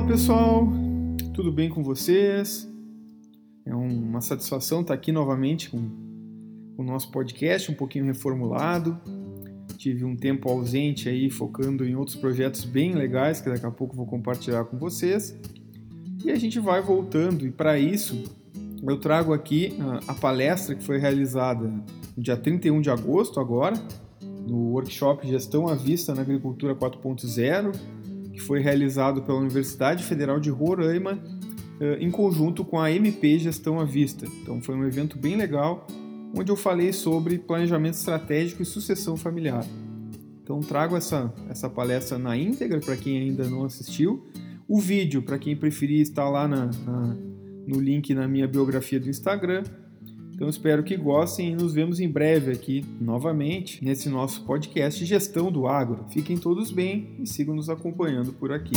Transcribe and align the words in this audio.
Fala 0.00 0.12
pessoal, 0.12 0.66
tudo 1.34 1.52
bem 1.52 1.68
com 1.68 1.82
vocês? 1.82 2.66
É 3.66 3.74
uma 3.74 4.22
satisfação 4.22 4.80
estar 4.80 4.94
aqui 4.94 5.12
novamente 5.12 5.68
com 5.68 5.90
o 6.78 6.82
nosso 6.82 7.10
podcast, 7.10 7.70
um 7.70 7.74
pouquinho 7.74 8.06
reformulado. 8.06 8.98
Tive 9.76 10.06
um 10.06 10.16
tempo 10.16 10.48
ausente 10.48 11.06
aí, 11.06 11.28
focando 11.28 11.84
em 11.84 11.94
outros 11.96 12.16
projetos 12.16 12.64
bem 12.64 12.94
legais 12.94 13.42
que 13.42 13.50
daqui 13.50 13.66
a 13.66 13.70
pouco 13.70 13.94
vou 13.94 14.06
compartilhar 14.06 14.64
com 14.64 14.78
vocês. 14.78 15.38
E 16.24 16.30
a 16.30 16.36
gente 16.36 16.58
vai 16.58 16.80
voltando, 16.80 17.46
e 17.46 17.50
para 17.50 17.78
isso 17.78 18.24
eu 18.82 18.98
trago 18.98 19.34
aqui 19.34 19.76
a, 19.78 20.12
a 20.12 20.14
palestra 20.14 20.74
que 20.74 20.82
foi 20.82 20.96
realizada 20.96 21.68
no 22.16 22.22
dia 22.22 22.38
31 22.38 22.80
de 22.80 22.88
agosto, 22.88 23.38
agora, 23.38 23.76
no 24.48 24.70
workshop 24.72 25.28
Gestão 25.28 25.68
à 25.68 25.74
Vista 25.74 26.14
na 26.14 26.22
Agricultura 26.22 26.74
4.0 26.74 27.99
que 28.32 28.40
foi 28.40 28.60
realizado 28.60 29.22
pela 29.22 29.38
Universidade 29.38 30.04
Federal 30.04 30.38
de 30.38 30.50
Roraima 30.50 31.22
eh, 31.80 31.98
em 32.00 32.10
conjunto 32.10 32.64
com 32.64 32.78
a 32.78 32.90
MP 32.90 33.38
Gestão 33.38 33.80
à 33.80 33.84
Vista. 33.84 34.26
Então 34.42 34.60
foi 34.60 34.74
um 34.74 34.84
evento 34.84 35.18
bem 35.18 35.36
legal, 35.36 35.86
onde 36.36 36.50
eu 36.50 36.56
falei 36.56 36.92
sobre 36.92 37.38
planejamento 37.38 37.94
estratégico 37.94 38.62
e 38.62 38.66
sucessão 38.66 39.16
familiar. 39.16 39.64
Então 40.42 40.60
trago 40.60 40.96
essa, 40.96 41.32
essa 41.48 41.70
palestra 41.70 42.18
na 42.18 42.36
íntegra 42.36 42.80
para 42.80 42.96
quem 42.96 43.18
ainda 43.18 43.48
não 43.48 43.64
assistiu. 43.64 44.26
O 44.68 44.78
vídeo, 44.78 45.22
para 45.22 45.38
quem 45.38 45.56
preferir, 45.56 46.00
está 46.00 46.28
lá 46.28 46.46
na, 46.46 46.66
na, 46.66 47.16
no 47.66 47.80
link 47.80 48.12
na 48.14 48.28
minha 48.28 48.46
biografia 48.46 49.00
do 49.00 49.08
Instagram. 49.08 49.64
Então 50.40 50.48
espero 50.48 50.82
que 50.82 50.96
gostem 50.96 51.50
e 51.50 51.54
nos 51.54 51.74
vemos 51.74 52.00
em 52.00 52.08
breve 52.08 52.50
aqui 52.50 52.82
novamente 52.98 53.84
nesse 53.84 54.08
nosso 54.08 54.42
podcast 54.46 55.04
Gestão 55.04 55.52
do 55.52 55.66
Agro. 55.66 56.06
Fiquem 56.08 56.38
todos 56.38 56.70
bem 56.70 57.14
e 57.18 57.26
sigam 57.26 57.54
nos 57.54 57.68
acompanhando 57.68 58.32
por 58.32 58.50
aqui. 58.50 58.72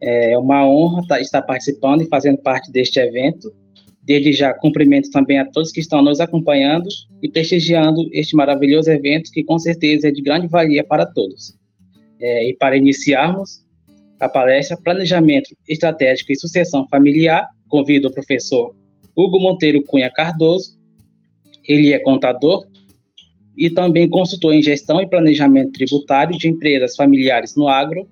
É 0.00 0.38
uma 0.38 0.64
honra 0.64 1.04
tá, 1.08 1.20
estar 1.20 1.42
participando 1.42 2.02
e 2.02 2.06
fazendo 2.06 2.38
parte 2.38 2.70
deste 2.70 3.00
evento. 3.00 3.52
Desde 4.00 4.32
já 4.32 4.54
cumprimento 4.54 5.10
também 5.10 5.40
a 5.40 5.44
todos 5.44 5.72
que 5.72 5.80
estão 5.80 6.00
nos 6.00 6.20
acompanhando 6.20 6.86
e 7.20 7.28
prestigiando 7.28 8.08
este 8.12 8.36
maravilhoso 8.36 8.92
evento 8.92 9.32
que 9.32 9.42
com 9.42 9.58
certeza 9.58 10.06
é 10.06 10.12
de 10.12 10.22
grande 10.22 10.46
valia 10.46 10.84
para 10.84 11.04
todos. 11.04 11.58
É, 12.20 12.48
e 12.48 12.54
para 12.54 12.76
iniciarmos, 12.76 13.65
a 14.20 14.28
palestra 14.28 14.76
Planejamento 14.76 15.54
Estratégico 15.68 16.32
e 16.32 16.38
Sucessão 16.38 16.86
Familiar. 16.88 17.48
Convido 17.68 18.08
o 18.08 18.12
professor 18.12 18.74
Hugo 19.16 19.40
Monteiro 19.40 19.82
Cunha 19.82 20.10
Cardoso. 20.10 20.76
Ele 21.66 21.92
é 21.92 21.98
contador 21.98 22.66
e 23.56 23.70
também 23.70 24.08
consultor 24.08 24.54
em 24.54 24.62
gestão 24.62 25.00
e 25.00 25.08
planejamento 25.08 25.72
tributário 25.72 26.38
de 26.38 26.48
empresas 26.48 26.94
familiares 26.94 27.56
no 27.56 27.68
agro, 27.68 28.06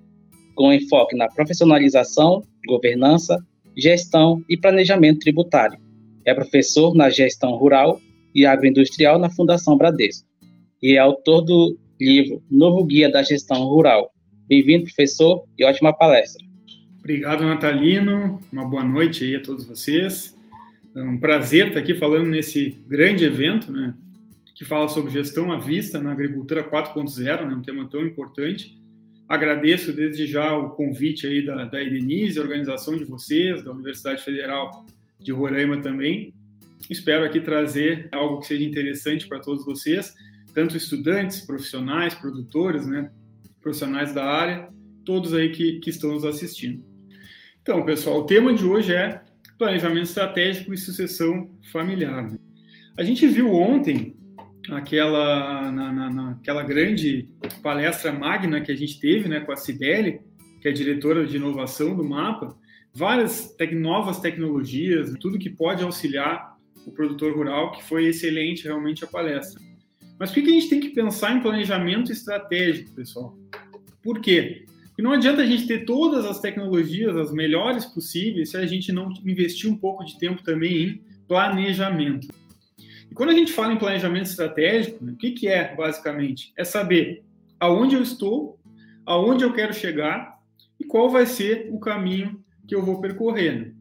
com 0.55 0.73
enfoque 0.73 1.15
na 1.15 1.27
profissionalização, 1.27 2.41
governança, 2.67 3.37
gestão 3.77 4.43
e 4.49 4.57
planejamento 4.57 5.19
tributário. 5.19 5.79
É 6.25 6.33
professor 6.33 6.95
na 6.95 7.09
gestão 7.09 7.55
rural 7.55 7.99
e 8.33 8.45
agroindustrial 8.45 9.19
na 9.19 9.29
Fundação 9.29 9.77
Bradesco 9.77 10.27
e 10.85 10.95
é 10.95 10.99
autor 10.99 11.41
do 11.41 11.75
livro 11.99 12.43
Novo 12.49 12.83
Guia 12.83 13.09
da 13.09 13.23
Gestão 13.23 13.63
Rural, 13.63 14.11
Bem-vindo, 14.47 14.83
professor, 14.83 15.43
e 15.57 15.65
ótima 15.65 15.91
palestra. 15.91 16.45
Obrigado, 16.99 17.43
Natalino. 17.43 18.39
Uma 18.53 18.63
boa 18.63 18.83
noite 18.83 19.23
aí 19.23 19.35
a 19.35 19.41
todos 19.41 19.65
vocês. 19.65 20.37
É 20.95 21.01
um 21.01 21.17
prazer 21.17 21.69
estar 21.69 21.79
aqui 21.79 21.95
falando 21.95 22.27
nesse 22.27 22.77
grande 22.87 23.25
evento, 23.25 23.71
né, 23.71 23.95
que 24.53 24.63
fala 24.63 24.87
sobre 24.87 25.11
gestão 25.11 25.51
à 25.51 25.57
vista 25.57 25.99
na 25.99 26.11
agricultura 26.11 26.63
4.0, 26.63 27.47
né, 27.47 27.55
um 27.55 27.63
tema 27.63 27.89
tão 27.89 28.05
importante. 28.05 28.79
Agradeço 29.27 29.91
desde 29.91 30.27
já 30.27 30.55
o 30.55 30.69
convite 30.69 31.25
aí 31.25 31.43
da, 31.43 31.65
da 31.65 31.81
Edenise, 31.81 32.37
a 32.37 32.43
organização 32.43 32.95
de 32.95 33.03
vocês, 33.03 33.63
da 33.63 33.71
Universidade 33.71 34.23
Federal 34.23 34.85
de 35.19 35.31
Roraima 35.31 35.81
também. 35.81 36.35
Espero 36.87 37.25
aqui 37.25 37.39
trazer 37.39 38.09
algo 38.11 38.41
que 38.41 38.45
seja 38.45 38.63
interessante 38.63 39.27
para 39.27 39.39
todos 39.39 39.65
vocês, 39.65 40.13
tanto 40.53 40.77
estudantes, 40.77 41.41
profissionais, 41.41 42.13
produtores, 42.13 42.85
né, 42.85 43.09
profissionais 43.65 44.13
da 44.13 44.23
área, 44.23 44.69
todos 45.03 45.33
aí 45.33 45.49
que, 45.49 45.79
que 45.79 45.89
estão 45.89 46.11
nos 46.11 46.23
assistindo. 46.23 46.85
Então, 47.63 47.83
pessoal, 47.83 48.19
o 48.19 48.25
tema 48.27 48.53
de 48.53 48.63
hoje 48.63 48.93
é 48.93 49.23
planejamento 49.57 50.03
estratégico 50.03 50.71
e 50.71 50.77
sucessão 50.77 51.49
familiar. 51.71 52.31
A 52.95 53.01
gente 53.01 53.25
viu 53.25 53.51
ontem 53.51 54.15
aquela 54.69 55.71
na, 55.71 55.91
na, 55.91 56.09
naquela 56.11 56.61
grande 56.61 57.27
palestra 57.63 58.13
magna 58.13 58.61
que 58.61 58.71
a 58.71 58.75
gente 58.75 58.99
teve, 58.99 59.27
né, 59.27 59.39
com 59.39 59.51
a 59.51 59.55
Cibele, 59.55 60.19
que 60.61 60.67
é 60.67 60.71
diretora 60.71 61.25
de 61.25 61.37
inovação 61.37 61.95
do 61.95 62.03
Mapa, 62.03 62.55
várias 62.93 63.55
te 63.57 63.73
novas 63.73 64.19
tecnologias, 64.19 65.11
tudo 65.19 65.39
que 65.39 65.49
pode 65.49 65.83
auxiliar 65.83 66.55
o 66.85 66.91
produtor 66.91 67.35
rural, 67.35 67.71
que 67.71 67.83
foi 67.83 68.05
excelente 68.05 68.65
realmente 68.65 69.03
a 69.03 69.07
palestra. 69.07 69.59
Mas 70.19 70.31
por 70.31 70.41
que 70.41 70.49
a 70.49 70.53
gente 70.53 70.69
tem 70.69 70.79
que 70.79 70.89
pensar 70.89 71.35
em 71.35 71.41
planejamento 71.41 72.11
estratégico, 72.11 72.91
pessoal? 72.91 73.37
Por 74.01 74.21
quê? 74.21 74.65
Porque 74.87 75.01
não 75.01 75.11
adianta 75.11 75.41
a 75.41 75.45
gente 75.45 75.67
ter 75.67 75.83
todas 75.83 76.25
as 76.25 76.39
tecnologias, 76.39 77.17
as 77.17 77.33
melhores 77.33 77.85
possíveis, 77.85 78.51
se 78.51 78.57
a 78.57 78.65
gente 78.65 78.93
não 78.93 79.11
investir 79.25 79.69
um 79.69 79.75
pouco 79.75 80.05
de 80.05 80.17
tempo 80.17 80.41
também 80.41 80.83
em 80.83 81.01
planejamento. 81.27 82.27
E 83.11 83.13
quando 83.13 83.31
a 83.31 83.33
gente 83.33 83.51
fala 83.51 83.73
em 83.73 83.77
planejamento 83.77 84.27
estratégico, 84.27 85.03
né, 85.03 85.11
o 85.11 85.17
que, 85.17 85.31
que 85.31 85.47
é, 85.47 85.75
basicamente? 85.75 86.53
É 86.57 86.63
saber 86.63 87.23
aonde 87.59 87.95
eu 87.95 88.01
estou, 88.01 88.57
aonde 89.05 89.43
eu 89.43 89.51
quero 89.53 89.73
chegar 89.73 90.39
e 90.79 90.85
qual 90.85 91.09
vai 91.09 91.25
ser 91.25 91.69
o 91.71 91.79
caminho 91.79 92.41
que 92.65 92.73
eu 92.73 92.81
vou 92.81 93.01
percorrer. 93.01 93.59
Né? 93.59 93.71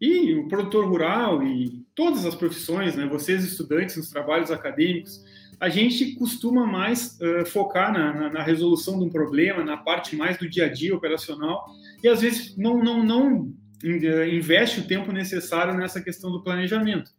E 0.00 0.34
o 0.34 0.48
produtor 0.48 0.86
rural 0.86 1.42
e 1.42 1.84
todas 1.94 2.26
as 2.26 2.34
profissões, 2.34 2.96
né, 2.96 3.06
vocês 3.06 3.44
estudantes 3.44 3.96
nos 3.96 4.10
trabalhos 4.10 4.50
acadêmicos, 4.50 5.24
a 5.58 5.68
gente 5.68 6.14
costuma 6.14 6.66
mais 6.66 7.18
uh, 7.20 7.46
focar 7.46 7.92
na, 7.92 8.12
na, 8.12 8.30
na, 8.30 8.42
resolução 8.42 8.98
de 8.98 9.04
um 9.04 9.10
problema, 9.10 9.64
na 9.64 9.76
parte 9.76 10.14
mais 10.14 10.36
do 10.38 10.48
dia 10.48 10.66
a 10.66 10.68
dia 10.68 10.94
operacional, 10.94 11.66
e 12.02 12.08
às 12.08 12.20
vezes 12.20 12.56
não, 12.56 12.82
não, 12.82 13.02
não 13.02 13.54
investe 13.82 14.80
o 14.80 14.86
tempo 14.86 15.12
necessário 15.12 15.74
nessa 15.74 16.00
questão 16.00 16.30
do 16.30 16.42
planejamento. 16.42 17.10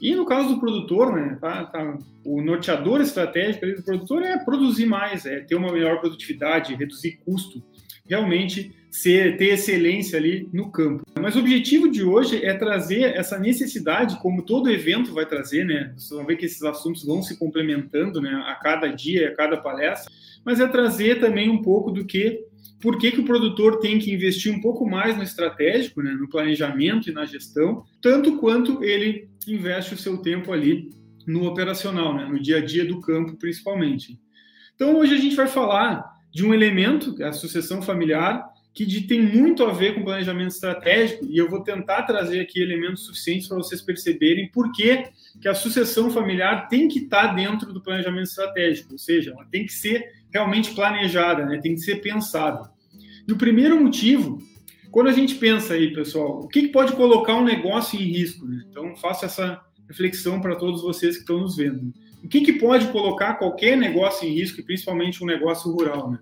E 0.00 0.14
no 0.14 0.24
caso 0.24 0.54
do 0.54 0.60
produtor, 0.60 1.14
né, 1.14 1.38
tá, 1.40 1.64
tá, 1.64 1.98
o 2.24 2.42
norteador 2.42 3.00
estratégico 3.00 3.66
do 3.66 3.82
produtor 3.82 4.22
é 4.22 4.38
produzir 4.38 4.86
mais, 4.86 5.24
é 5.24 5.40
ter 5.40 5.54
uma 5.54 5.72
melhor 5.72 6.00
produtividade, 6.00 6.74
reduzir 6.74 7.18
custo, 7.24 7.62
realmente 8.08 8.72
ser, 8.90 9.36
ter 9.36 9.48
excelência 9.48 10.18
ali 10.18 10.48
no 10.52 10.70
campo. 10.70 11.04
Mas 11.20 11.36
o 11.36 11.40
objetivo 11.40 11.90
de 11.90 12.02
hoje 12.02 12.44
é 12.44 12.54
trazer 12.54 13.16
essa 13.16 13.38
necessidade, 13.38 14.18
como 14.20 14.42
todo 14.42 14.70
evento 14.70 15.12
vai 15.12 15.26
trazer, 15.26 15.64
né? 15.64 15.92
Vocês 15.96 16.10
vão 16.10 16.24
ver 16.24 16.36
que 16.36 16.46
esses 16.46 16.62
assuntos 16.62 17.04
vão 17.04 17.22
se 17.22 17.38
complementando, 17.38 18.20
né? 18.20 18.30
A 18.46 18.54
cada 18.54 18.88
dia, 18.88 19.28
a 19.28 19.34
cada 19.34 19.56
palestra, 19.56 20.10
mas 20.44 20.60
é 20.60 20.66
trazer 20.66 21.20
também 21.20 21.50
um 21.50 21.60
pouco 21.60 21.90
do 21.90 22.04
que 22.04 22.45
por 22.80 22.98
que, 22.98 23.10
que 23.10 23.20
o 23.20 23.24
produtor 23.24 23.78
tem 23.78 23.98
que 23.98 24.12
investir 24.12 24.52
um 24.52 24.60
pouco 24.60 24.88
mais 24.88 25.16
no 25.16 25.22
estratégico, 25.22 26.02
né, 26.02 26.12
no 26.12 26.28
planejamento 26.28 27.08
e 27.08 27.12
na 27.12 27.24
gestão, 27.24 27.84
tanto 28.00 28.38
quanto 28.38 28.84
ele 28.84 29.28
investe 29.46 29.94
o 29.94 29.98
seu 29.98 30.18
tempo 30.18 30.52
ali 30.52 30.90
no 31.26 31.46
operacional, 31.46 32.14
né, 32.14 32.26
no 32.26 32.40
dia 32.40 32.58
a 32.58 32.64
dia 32.64 32.84
do 32.84 33.00
campo, 33.00 33.36
principalmente. 33.36 34.18
Então, 34.74 34.96
hoje 34.96 35.14
a 35.14 35.18
gente 35.18 35.34
vai 35.34 35.46
falar 35.46 36.04
de 36.32 36.44
um 36.44 36.52
elemento, 36.52 37.16
a 37.24 37.32
sucessão 37.32 37.80
familiar, 37.80 38.44
que 38.74 39.00
tem 39.06 39.22
muito 39.22 39.64
a 39.64 39.72
ver 39.72 39.94
com 39.94 40.04
planejamento 40.04 40.50
estratégico, 40.50 41.24
e 41.24 41.38
eu 41.38 41.48
vou 41.48 41.62
tentar 41.62 42.02
trazer 42.02 42.40
aqui 42.40 42.60
elementos 42.60 43.06
suficientes 43.06 43.48
para 43.48 43.56
vocês 43.56 43.80
perceberem 43.80 44.50
por 44.50 44.70
que, 44.70 45.04
que 45.40 45.48
a 45.48 45.54
sucessão 45.54 46.10
familiar 46.10 46.68
tem 46.68 46.86
que 46.86 46.98
estar 46.98 47.28
dentro 47.28 47.72
do 47.72 47.80
planejamento 47.80 48.26
estratégico, 48.26 48.92
ou 48.92 48.98
seja, 48.98 49.30
ela 49.30 49.46
tem 49.46 49.64
que 49.64 49.72
ser 49.72 50.04
realmente 50.30 50.74
planejada, 50.74 51.46
né? 51.46 51.58
tem 51.58 51.74
que 51.74 51.80
ser 51.80 52.02
pensada. 52.02 52.70
E 53.26 53.32
o 53.32 53.36
primeiro 53.36 53.80
motivo, 53.82 54.40
quando 54.90 55.08
a 55.08 55.12
gente 55.12 55.34
pensa 55.34 55.74
aí, 55.74 55.92
pessoal, 55.92 56.40
o 56.40 56.48
que, 56.48 56.68
pode 56.68 56.92
colocar 56.92 57.34
um 57.34 57.44
negócio 57.44 57.98
em 58.00 58.04
risco? 58.04 58.46
Né? 58.46 58.64
Então, 58.70 58.94
faço 58.96 59.24
essa 59.24 59.60
reflexão 59.88 60.40
para 60.40 60.56
todos 60.56 60.82
vocês 60.82 61.16
que 61.16 61.22
estão 61.22 61.40
nos 61.40 61.56
vendo. 61.56 61.92
O 62.22 62.28
que, 62.28 62.52
pode 62.54 62.88
colocar 62.88 63.34
qualquer 63.34 63.76
negócio 63.76 64.26
em 64.28 64.32
risco, 64.32 64.62
principalmente 64.64 65.22
um 65.22 65.26
negócio 65.26 65.70
rural? 65.70 66.10
Né? 66.10 66.18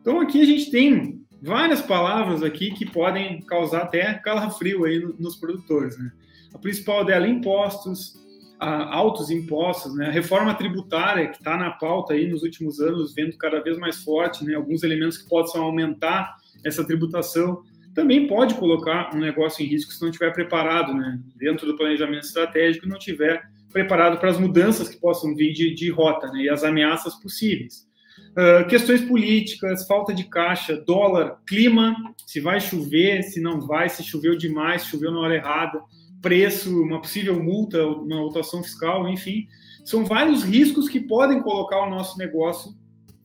Então, 0.00 0.20
aqui 0.20 0.40
a 0.40 0.44
gente 0.44 0.70
tem 0.70 1.20
várias 1.42 1.80
palavras 1.80 2.42
aqui 2.42 2.72
que 2.72 2.84
podem 2.84 3.40
causar 3.42 3.82
até 3.82 4.14
calafrio 4.14 4.84
aí 4.84 4.98
nos 5.18 5.36
produtores. 5.36 5.98
Né? 5.98 6.10
A 6.52 6.58
principal 6.58 7.04
dela, 7.04 7.28
impostos, 7.28 8.14
altos 8.60 9.30
impostos, 9.30 9.94
né? 9.94 10.08
a 10.08 10.10
reforma 10.10 10.54
tributária 10.54 11.28
que 11.28 11.38
está 11.38 11.56
na 11.56 11.70
pauta 11.70 12.12
aí 12.12 12.28
nos 12.28 12.42
últimos 12.42 12.78
anos, 12.80 13.14
vendo 13.14 13.36
cada 13.38 13.60
vez 13.60 13.78
mais 13.78 14.02
forte, 14.02 14.44
né? 14.44 14.54
alguns 14.54 14.82
elementos 14.82 15.16
que 15.16 15.28
possam 15.28 15.62
aumentar 15.62 16.36
essa 16.64 16.84
tributação, 16.84 17.62
também 17.94 18.28
pode 18.28 18.54
colocar 18.54 19.14
um 19.14 19.18
negócio 19.18 19.64
em 19.64 19.68
risco 19.68 19.92
se 19.92 20.00
não 20.02 20.10
estiver 20.10 20.32
preparado, 20.32 20.92
né? 20.92 21.18
dentro 21.36 21.66
do 21.66 21.76
planejamento 21.76 22.24
estratégico 22.24 22.86
não 22.86 22.98
tiver 22.98 23.42
preparado 23.72 24.18
para 24.18 24.30
as 24.30 24.38
mudanças 24.38 24.88
que 24.88 25.00
possam 25.00 25.34
vir 25.34 25.52
de, 25.52 25.74
de 25.74 25.90
rota 25.90 26.26
né, 26.28 26.42
e 26.42 26.50
as 26.50 26.64
ameaças 26.64 27.14
possíveis. 27.14 27.88
Uh, 28.30 28.68
questões 28.68 29.00
políticas, 29.00 29.86
falta 29.86 30.12
de 30.12 30.24
caixa, 30.24 30.76
dólar, 30.76 31.38
clima, 31.46 31.96
se 32.26 32.40
vai 32.40 32.60
chover, 32.60 33.22
se 33.22 33.40
não 33.40 33.60
vai, 33.60 33.88
se 33.88 34.04
choveu 34.04 34.36
demais, 34.36 34.86
choveu 34.86 35.10
na 35.10 35.20
hora 35.20 35.36
errada, 35.36 35.80
preço, 36.20 36.82
uma 36.82 37.00
possível 37.00 37.42
multa, 37.42 37.84
uma 37.86 38.18
autuação 38.18 38.62
fiscal, 38.62 39.08
enfim, 39.08 39.46
são 39.84 40.04
vários 40.04 40.42
riscos 40.42 40.88
que 40.88 41.00
podem 41.00 41.40
colocar 41.40 41.86
o 41.86 41.90
nosso 41.90 42.18
negócio 42.18 42.74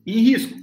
em 0.06 0.20
risco. 0.20 0.56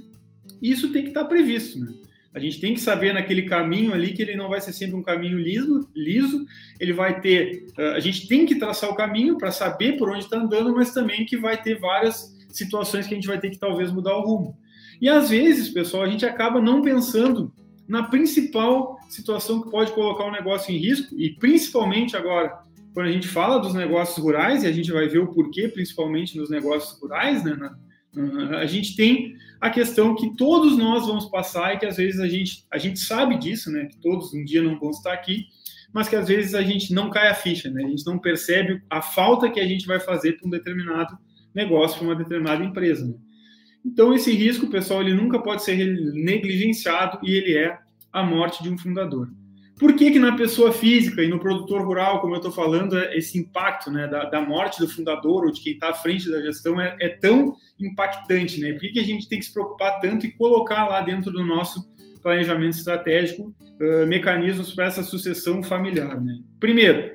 Isso 0.60 0.92
tem 0.92 1.02
que 1.02 1.08
estar 1.08 1.24
previsto, 1.24 1.78
né? 1.78 1.92
A 2.34 2.40
gente 2.40 2.60
tem 2.60 2.74
que 2.74 2.80
saber 2.80 3.14
naquele 3.14 3.42
caminho 3.42 3.94
ali 3.94 4.12
que 4.12 4.20
ele 4.20 4.34
não 4.34 4.48
vai 4.48 4.60
ser 4.60 4.72
sempre 4.72 4.96
um 4.96 5.02
caminho 5.02 5.38
liso, 5.38 5.88
liso. 5.94 6.44
Ele 6.80 6.92
vai 6.92 7.20
ter, 7.20 7.66
a 7.94 8.00
gente 8.00 8.26
tem 8.26 8.44
que 8.44 8.56
traçar 8.56 8.90
o 8.90 8.96
caminho 8.96 9.38
para 9.38 9.52
saber 9.52 9.96
por 9.96 10.10
onde 10.10 10.24
está 10.24 10.36
andando, 10.38 10.74
mas 10.74 10.92
também 10.92 11.24
que 11.24 11.36
vai 11.36 11.62
ter 11.62 11.78
várias 11.78 12.36
situações 12.50 13.06
que 13.06 13.14
a 13.14 13.16
gente 13.16 13.28
vai 13.28 13.38
ter 13.38 13.50
que 13.50 13.58
talvez 13.58 13.92
mudar 13.92 14.16
o 14.16 14.22
rumo. 14.22 14.58
E 15.00 15.08
às 15.08 15.30
vezes, 15.30 15.68
pessoal, 15.68 16.02
a 16.02 16.08
gente 16.08 16.26
acaba 16.26 16.60
não 16.60 16.82
pensando 16.82 17.52
na 17.86 18.04
principal 18.04 18.98
situação 19.08 19.62
que 19.62 19.70
pode 19.70 19.92
colocar 19.92 20.24
o 20.24 20.32
negócio 20.32 20.74
em 20.74 20.78
risco 20.78 21.14
e 21.18 21.30
principalmente 21.30 22.16
agora 22.16 22.62
quando 22.94 23.08
a 23.08 23.12
gente 23.12 23.26
fala 23.26 23.58
dos 23.58 23.74
negócios 23.74 24.16
rurais 24.16 24.62
e 24.62 24.68
a 24.68 24.72
gente 24.72 24.92
vai 24.92 25.08
ver 25.08 25.18
o 25.18 25.26
porquê, 25.26 25.68
principalmente 25.68 26.38
nos 26.38 26.48
negócios 26.48 26.98
rurais, 27.00 27.42
né? 27.44 27.54
Na, 27.54 27.76
a 28.58 28.66
gente 28.66 28.94
tem 28.94 29.34
a 29.60 29.68
questão 29.68 30.14
que 30.14 30.36
todos 30.36 30.78
nós 30.78 31.04
vamos 31.04 31.26
passar 31.26 31.74
e 31.74 31.78
que 31.78 31.86
às 31.86 31.96
vezes 31.96 32.20
a 32.20 32.28
gente, 32.28 32.64
a 32.70 32.78
gente 32.78 33.00
sabe 33.00 33.36
disso, 33.36 33.72
né? 33.72 33.86
Que 33.86 33.96
todos 34.00 34.32
um 34.32 34.44
dia 34.44 34.62
não 34.62 34.78
vão 34.78 34.90
estar 34.90 35.12
aqui, 35.12 35.46
mas 35.92 36.08
que 36.08 36.14
às 36.14 36.28
vezes 36.28 36.54
a 36.54 36.62
gente 36.62 36.94
não 36.94 37.10
cai 37.10 37.28
a 37.28 37.34
ficha, 37.34 37.68
né? 37.68 37.82
A 37.82 37.88
gente 37.88 38.06
não 38.06 38.18
percebe 38.18 38.80
a 38.88 39.02
falta 39.02 39.50
que 39.50 39.58
a 39.58 39.66
gente 39.66 39.86
vai 39.86 39.98
fazer 39.98 40.34
para 40.34 40.46
um 40.46 40.50
determinado 40.50 41.18
negócio, 41.52 41.98
para 41.98 42.06
uma 42.06 42.16
determinada 42.16 42.64
empresa. 42.64 43.04
Né? 43.04 43.14
Então 43.84 44.14
esse 44.14 44.32
risco, 44.32 44.68
pessoal, 44.68 45.02
ele 45.02 45.14
nunca 45.14 45.38
pode 45.38 45.62
ser 45.62 45.76
negligenciado 46.14 47.18
e 47.22 47.34
ele 47.34 47.56
é 47.56 47.78
a 48.12 48.22
morte 48.22 48.62
de 48.62 48.70
um 48.70 48.78
fundador. 48.78 49.28
Por 49.78 49.94
que, 49.94 50.12
que 50.12 50.20
na 50.20 50.36
pessoa 50.36 50.72
física 50.72 51.22
e 51.22 51.28
no 51.28 51.40
produtor 51.40 51.82
rural, 51.82 52.20
como 52.20 52.34
eu 52.34 52.38
estou 52.38 52.52
falando, 52.52 52.96
é 52.96 53.16
esse 53.16 53.36
impacto 53.36 53.90
né, 53.90 54.06
da, 54.06 54.24
da, 54.24 54.40
morte 54.40 54.78
do 54.78 54.88
fundador 54.88 55.44
ou 55.44 55.50
de 55.50 55.60
quem 55.60 55.72
está 55.72 55.90
à 55.90 55.94
frente 55.94 56.30
da 56.30 56.40
gestão 56.40 56.80
é, 56.80 56.96
é, 57.00 57.08
tão 57.08 57.56
impactante? 57.78 58.60
Né? 58.60 58.72
Por 58.72 58.80
que, 58.80 58.90
que 58.90 59.00
a 59.00 59.04
gente 59.04 59.28
tem 59.28 59.40
que 59.40 59.46
se 59.46 59.52
preocupar 59.52 60.00
tanto 60.00 60.26
e 60.26 60.32
colocar 60.32 60.88
lá 60.88 61.00
dentro 61.00 61.32
do 61.32 61.44
nosso 61.44 61.92
planejamento 62.22 62.78
estratégico 62.78 63.52
uh, 63.80 64.06
mecanismos 64.06 64.72
para 64.72 64.86
essa 64.86 65.02
sucessão 65.02 65.60
familiar? 65.60 66.20
Né? 66.20 66.38
Primeiro, 66.60 67.10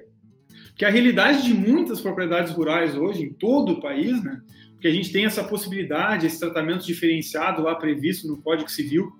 que 0.75 0.83
a 0.83 0.89
realidade 0.89 1.43
de 1.43 1.53
muitas 1.53 2.01
propriedades 2.01 2.51
rurais 2.51 2.93
hoje, 2.95 3.23
em 3.23 3.33
todo 3.33 3.73
o 3.73 3.81
país, 3.81 4.21
né, 4.21 4.41
porque 4.79 4.87
a 4.87 4.93
gente 4.93 5.11
tem 5.11 5.25
essa 5.25 5.43
possibilidade, 5.43 6.25
esse 6.25 6.39
tratamento 6.39 6.85
diferenciado 6.85 7.61
lá 7.61 7.75
previsto 7.75 8.29
no 8.29 8.41
Código 8.41 8.71
Civil, 8.71 9.11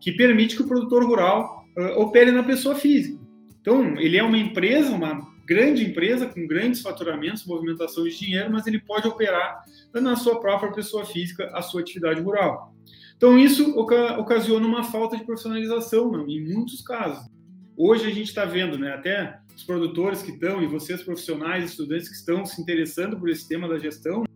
que 0.00 0.12
permite 0.12 0.54
que 0.54 0.62
o 0.62 0.68
produtor 0.68 1.04
rural 1.04 1.64
uh, 1.76 2.00
opere 2.00 2.30
na 2.30 2.44
pessoa 2.44 2.76
física. 2.76 3.18
Então, 3.60 3.98
ele 3.98 4.16
é 4.16 4.22
uma 4.22 4.38
empresa, 4.38 4.92
uma 4.92 5.20
grande 5.44 5.84
empresa 5.84 6.24
com 6.24 6.46
grandes 6.46 6.82
faturamentos, 6.82 7.44
movimentação 7.44 8.04
de 8.04 8.16
dinheiro, 8.16 8.48
mas 8.52 8.64
ele 8.68 8.78
pode 8.78 9.08
operar 9.08 9.60
na 9.92 10.14
sua 10.14 10.38
própria 10.40 10.70
pessoa 10.70 11.04
física 11.04 11.50
a 11.52 11.62
sua 11.62 11.80
atividade 11.80 12.20
rural. 12.20 12.72
Então, 13.16 13.36
isso 13.36 13.76
oca 13.76 14.20
ocasiona 14.20 14.64
uma 14.64 14.84
falta 14.84 15.16
de 15.16 15.24
profissionalização, 15.24 16.28
em 16.28 16.44
muitos 16.44 16.80
casos. 16.80 17.28
Hoje 17.76 18.06
a 18.06 18.10
gente 18.10 18.28
está 18.28 18.44
vendo, 18.44 18.78
né, 18.78 18.92
até 18.92 19.40
os 19.56 19.64
produtores 19.64 20.22
que 20.22 20.30
estão, 20.30 20.62
e 20.62 20.66
vocês 20.68 21.02
profissionais, 21.02 21.64
estudantes 21.64 22.08
que 22.08 22.14
estão 22.14 22.46
se 22.46 22.62
interessando 22.62 23.18
por 23.18 23.28
esse 23.28 23.48
tema 23.48 23.68
da 23.68 23.80
gestão, 23.80 24.27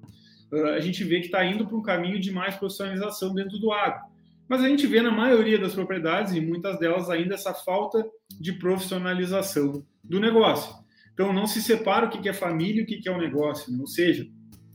a 0.52 0.81
gente 0.81 1.02
vê 1.04 1.20
que 1.20 1.26
está 1.26 1.44
indo 1.44 1.66
para 1.66 1.76
um 1.76 1.82
caminho 1.82 2.20
de 2.20 2.31
mais 2.31 2.54
profissionalização 2.56 3.34
dentro 3.34 3.58
do 3.58 3.72
agro. 3.72 4.02
Mas 4.49 4.62
a 4.62 4.69
gente 4.69 4.87
vê 4.87 5.00
na 5.00 5.10
maioria 5.10 5.58
das 5.58 5.75
propriedades, 5.75 6.34
e 6.34 6.40
muitas 6.40 6.78
delas 6.78 7.08
ainda, 7.08 7.34
essa 7.34 7.54
falta 7.54 8.04
de 8.38 8.52
profissionalização 8.52 9.84
do 10.04 10.20
negócio. 10.20 10.75
Então, 11.14 11.32
não 11.32 11.46
se 11.46 11.62
separa 11.62 12.06
o 12.06 12.10
que 12.10 12.28
é 12.28 12.32
família 12.32 12.81
e 12.81 12.84
o 12.84 12.87
que 12.87 13.08
é 13.08 13.12
o 13.12 13.19
negócio. 13.19 13.72
Né? 13.72 13.78
Ou 13.81 13.87
seja, 13.87 14.26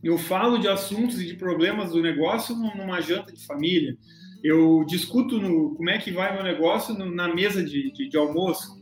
eu 0.04 0.18
falo 0.18 0.58
de 0.58 0.68
assuntos 0.68 1.20
e 1.22 1.26
de 1.26 1.36
problemas 1.36 1.92
do 1.92 2.02
negócio 2.02 2.56
numa 2.56 3.02
janta 3.02 3.32
de 3.32 3.46
família. 3.46 3.98
Eu 4.44 4.84
discuto 4.86 5.40
no, 5.40 5.76
como 5.76 5.90
é 5.90 5.98
que 5.98 6.12
vai 6.12 6.34
meu 6.34 6.44
negócio 6.44 6.94
na 6.96 7.34
mesa 7.34 7.64
de, 7.64 7.92
de, 7.92 8.08
de 8.08 8.18
almoço. 8.18 8.77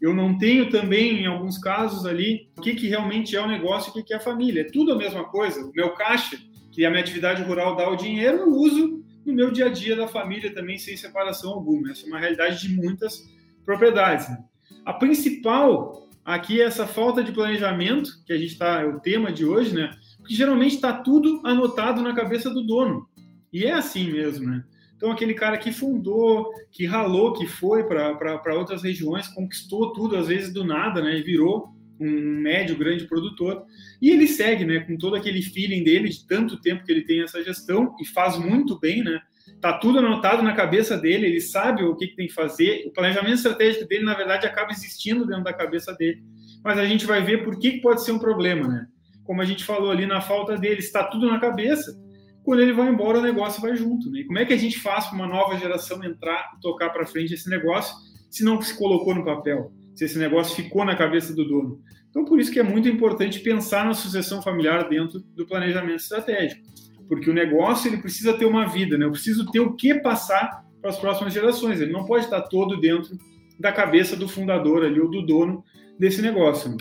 Eu 0.00 0.14
não 0.14 0.36
tenho 0.36 0.70
também, 0.70 1.22
em 1.22 1.26
alguns 1.26 1.58
casos 1.58 2.04
ali, 2.06 2.48
o 2.56 2.60
que, 2.60 2.74
que 2.74 2.88
realmente 2.88 3.34
é 3.36 3.40
o 3.40 3.48
negócio 3.48 3.88
e 3.88 3.90
o 3.90 3.94
que, 3.94 4.02
que 4.02 4.14
é 4.14 4.16
a 4.16 4.20
família. 4.20 4.62
É 4.62 4.64
tudo 4.64 4.92
a 4.92 4.96
mesma 4.96 5.24
coisa. 5.24 5.64
O 5.64 5.72
meu 5.72 5.90
caixa, 5.94 6.38
que 6.72 6.84
a 6.84 6.90
minha 6.90 7.02
atividade 7.02 7.42
rural 7.42 7.76
dá 7.76 7.88
o 7.88 7.96
dinheiro, 7.96 8.38
eu 8.38 8.50
uso 8.50 9.04
no 9.24 9.32
meu 9.32 9.50
dia 9.50 9.66
a 9.66 9.70
dia 9.70 9.96
da 9.96 10.06
família 10.06 10.52
também 10.52 10.76
sem 10.78 10.96
separação 10.96 11.52
alguma. 11.52 11.90
Essa 11.90 12.04
é 12.04 12.08
uma 12.08 12.18
realidade 12.18 12.60
de 12.60 12.74
muitas 12.74 13.24
propriedades. 13.64 14.28
Né? 14.28 14.38
A 14.84 14.92
principal 14.92 16.08
aqui 16.24 16.60
é 16.60 16.64
essa 16.64 16.86
falta 16.86 17.22
de 17.22 17.32
planejamento, 17.32 18.10
que 18.26 18.32
a 18.32 18.38
gente 18.38 18.52
está, 18.52 18.82
é 18.82 18.86
o 18.86 19.00
tema 19.00 19.32
de 19.32 19.44
hoje, 19.44 19.74
né? 19.74 19.90
Porque 20.18 20.34
geralmente 20.34 20.74
está 20.74 20.92
tudo 20.92 21.40
anotado 21.44 22.00
na 22.00 22.14
cabeça 22.14 22.48
do 22.48 22.62
dono. 22.62 23.06
E 23.52 23.64
é 23.64 23.72
assim 23.72 24.10
mesmo, 24.10 24.48
né? 24.48 24.64
Então, 24.96 25.10
aquele 25.10 25.34
cara 25.34 25.58
que 25.58 25.72
fundou, 25.72 26.50
que 26.70 26.86
ralou, 26.86 27.32
que 27.32 27.46
foi 27.46 27.84
para 27.84 28.54
outras 28.54 28.82
regiões, 28.82 29.28
conquistou 29.28 29.92
tudo, 29.92 30.16
às 30.16 30.28
vezes 30.28 30.52
do 30.52 30.64
nada, 30.64 31.02
né? 31.02 31.18
E 31.18 31.22
virou 31.22 31.74
um 32.00 32.40
médio, 32.40 32.76
grande 32.76 33.06
produtor. 33.06 33.64
E 34.00 34.10
ele 34.10 34.26
segue, 34.26 34.64
né, 34.64 34.80
com 34.80 34.96
todo 34.96 35.16
aquele 35.16 35.42
feeling 35.42 35.84
dele 35.84 36.08
de 36.08 36.26
tanto 36.26 36.60
tempo 36.60 36.84
que 36.84 36.92
ele 36.92 37.04
tem 37.04 37.22
essa 37.22 37.42
gestão 37.42 37.94
e 38.00 38.04
faz 38.04 38.38
muito 38.38 38.78
bem, 38.78 39.02
né? 39.02 39.20
Tá 39.60 39.78
tudo 39.78 39.98
anotado 39.98 40.42
na 40.42 40.54
cabeça 40.54 40.96
dele, 40.96 41.26
ele 41.26 41.40
sabe 41.40 41.84
o 41.84 41.96
que, 41.96 42.08
que 42.08 42.16
tem 42.16 42.26
que 42.26 42.32
fazer. 42.32 42.84
O 42.86 42.92
planejamento 42.92 43.36
estratégico 43.36 43.86
dele, 43.86 44.04
na 44.04 44.14
verdade, 44.14 44.46
acaba 44.46 44.72
existindo 44.72 45.26
dentro 45.26 45.44
da 45.44 45.52
cabeça 45.52 45.92
dele. 45.94 46.22
Mas 46.62 46.78
a 46.78 46.86
gente 46.86 47.06
vai 47.06 47.22
ver 47.22 47.44
por 47.44 47.58
que, 47.58 47.72
que 47.72 47.80
pode 47.80 48.02
ser 48.04 48.12
um 48.12 48.18
problema, 48.18 48.66
né? 48.66 48.86
Como 49.22 49.40
a 49.40 49.44
gente 49.44 49.64
falou 49.64 49.90
ali 49.90 50.06
na 50.06 50.20
falta 50.20 50.56
dele, 50.56 50.80
está 50.80 51.04
tudo 51.04 51.26
na 51.26 51.38
cabeça. 51.38 51.98
Quando 52.44 52.60
ele 52.60 52.72
vai 52.72 52.88
embora, 52.88 53.18
o 53.18 53.22
negócio 53.22 53.60
vai 53.60 53.74
junto. 53.74 54.10
Né? 54.10 54.20
E 54.20 54.24
como 54.24 54.38
é 54.38 54.44
que 54.44 54.52
a 54.52 54.58
gente 54.58 54.78
faz 54.78 55.06
para 55.06 55.16
uma 55.16 55.26
nova 55.26 55.58
geração 55.58 56.04
entrar 56.04 56.52
e 56.56 56.60
tocar 56.60 56.90
para 56.90 57.06
frente 57.06 57.34
esse 57.34 57.48
negócio 57.50 57.94
se 58.30 58.44
não 58.44 58.60
se 58.60 58.76
colocou 58.76 59.14
no 59.14 59.24
papel? 59.24 59.72
se 59.94 60.04
esse 60.04 60.18
negócio 60.18 60.56
ficou 60.56 60.84
na 60.84 60.96
cabeça 60.96 61.32
do 61.34 61.44
dono. 61.44 61.80
Então, 62.10 62.24
por 62.24 62.38
isso 62.38 62.52
que 62.52 62.58
é 62.58 62.62
muito 62.62 62.88
importante 62.88 63.40
pensar 63.40 63.84
na 63.84 63.94
sucessão 63.94 64.42
familiar 64.42 64.88
dentro 64.88 65.20
do 65.20 65.46
planejamento 65.46 66.00
estratégico, 66.00 66.62
porque 67.08 67.30
o 67.30 67.34
negócio 67.34 67.88
ele 67.88 67.98
precisa 67.98 68.32
ter 68.34 68.44
uma 68.44 68.66
vida, 68.66 68.98
né? 68.98 69.04
Eu 69.04 69.12
preciso 69.12 69.50
ter 69.50 69.60
o 69.60 69.74
que 69.74 69.94
passar 69.94 70.64
para 70.80 70.90
as 70.90 70.98
próximas 70.98 71.32
gerações. 71.32 71.80
Ele 71.80 71.92
não 71.92 72.04
pode 72.04 72.24
estar 72.24 72.42
todo 72.42 72.80
dentro 72.80 73.16
da 73.58 73.72
cabeça 73.72 74.16
do 74.16 74.28
fundador 74.28 74.84
ali 74.84 75.00
ou 75.00 75.10
do 75.10 75.22
dono 75.22 75.64
desse 75.98 76.20
negócio. 76.20 76.76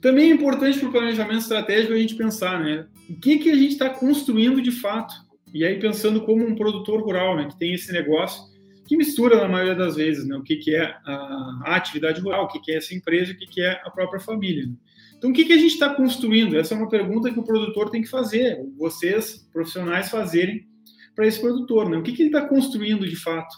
Também 0.00 0.30
é 0.30 0.34
importante 0.34 0.78
para 0.78 0.88
o 0.88 0.92
planejamento 0.92 1.40
estratégico 1.40 1.92
a 1.92 1.98
gente 1.98 2.14
pensar, 2.14 2.60
né? 2.60 2.86
O 3.08 3.20
que 3.20 3.38
que 3.38 3.50
a 3.50 3.54
gente 3.54 3.72
está 3.72 3.90
construindo 3.90 4.60
de 4.62 4.70
fato? 4.70 5.14
E 5.52 5.64
aí 5.64 5.78
pensando 5.78 6.22
como 6.22 6.46
um 6.46 6.54
produtor 6.54 7.02
rural, 7.02 7.36
né, 7.36 7.48
que 7.48 7.58
tem 7.58 7.74
esse 7.74 7.92
negócio 7.92 8.52
que 8.86 8.96
mistura 8.96 9.36
na 9.36 9.48
maioria 9.48 9.74
das 9.74 9.96
vezes 9.96 10.26
né, 10.26 10.36
o 10.36 10.42
que, 10.42 10.56
que 10.56 10.74
é 10.74 10.84
a, 11.06 11.60
a, 11.64 11.76
atividade 11.76 12.20
rural, 12.20 12.44
o 12.44 12.48
que, 12.48 12.60
que 12.60 12.72
é 12.72 12.76
essa 12.76 12.94
empresa, 12.94 13.32
o 13.32 13.36
que, 13.36 13.46
que 13.46 13.62
é 13.62 13.80
a 13.84 13.90
própria 13.90 14.20
família. 14.20 14.66
Né? 14.66 14.74
Então, 15.16 15.30
o 15.30 15.32
que, 15.32 15.44
que 15.44 15.52
a 15.52 15.56
gente 15.56 15.72
está 15.72 15.94
construindo? 15.94 16.58
Essa 16.58 16.74
é 16.74 16.76
uma 16.76 16.88
pergunta 16.88 17.30
que 17.30 17.38
o 17.38 17.44
produtor 17.44 17.90
tem 17.90 18.02
que 18.02 18.08
fazer, 18.08 18.58
vocês, 18.76 19.48
profissionais, 19.52 20.10
fazerem 20.10 20.66
para 21.14 21.26
esse 21.26 21.40
produtor. 21.40 21.88
Né? 21.88 21.96
O 21.96 22.02
que, 22.02 22.12
que 22.12 22.22
ele 22.22 22.28
está 22.28 22.46
construindo 22.46 23.08
de 23.08 23.16
fato? 23.16 23.54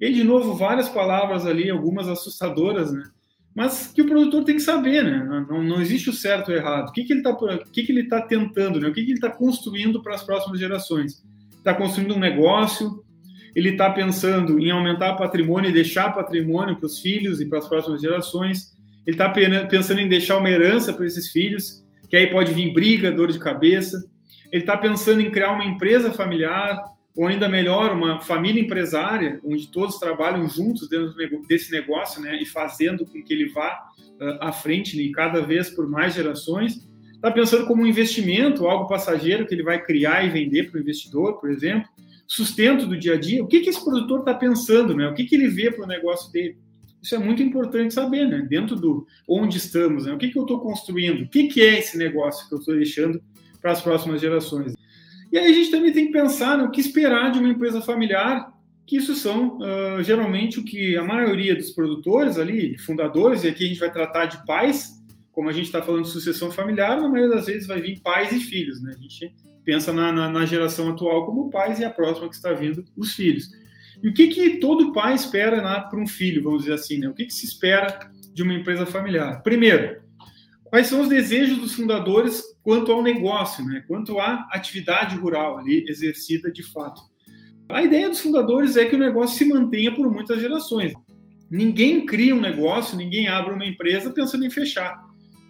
E, 0.00 0.12
de 0.12 0.22
novo, 0.22 0.54
várias 0.54 0.88
palavras 0.88 1.46
ali, 1.46 1.70
algumas 1.70 2.06
assustadoras, 2.06 2.92
né? 2.92 3.02
Mas 3.56 3.86
que 3.86 4.02
o 4.02 4.06
produtor 4.06 4.44
tem 4.44 4.56
que 4.56 4.60
saber, 4.60 5.02
né? 5.02 5.46
Não, 5.48 5.64
não 5.64 5.80
existe 5.80 6.10
o 6.10 6.12
certo 6.12 6.50
ou 6.50 6.54
errado. 6.54 6.90
O 6.90 6.92
que, 6.92 7.04
que 7.04 7.12
ele 7.14 7.20
está 7.20 7.34
que 7.72 7.82
que 7.84 7.90
ele 7.90 8.06
tá 8.06 8.20
tentando, 8.20 8.78
né? 8.78 8.88
O 8.88 8.92
que, 8.92 9.02
que 9.02 9.12
ele 9.12 9.14
está 9.14 9.30
construindo 9.30 10.02
para 10.02 10.14
as 10.14 10.22
próximas 10.22 10.60
gerações? 10.60 11.24
Está 11.56 11.72
construindo 11.72 12.14
um 12.14 12.18
negócio, 12.18 13.02
ele 13.54 13.70
está 13.70 13.88
pensando 13.88 14.60
em 14.60 14.70
aumentar 14.70 15.14
patrimônio 15.14 15.70
e 15.70 15.72
deixar 15.72 16.14
patrimônio 16.14 16.76
para 16.76 16.84
os 16.84 17.00
filhos 17.00 17.40
e 17.40 17.46
para 17.46 17.58
as 17.58 17.66
próximas 17.66 18.02
gerações. 18.02 18.76
Ele 19.06 19.14
está 19.14 19.30
pensando 19.30 20.02
em 20.02 20.08
deixar 20.08 20.36
uma 20.36 20.50
herança 20.50 20.92
para 20.92 21.06
esses 21.06 21.32
filhos, 21.32 21.82
que 22.10 22.16
aí 22.16 22.26
pode 22.26 22.52
vir 22.52 22.74
briga, 22.74 23.10
dor 23.10 23.32
de 23.32 23.38
cabeça. 23.38 24.04
Ele 24.52 24.64
está 24.64 24.76
pensando 24.76 25.22
em 25.22 25.30
criar 25.30 25.52
uma 25.52 25.64
empresa 25.64 26.12
familiar, 26.12 26.84
ou 27.16 27.26
ainda 27.26 27.48
melhor, 27.48 27.92
uma 27.92 28.20
família 28.20 28.60
empresária, 28.60 29.40
onde 29.42 29.70
todos 29.70 29.98
trabalham 29.98 30.46
juntos 30.48 30.88
dentro 30.88 31.14
desse 31.48 31.72
negócio, 31.72 32.20
né, 32.20 32.40
e 32.40 32.44
fazendo 32.44 33.06
com 33.06 33.22
que 33.22 33.32
ele 33.32 33.48
vá 33.48 33.88
uh, 34.20 34.38
à 34.40 34.52
frente, 34.52 34.96
né, 34.96 35.10
cada 35.14 35.40
vez 35.40 35.70
por 35.70 35.88
mais 35.88 36.14
gerações. 36.14 36.86
Está 37.14 37.30
pensando 37.30 37.66
como 37.66 37.82
um 37.82 37.86
investimento, 37.86 38.66
algo 38.66 38.86
passageiro 38.86 39.46
que 39.46 39.54
ele 39.54 39.62
vai 39.62 39.82
criar 39.82 40.24
e 40.24 40.28
vender 40.28 40.70
para 40.70 40.78
o 40.78 40.80
investidor, 40.82 41.40
por 41.40 41.50
exemplo 41.50 41.88
sustento 42.26 42.86
do 42.86 42.98
dia 42.98 43.14
a 43.14 43.18
dia, 43.18 43.42
o 43.42 43.46
que, 43.46 43.60
que 43.60 43.70
esse 43.70 43.82
produtor 43.82 44.20
está 44.20 44.34
pensando, 44.34 44.94
né? 44.94 45.08
O 45.08 45.14
que, 45.14 45.24
que 45.24 45.34
ele 45.34 45.48
vê 45.48 45.70
para 45.70 45.84
o 45.84 45.88
negócio 45.88 46.30
dele? 46.32 46.58
Isso 47.00 47.14
é 47.14 47.18
muito 47.18 47.42
importante 47.42 47.94
saber, 47.94 48.26
né? 48.26 48.44
Dentro 48.48 48.74
do 48.74 49.06
onde 49.28 49.58
estamos, 49.58 50.06
né? 50.06 50.12
O 50.12 50.18
que, 50.18 50.28
que 50.28 50.38
eu 50.38 50.42
estou 50.42 50.60
construindo? 50.60 51.22
O 51.22 51.28
que, 51.28 51.46
que 51.46 51.60
é 51.60 51.78
esse 51.78 51.96
negócio 51.96 52.48
que 52.48 52.54
eu 52.54 52.58
estou 52.58 52.74
deixando 52.74 53.22
para 53.60 53.70
as 53.70 53.80
próximas 53.80 54.20
gerações? 54.20 54.74
E 55.36 55.38
aí 55.38 55.50
a 55.50 55.52
gente 55.52 55.70
também 55.70 55.92
tem 55.92 56.06
que 56.06 56.12
pensar 56.12 56.56
no 56.56 56.70
que 56.70 56.80
esperar 56.80 57.30
de 57.30 57.38
uma 57.38 57.50
empresa 57.50 57.82
familiar, 57.82 58.50
que 58.86 58.96
isso 58.96 59.14
são 59.14 59.58
uh, 59.58 60.02
geralmente 60.02 60.58
o 60.58 60.64
que 60.64 60.96
a 60.96 61.04
maioria 61.04 61.54
dos 61.54 61.72
produtores 61.72 62.38
ali, 62.38 62.78
fundadores, 62.78 63.44
e 63.44 63.48
aqui 63.48 63.66
a 63.66 63.68
gente 63.68 63.78
vai 63.78 63.92
tratar 63.92 64.24
de 64.24 64.42
pais, 64.46 64.94
como 65.30 65.50
a 65.50 65.52
gente 65.52 65.66
está 65.66 65.82
falando 65.82 66.04
de 66.04 66.08
sucessão 66.08 66.50
familiar, 66.50 66.98
na 66.98 67.06
maioria 67.06 67.36
das 67.36 67.44
vezes 67.44 67.66
vai 67.66 67.82
vir 67.82 68.00
pais 68.00 68.32
e 68.32 68.40
filhos, 68.40 68.80
né? 68.80 68.94
A 68.96 68.98
gente 68.98 69.30
pensa 69.62 69.92
na, 69.92 70.10
na, 70.10 70.30
na 70.30 70.46
geração 70.46 70.88
atual 70.88 71.26
como 71.26 71.50
pais 71.50 71.80
e 71.80 71.84
a 71.84 71.90
próxima 71.90 72.30
que 72.30 72.34
está 72.34 72.54
vindo, 72.54 72.82
os 72.96 73.12
filhos. 73.12 73.50
E 74.02 74.08
o 74.08 74.14
que, 74.14 74.28
que 74.28 74.56
todo 74.56 74.94
pai 74.94 75.14
espera 75.14 75.60
para 75.82 76.00
um 76.00 76.06
filho, 76.06 76.42
vamos 76.42 76.62
dizer 76.62 76.72
assim, 76.72 76.96
né? 76.96 77.10
O 77.10 77.14
que, 77.14 77.26
que 77.26 77.34
se 77.34 77.44
espera 77.44 78.10
de 78.32 78.42
uma 78.42 78.54
empresa 78.54 78.86
familiar? 78.86 79.42
Primeiro, 79.42 80.00
quais 80.64 80.86
são 80.86 81.02
os 81.02 81.10
desejos 81.10 81.58
dos 81.58 81.74
fundadores 81.74 82.42
quanto 82.66 82.90
ao 82.90 83.00
negócio, 83.00 83.64
né? 83.64 83.84
quanto 83.86 84.18
à 84.18 84.48
atividade 84.50 85.14
rural 85.14 85.56
ali 85.56 85.84
exercida 85.88 86.50
de 86.50 86.64
fato. 86.64 87.00
A 87.68 87.80
ideia 87.80 88.08
dos 88.08 88.18
fundadores 88.18 88.76
é 88.76 88.84
que 88.86 88.96
o 88.96 88.98
negócio 88.98 89.38
se 89.38 89.44
mantenha 89.44 89.94
por 89.94 90.10
muitas 90.10 90.40
gerações. 90.40 90.92
Ninguém 91.48 92.04
cria 92.04 92.34
um 92.34 92.40
negócio, 92.40 92.96
ninguém 92.96 93.28
abre 93.28 93.54
uma 93.54 93.64
empresa 93.64 94.10
pensando 94.10 94.44
em 94.44 94.50
fechar. 94.50 95.00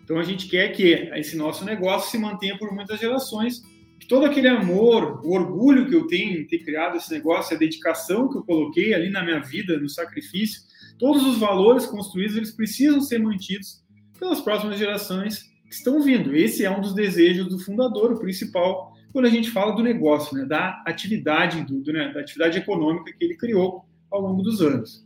Então 0.05 0.19
a 0.19 0.23
gente 0.23 0.47
quer 0.47 0.69
que 0.73 0.93
esse 1.15 1.39
nosso 1.39 1.65
negócio 1.65 2.11
se 2.11 2.19
mantenha 2.19 2.59
por 2.59 2.71
muitas 2.75 3.01
gerações 3.01 3.63
que 3.99 4.07
todo 4.07 4.27
aquele 4.27 4.49
amor, 4.49 5.23
o 5.25 5.33
orgulho 5.33 5.89
que 5.89 5.95
eu 5.95 6.07
tenho 6.07 6.39
em 6.39 6.47
ter 6.47 6.59
criado 6.59 6.99
esse 6.99 7.11
negócio, 7.11 7.57
a 7.57 7.59
dedicação 7.59 8.29
que 8.29 8.37
eu 8.37 8.43
coloquei 8.43 8.93
ali 8.93 9.09
na 9.09 9.25
minha 9.25 9.41
vida, 9.41 9.79
no 9.79 9.89
sacrifício, 9.89 10.61
todos 10.99 11.25
os 11.25 11.39
valores 11.39 11.87
construídos, 11.87 12.37
eles 12.37 12.51
precisam 12.51 13.01
ser 13.01 13.21
mantidos 13.21 13.83
pelas 14.19 14.43
próximas 14.43 14.79
gerações 14.79 15.56
estão 15.71 16.03
vindo. 16.03 16.35
Esse 16.35 16.65
é 16.65 16.71
um 16.71 16.81
dos 16.81 16.95
desejos 16.95 17.49
do 17.49 17.59
fundador, 17.59 18.13
o 18.13 18.19
principal, 18.19 18.93
quando 19.13 19.27
a 19.27 19.31
gente 19.31 19.51
fala 19.51 19.75
do 19.75 19.83
negócio, 19.83 20.37
né, 20.37 20.45
da 20.45 20.83
atividade, 20.87 21.63
do, 21.65 21.81
do, 21.81 21.93
né, 21.93 22.13
da 22.13 22.21
atividade 22.21 22.59
econômica 22.59 23.13
que 23.13 23.25
ele 23.25 23.37
criou 23.37 23.85
ao 24.11 24.21
longo 24.21 24.43
dos 24.43 24.61
anos. 24.61 25.05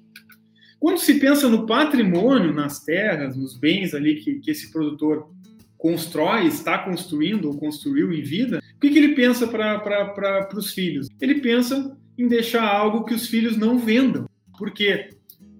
Quando 0.78 0.98
se 0.98 1.20
pensa 1.20 1.48
no 1.48 1.66
patrimônio, 1.66 2.54
nas 2.54 2.82
terras, 2.82 3.36
nos 3.36 3.56
bens 3.56 3.94
ali 3.94 4.16
que, 4.16 4.40
que 4.40 4.50
esse 4.50 4.72
produtor 4.72 5.30
constrói, 5.76 6.46
está 6.46 6.78
construindo 6.78 7.46
ou 7.48 7.58
construiu 7.58 8.12
em 8.12 8.22
vida, 8.22 8.60
o 8.76 8.80
que, 8.80 8.90
que 8.90 8.98
ele 8.98 9.14
pensa 9.14 9.46
para 9.46 10.48
os 10.54 10.72
filhos? 10.72 11.08
Ele 11.20 11.40
pensa 11.40 11.96
em 12.16 12.28
deixar 12.28 12.66
algo 12.66 13.04
que 13.04 13.14
os 13.14 13.26
filhos 13.26 13.56
não 13.56 13.78
vendam. 13.78 14.28
Por 14.58 14.70
quê? 14.70 15.10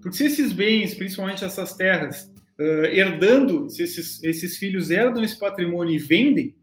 Porque 0.01 0.17
se 0.17 0.25
esses 0.25 0.51
bens, 0.51 0.95
principalmente 0.95 1.43
essas 1.43 1.75
terras, 1.75 2.30
uh, 2.61 2.85
herdando, 2.85 3.69
se 3.69 3.83
esses, 3.83 4.23
esses 4.23 4.57
filhos 4.57 4.91
herdam 4.91 5.23
esse 5.23 5.37
patrimônio 5.37 5.95
e 5.95 5.97
vendem, 5.97 6.53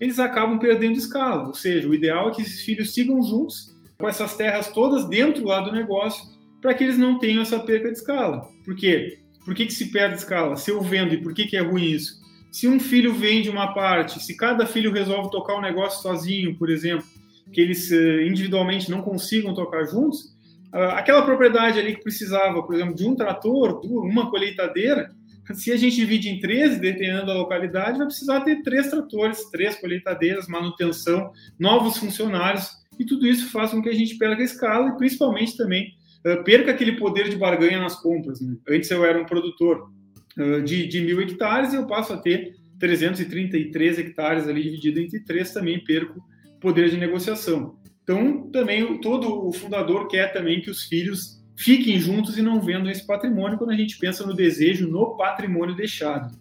eles 0.00 0.18
acabam 0.18 0.58
perdendo 0.58 0.96
escala. 0.96 1.48
Ou 1.48 1.54
seja, 1.54 1.88
o 1.88 1.94
ideal 1.94 2.30
é 2.30 2.34
que 2.34 2.42
esses 2.42 2.62
filhos 2.62 2.94
sigam 2.94 3.22
juntos 3.22 3.72
com 3.98 4.08
essas 4.08 4.36
terras 4.36 4.68
todas 4.68 5.08
dentro 5.08 5.44
lá 5.44 5.60
do 5.60 5.70
negócio, 5.70 6.24
para 6.60 6.74
que 6.74 6.82
eles 6.82 6.98
não 6.98 7.18
tenham 7.18 7.42
essa 7.42 7.60
perda 7.60 7.90
de 7.90 7.98
escala. 7.98 8.48
Por 8.64 8.74
quê? 8.74 9.18
Por 9.44 9.54
que, 9.54 9.66
que 9.66 9.72
se 9.72 9.90
perde 9.90 10.16
escala? 10.16 10.56
Se 10.56 10.70
eu 10.70 10.80
vendo, 10.80 11.14
e 11.14 11.22
por 11.22 11.34
que, 11.34 11.46
que 11.46 11.56
é 11.56 11.60
ruim 11.60 11.84
isso? 11.84 12.20
Se 12.50 12.68
um 12.68 12.78
filho 12.78 13.12
vende 13.12 13.48
uma 13.50 13.74
parte, 13.74 14.22
se 14.22 14.36
cada 14.36 14.66
filho 14.66 14.92
resolve 14.92 15.30
tocar 15.30 15.54
o 15.54 15.58
um 15.58 15.62
negócio 15.62 16.02
sozinho, 16.02 16.56
por 16.56 16.70
exemplo, 16.70 17.06
que 17.52 17.60
eles 17.60 17.90
eh, 17.90 18.26
individualmente 18.26 18.90
não 18.90 19.02
consigam 19.02 19.54
tocar 19.54 19.84
juntos, 19.84 20.32
ah, 20.72 20.98
aquela 20.98 21.22
propriedade 21.22 21.78
ali 21.78 21.94
que 21.94 22.02
precisava, 22.02 22.62
por 22.62 22.74
exemplo, 22.74 22.94
de 22.94 23.04
um 23.04 23.14
trator, 23.14 23.80
uma 23.84 24.30
colheitadeira, 24.30 25.10
se 25.54 25.72
a 25.72 25.76
gente 25.76 25.96
divide 25.96 26.28
em 26.28 26.38
13, 26.38 26.80
dependendo 26.80 27.26
da 27.26 27.34
localidade, 27.34 27.98
vai 27.98 28.06
precisar 28.06 28.40
ter 28.42 28.62
três 28.62 28.88
tratores, 28.88 29.50
três 29.50 29.76
colheitadeiras, 29.76 30.46
manutenção, 30.46 31.32
novos 31.58 31.96
funcionários, 31.96 32.70
e 32.98 33.04
tudo 33.04 33.26
isso 33.26 33.50
faz 33.50 33.70
com 33.70 33.82
que 33.82 33.88
a 33.88 33.94
gente 33.94 34.16
perca 34.16 34.42
a 34.42 34.44
escala 34.44 34.88
e 34.90 34.96
principalmente 34.96 35.56
também 35.56 35.94
uh, 36.26 36.42
perca 36.44 36.70
aquele 36.70 36.92
poder 36.92 37.28
de 37.28 37.36
barganha 37.36 37.80
nas 37.80 38.00
compras. 38.00 38.40
Né? 38.40 38.56
Antes 38.68 38.90
eu 38.90 39.04
era 39.04 39.20
um 39.20 39.26
produtor 39.26 39.90
uh, 40.38 40.62
de, 40.62 40.86
de 40.86 41.00
mil 41.00 41.20
hectares 41.20 41.72
e 41.72 41.76
eu 41.76 41.86
passo 41.86 42.12
a 42.12 42.18
ter 42.18 42.54
333 42.78 43.98
hectares 43.98 44.46
ali 44.46 44.62
dividido 44.62 45.00
entre 45.00 45.20
três, 45.20 45.52
também 45.52 45.82
perco 45.82 46.22
poder 46.60 46.90
de 46.90 46.96
negociação. 46.96 47.76
Então, 48.02 48.50
também 48.50 49.00
todo 49.00 49.46
o 49.46 49.52
fundador 49.52 50.08
quer 50.08 50.32
também 50.32 50.60
que 50.60 50.70
os 50.70 50.84
filhos 50.84 51.41
fiquem 51.56 51.98
juntos 51.98 52.36
e 52.38 52.42
não 52.42 52.60
vendam 52.60 52.90
esse 52.90 53.06
patrimônio 53.06 53.58
quando 53.58 53.70
a 53.70 53.76
gente 53.76 53.98
pensa 53.98 54.26
no 54.26 54.34
desejo 54.34 54.88
no 54.88 55.16
patrimônio 55.16 55.74
deixado. 55.74 56.36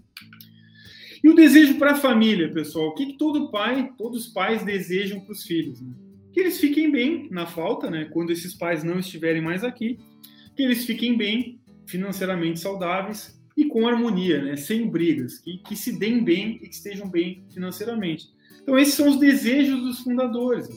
E 1.24 1.30
o 1.30 1.36
desejo 1.36 1.76
para 1.76 1.92
a 1.92 1.96
família, 1.96 2.52
pessoal, 2.52 2.88
o 2.88 2.96
que, 2.96 3.06
que, 3.06 3.18
todo 3.18 3.52
pai, 3.52 3.92
todos 3.98 4.26
os 4.26 4.34
pais 4.34 4.64
desejam 4.64 5.20
para 5.20 5.34
os 5.34 5.44
filhos? 5.44 5.80
Né? 5.80 5.94
Que 6.34 6.40
eles 6.40 6.60
fiquem 6.60 6.92
bem 6.92 7.28
na 7.30 7.46
falta, 7.46 7.92
né? 7.92 8.06
Quando 8.06 8.32
esses 8.32 8.56
pais 8.56 8.84
não 8.84 8.98
estiverem 8.98 9.42
mais 9.42 9.64
aqui, 9.64 10.00
que 10.56 10.64
eles 10.64 10.86
fiquem 10.86 11.16
bem, 11.16 11.60
financeiramente 11.86 12.60
saudáveis 12.60 13.40
e 13.56 13.66
com 13.66 13.88
harmonia, 13.88 14.42
né? 14.42 14.56
Sem 14.56 14.90
brigas, 14.90 15.38
que, 15.38 15.58
que 15.60 15.76
se 15.76 16.00
deem 16.00 16.24
bem 16.24 16.56
e 16.56 16.68
que 16.68 16.74
estejam 16.74 17.08
bem 17.08 17.44
financeiramente. 17.54 18.30
Então 18.64 18.78
esses 18.78 18.96
são 18.96 19.10
os 19.10 19.20
desejos 19.20 19.80
dos 19.82 20.00
fundadores. 20.00 20.70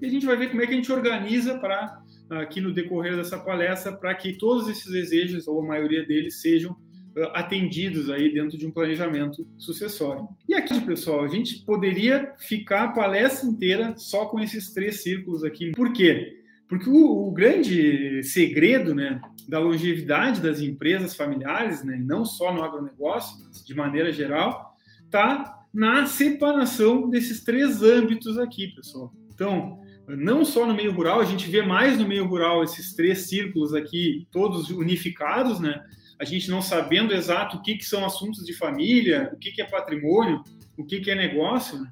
E 0.00 0.06
a 0.06 0.08
gente 0.08 0.24
vai 0.24 0.36
ver 0.36 0.48
como 0.48 0.62
é 0.62 0.66
que 0.66 0.72
a 0.72 0.76
gente 0.76 0.92
organiza 0.92 1.58
para 1.58 2.01
aqui 2.40 2.60
no 2.60 2.72
decorrer 2.72 3.16
dessa 3.16 3.38
palestra 3.38 3.92
para 3.92 4.14
que 4.14 4.32
todos 4.34 4.68
esses 4.68 4.90
desejos, 4.90 5.46
ou 5.46 5.60
a 5.60 5.66
maioria 5.66 6.04
deles, 6.04 6.40
sejam 6.40 6.72
uh, 6.72 7.30
atendidos 7.34 8.08
aí 8.10 8.32
dentro 8.32 8.56
de 8.56 8.66
um 8.66 8.70
planejamento 8.70 9.46
sucessório. 9.58 10.28
E 10.48 10.54
aqui, 10.54 10.80
pessoal, 10.80 11.24
a 11.24 11.28
gente 11.28 11.64
poderia 11.64 12.34
ficar 12.38 12.84
a 12.84 12.92
palestra 12.92 13.48
inteira 13.48 13.94
só 13.96 14.26
com 14.26 14.40
esses 14.40 14.72
três 14.72 15.02
círculos 15.02 15.44
aqui. 15.44 15.72
Por 15.72 15.92
quê? 15.92 16.38
Porque 16.68 16.88
o, 16.88 17.28
o 17.28 17.30
grande 17.32 18.22
segredo 18.22 18.94
né, 18.94 19.20
da 19.48 19.58
longevidade 19.58 20.40
das 20.40 20.60
empresas 20.60 21.14
familiares, 21.14 21.84
né, 21.84 22.00
não 22.02 22.24
só 22.24 22.54
no 22.54 22.62
agronegócio, 22.62 23.44
mas 23.44 23.64
de 23.64 23.74
maneira 23.74 24.10
geral, 24.10 24.74
está 25.04 25.66
na 25.72 26.06
separação 26.06 27.08
desses 27.08 27.42
três 27.42 27.82
âmbitos 27.82 28.38
aqui, 28.38 28.68
pessoal. 28.68 29.12
Então, 29.34 29.80
não 30.08 30.44
só 30.44 30.66
no 30.66 30.74
meio 30.74 30.92
rural, 30.92 31.20
a 31.20 31.24
gente 31.24 31.48
vê 31.48 31.62
mais 31.62 31.98
no 31.98 32.06
meio 32.06 32.26
rural 32.26 32.62
esses 32.62 32.94
três 32.94 33.28
círculos 33.28 33.74
aqui, 33.74 34.26
todos 34.30 34.70
unificados, 34.70 35.60
né? 35.60 35.82
A 36.18 36.24
gente 36.24 36.50
não 36.50 36.62
sabendo 36.62 37.14
exato 37.14 37.56
o 37.56 37.62
que, 37.62 37.76
que 37.76 37.84
são 37.84 38.04
assuntos 38.04 38.44
de 38.44 38.52
família, 38.52 39.30
o 39.32 39.38
que, 39.38 39.52
que 39.52 39.62
é 39.62 39.64
patrimônio, 39.64 40.42
o 40.76 40.84
que, 40.84 41.00
que 41.00 41.10
é 41.10 41.14
negócio, 41.14 41.80
né? 41.80 41.90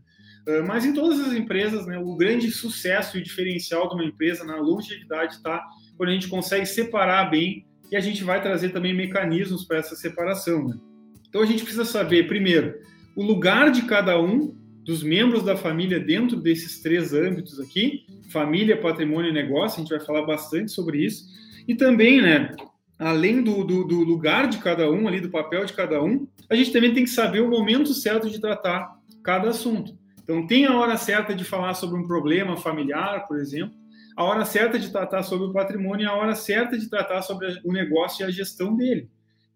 Ah, 0.48 0.62
mas 0.66 0.84
em 0.84 0.92
todas 0.92 1.20
as 1.20 1.32
empresas, 1.32 1.86
né, 1.86 1.98
o 1.98 2.16
grande 2.16 2.50
sucesso 2.50 3.18
e 3.18 3.22
diferencial 3.22 3.88
de 3.88 3.94
uma 3.94 4.04
empresa 4.04 4.44
na 4.44 4.56
longevidade 4.56 5.34
está 5.34 5.64
quando 5.96 6.08
a 6.10 6.12
gente 6.12 6.28
consegue 6.28 6.66
separar 6.66 7.30
bem 7.30 7.66
e 7.90 7.96
a 7.96 8.00
gente 8.00 8.24
vai 8.24 8.40
trazer 8.42 8.70
também 8.70 8.94
mecanismos 8.94 9.64
para 9.64 9.78
essa 9.78 9.94
separação. 9.94 10.68
Né? 10.68 10.76
Então 11.28 11.42
a 11.42 11.46
gente 11.46 11.62
precisa 11.62 11.84
saber, 11.84 12.26
primeiro, 12.26 12.74
o 13.14 13.22
lugar 13.22 13.70
de 13.70 13.82
cada 13.82 14.20
um 14.20 14.56
dos 14.90 15.04
membros 15.04 15.44
da 15.44 15.56
família 15.56 16.00
dentro 16.00 16.36
desses 16.36 16.80
três 16.80 17.14
âmbitos 17.14 17.60
aqui, 17.60 18.04
família, 18.28 18.76
patrimônio 18.76 19.30
e 19.30 19.32
negócio, 19.32 19.76
a 19.76 19.80
gente 19.84 19.96
vai 19.96 20.04
falar 20.04 20.26
bastante 20.26 20.72
sobre 20.72 21.04
isso, 21.04 21.26
e 21.68 21.76
também, 21.76 22.20
né, 22.20 22.56
além 22.98 23.40
do, 23.40 23.62
do, 23.62 23.84
do, 23.84 24.00
lugar 24.00 24.48
de 24.48 24.58
cada 24.58 24.90
um, 24.90 25.06
ali 25.06 25.20
do 25.20 25.30
papel 25.30 25.64
de 25.64 25.74
cada 25.74 26.02
um, 26.02 26.26
a 26.48 26.56
gente 26.56 26.72
também 26.72 26.92
tem 26.92 27.04
que 27.04 27.10
saber 27.10 27.38
o 27.38 27.48
momento 27.48 27.94
certo 27.94 28.28
de 28.28 28.40
tratar 28.40 28.96
cada 29.22 29.50
assunto. 29.50 29.96
Então, 30.24 30.44
tem 30.44 30.66
a 30.66 30.76
hora 30.76 30.96
certa 30.96 31.36
de 31.36 31.44
falar 31.44 31.74
sobre 31.74 31.96
um 31.96 32.04
problema 32.08 32.56
familiar, 32.56 33.28
por 33.28 33.38
exemplo, 33.38 33.76
a 34.16 34.24
hora 34.24 34.44
certa 34.44 34.76
de 34.76 34.90
tratar 34.90 35.22
sobre 35.22 35.46
o 35.46 35.52
patrimônio 35.52 36.02
e 36.02 36.08
a 36.08 36.14
hora 36.14 36.34
certa 36.34 36.76
de 36.76 36.90
tratar 36.90 37.22
sobre 37.22 37.46
o 37.64 37.72
negócio 37.72 38.24
e 38.24 38.26
a 38.26 38.30
gestão 38.30 38.76
dele. 38.76 39.08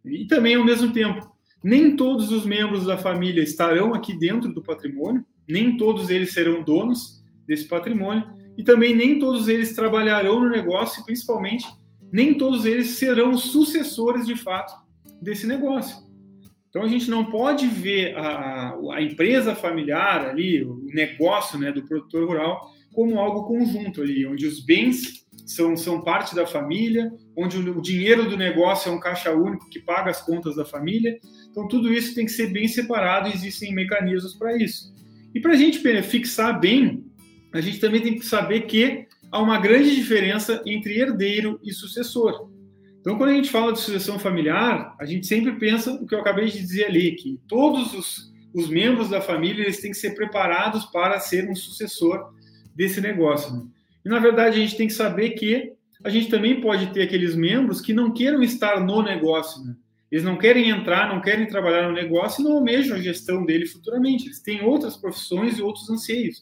E 0.05 0.29
também, 0.29 0.55
ao 0.55 0.65
mesmo 0.65 0.93
tempo, 0.93 1.34
nem 1.65 1.97
todos 1.97 2.31
os 2.31 2.45
membros 2.45 2.85
da 2.85 2.99
família 2.99 3.43
estarão 3.43 3.95
aqui 3.95 4.13
dentro 4.17 4.53
do 4.53 4.63
patrimônio, 4.63 5.25
nem 5.49 5.79
todos 5.79 6.11
eles 6.11 6.35
serão 6.35 6.63
donos 6.63 7.25
desse 7.47 7.67
patrimônio, 7.67 8.29
e 8.57 8.63
também 8.63 8.95
nem 8.95 9.19
todos 9.19 9.49
eles 9.49 9.75
trabalharão 9.75 10.41
no 10.41 10.51
negócio, 10.51 11.01
e 11.01 11.05
principalmente, 11.05 11.67
nem 12.13 12.37
todos 12.37 12.67
eles 12.67 12.89
serão 12.91 13.37
sucessores 13.37 14.27
de 14.27 14.37
fato 14.37 14.75
desse 15.23 15.47
negócio. 15.47 16.05
Então 16.69 16.83
a 16.83 16.89
gente 16.89 17.09
não 17.09 17.25
pode 17.25 17.67
ver 17.67 18.15
a, 18.17 18.77
a 18.93 19.03
empresa 19.03 19.55
familiar 19.55 20.27
ali, 20.27 20.63
o 20.63 20.85
negócio 20.93 21.59
né, 21.59 21.73
do 21.73 21.87
produtor 21.87 22.29
rural, 22.29 22.69
como 22.93 23.19
algo 23.19 23.45
conjunto 23.45 24.03
ali, 24.03 24.27
onde 24.27 24.47
os 24.47 24.61
bens 24.61 25.25
são, 25.47 25.77
são 25.77 26.01
parte 26.03 26.35
da 26.35 26.47
família, 26.47 27.13
onde 27.37 27.59
o, 27.59 27.79
o 27.79 27.83
dinheiro 27.83 28.29
do 28.29 28.37
negócio 28.37 28.91
é 28.91 28.95
um 28.95 29.01
caixa 29.01 29.33
único 29.33 29.69
que 29.69 29.81
paga 29.81 30.11
as 30.11 30.21
contas 30.21 30.57
da 30.57 30.65
família, 30.65 31.19
então, 31.55 31.69
tudo 31.69 31.93
isso 31.93 32.17
tem 32.17 32.27
que 32.27 32.33
ser 32.33 32.49
bem 32.49 32.67
separado, 32.67 33.29
existem 33.29 33.73
mecanismos 33.73 34.35
para 34.35 34.57
isso. 34.57 34.93
E 35.33 35.39
para 35.39 35.53
a 35.53 35.57
gente 35.57 35.79
fixar 36.03 36.59
bem, 36.59 37.05
a 37.53 37.61
gente 37.61 37.79
também 37.79 38.03
tem 38.03 38.19
que 38.19 38.27
saber 38.27 38.63
que 38.63 39.07
há 39.31 39.41
uma 39.41 39.61
grande 39.61 39.95
diferença 39.95 40.61
entre 40.67 40.99
herdeiro 40.99 41.61
e 41.63 41.73
sucessor. 41.73 42.51
Então, 43.01 43.17
quando 43.17 43.31
a 43.31 43.35
gente 43.35 43.51
fala 43.51 43.73
de 43.73 43.79
sucessão 43.79 44.19
familiar, 44.19 44.97
a 44.99 45.05
gente 45.05 45.29
sempre 45.29 45.53
pensa 45.53 45.93
o 45.93 46.05
que 46.05 46.17
eu 46.17 46.19
acabei 46.19 46.47
de 46.47 46.59
dizer 46.59 46.87
ali, 46.87 47.13
que 47.13 47.39
todos 47.47 47.95
os, 47.95 48.33
os 48.53 48.69
membros 48.69 49.11
da 49.11 49.21
família 49.21 49.63
eles 49.63 49.81
têm 49.81 49.93
que 49.93 49.97
ser 49.97 50.17
preparados 50.17 50.87
para 50.87 51.21
ser 51.21 51.49
um 51.49 51.55
sucessor 51.55 52.35
desse 52.75 53.01
negócio. 53.01 53.55
Né? 53.55 53.63
E, 54.05 54.09
na 54.09 54.19
verdade, 54.19 54.57
a 54.57 54.61
gente 54.61 54.77
tem 54.77 54.89
que 54.89 54.93
saber 54.93 55.31
que 55.31 55.73
a 56.03 56.09
gente 56.09 56.29
também 56.29 56.61
pode 56.61 56.89
ter 56.89 57.03
aqueles 57.03 57.37
membros 57.37 57.81
que 57.81 57.93
não 57.93 58.13
queiram 58.13 58.43
estar 58.43 58.85
no 58.85 59.03
negócio. 59.03 59.65
Né? 59.65 59.77
Eles 60.15 60.23
não 60.23 60.39
querem 60.39 60.71
entrar, 60.71 61.13
não 61.13 61.21
querem 61.21 61.45
trabalhar 61.45 61.89
no 61.89 61.93
negócio 61.93 62.41
e 62.41 62.45
não 62.45 62.53
almejam 62.53 62.97
a 62.97 63.01
gestão 63.01 63.45
dele 63.45 63.67
futuramente. 63.67 64.27
Eles 64.27 64.39
têm 64.39 64.63
outras 64.63 64.97
profissões 64.97 65.59
e 65.59 65.63
outros 65.63 65.91
anseios. 65.91 66.41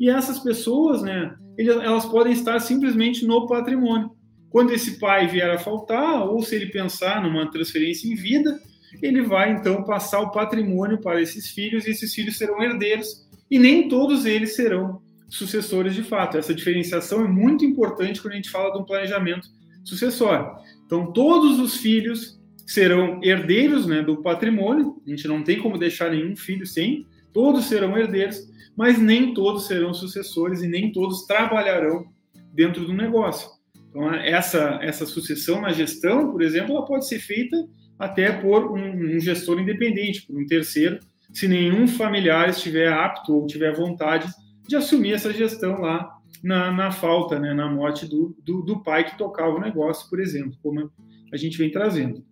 E 0.00 0.10
essas 0.10 0.40
pessoas, 0.40 1.00
né, 1.00 1.32
elas 1.56 2.04
podem 2.06 2.32
estar 2.32 2.58
simplesmente 2.58 3.24
no 3.24 3.46
patrimônio. 3.46 4.10
Quando 4.50 4.72
esse 4.72 4.98
pai 4.98 5.28
vier 5.28 5.48
a 5.48 5.60
faltar, 5.60 6.26
ou 6.28 6.42
se 6.42 6.56
ele 6.56 6.66
pensar 6.66 7.22
numa 7.22 7.48
transferência 7.48 8.12
em 8.12 8.16
vida, 8.16 8.60
ele 9.00 9.22
vai 9.22 9.52
então 9.52 9.84
passar 9.84 10.18
o 10.18 10.32
patrimônio 10.32 11.00
para 11.00 11.22
esses 11.22 11.50
filhos 11.50 11.86
e 11.86 11.90
esses 11.90 12.12
filhos 12.12 12.36
serão 12.36 12.60
herdeiros 12.60 13.28
e 13.48 13.60
nem 13.60 13.86
todos 13.86 14.26
eles 14.26 14.56
serão 14.56 15.00
sucessores 15.28 15.94
de 15.94 16.02
fato. 16.02 16.36
Essa 16.36 16.52
diferenciação 16.52 17.24
é 17.24 17.28
muito 17.28 17.64
importante 17.64 18.20
quando 18.20 18.32
a 18.32 18.36
gente 18.38 18.50
fala 18.50 18.72
de 18.72 18.78
um 18.80 18.84
planejamento 18.84 19.46
sucessório. 19.84 20.50
Então, 20.84 21.12
todos 21.12 21.60
os 21.60 21.76
filhos 21.76 22.42
serão 22.66 23.20
herdeiros 23.22 23.86
né, 23.86 24.02
do 24.02 24.22
patrimônio, 24.22 25.00
a 25.06 25.10
gente 25.10 25.28
não 25.28 25.42
tem 25.42 25.58
como 25.58 25.78
deixar 25.78 26.10
nenhum 26.10 26.34
filho 26.34 26.66
sem, 26.66 27.06
todos 27.32 27.66
serão 27.66 27.96
herdeiros, 27.96 28.38
mas 28.76 28.98
nem 28.98 29.34
todos 29.34 29.66
serão 29.66 29.92
sucessores 29.92 30.62
e 30.62 30.68
nem 30.68 30.90
todos 30.90 31.26
trabalharão 31.26 32.06
dentro 32.52 32.84
do 32.84 32.92
negócio. 32.92 33.48
Então, 33.88 34.12
essa, 34.12 34.78
essa 34.82 35.06
sucessão 35.06 35.60
na 35.60 35.72
gestão, 35.72 36.32
por 36.32 36.42
exemplo, 36.42 36.72
ela 36.72 36.84
pode 36.84 37.06
ser 37.06 37.20
feita 37.20 37.56
até 37.98 38.32
por 38.32 38.72
um, 38.72 39.16
um 39.16 39.20
gestor 39.20 39.60
independente, 39.60 40.26
por 40.26 40.36
um 40.36 40.46
terceiro, 40.46 40.98
se 41.32 41.46
nenhum 41.46 41.86
familiar 41.86 42.48
estiver 42.48 42.92
apto 42.92 43.34
ou 43.34 43.46
tiver 43.46 43.72
vontade 43.74 44.28
de 44.66 44.76
assumir 44.76 45.12
essa 45.12 45.32
gestão 45.32 45.80
lá 45.80 46.10
na, 46.42 46.72
na 46.72 46.90
falta, 46.90 47.38
né, 47.38 47.54
na 47.54 47.70
morte 47.70 48.06
do, 48.06 48.36
do, 48.44 48.62
do 48.62 48.82
pai 48.82 49.04
que 49.04 49.18
tocava 49.18 49.56
o 49.56 49.60
negócio, 49.60 50.08
por 50.08 50.20
exemplo, 50.20 50.56
como 50.62 50.90
a 51.32 51.36
gente 51.36 51.56
vem 51.56 51.70
trazendo. 51.70 52.24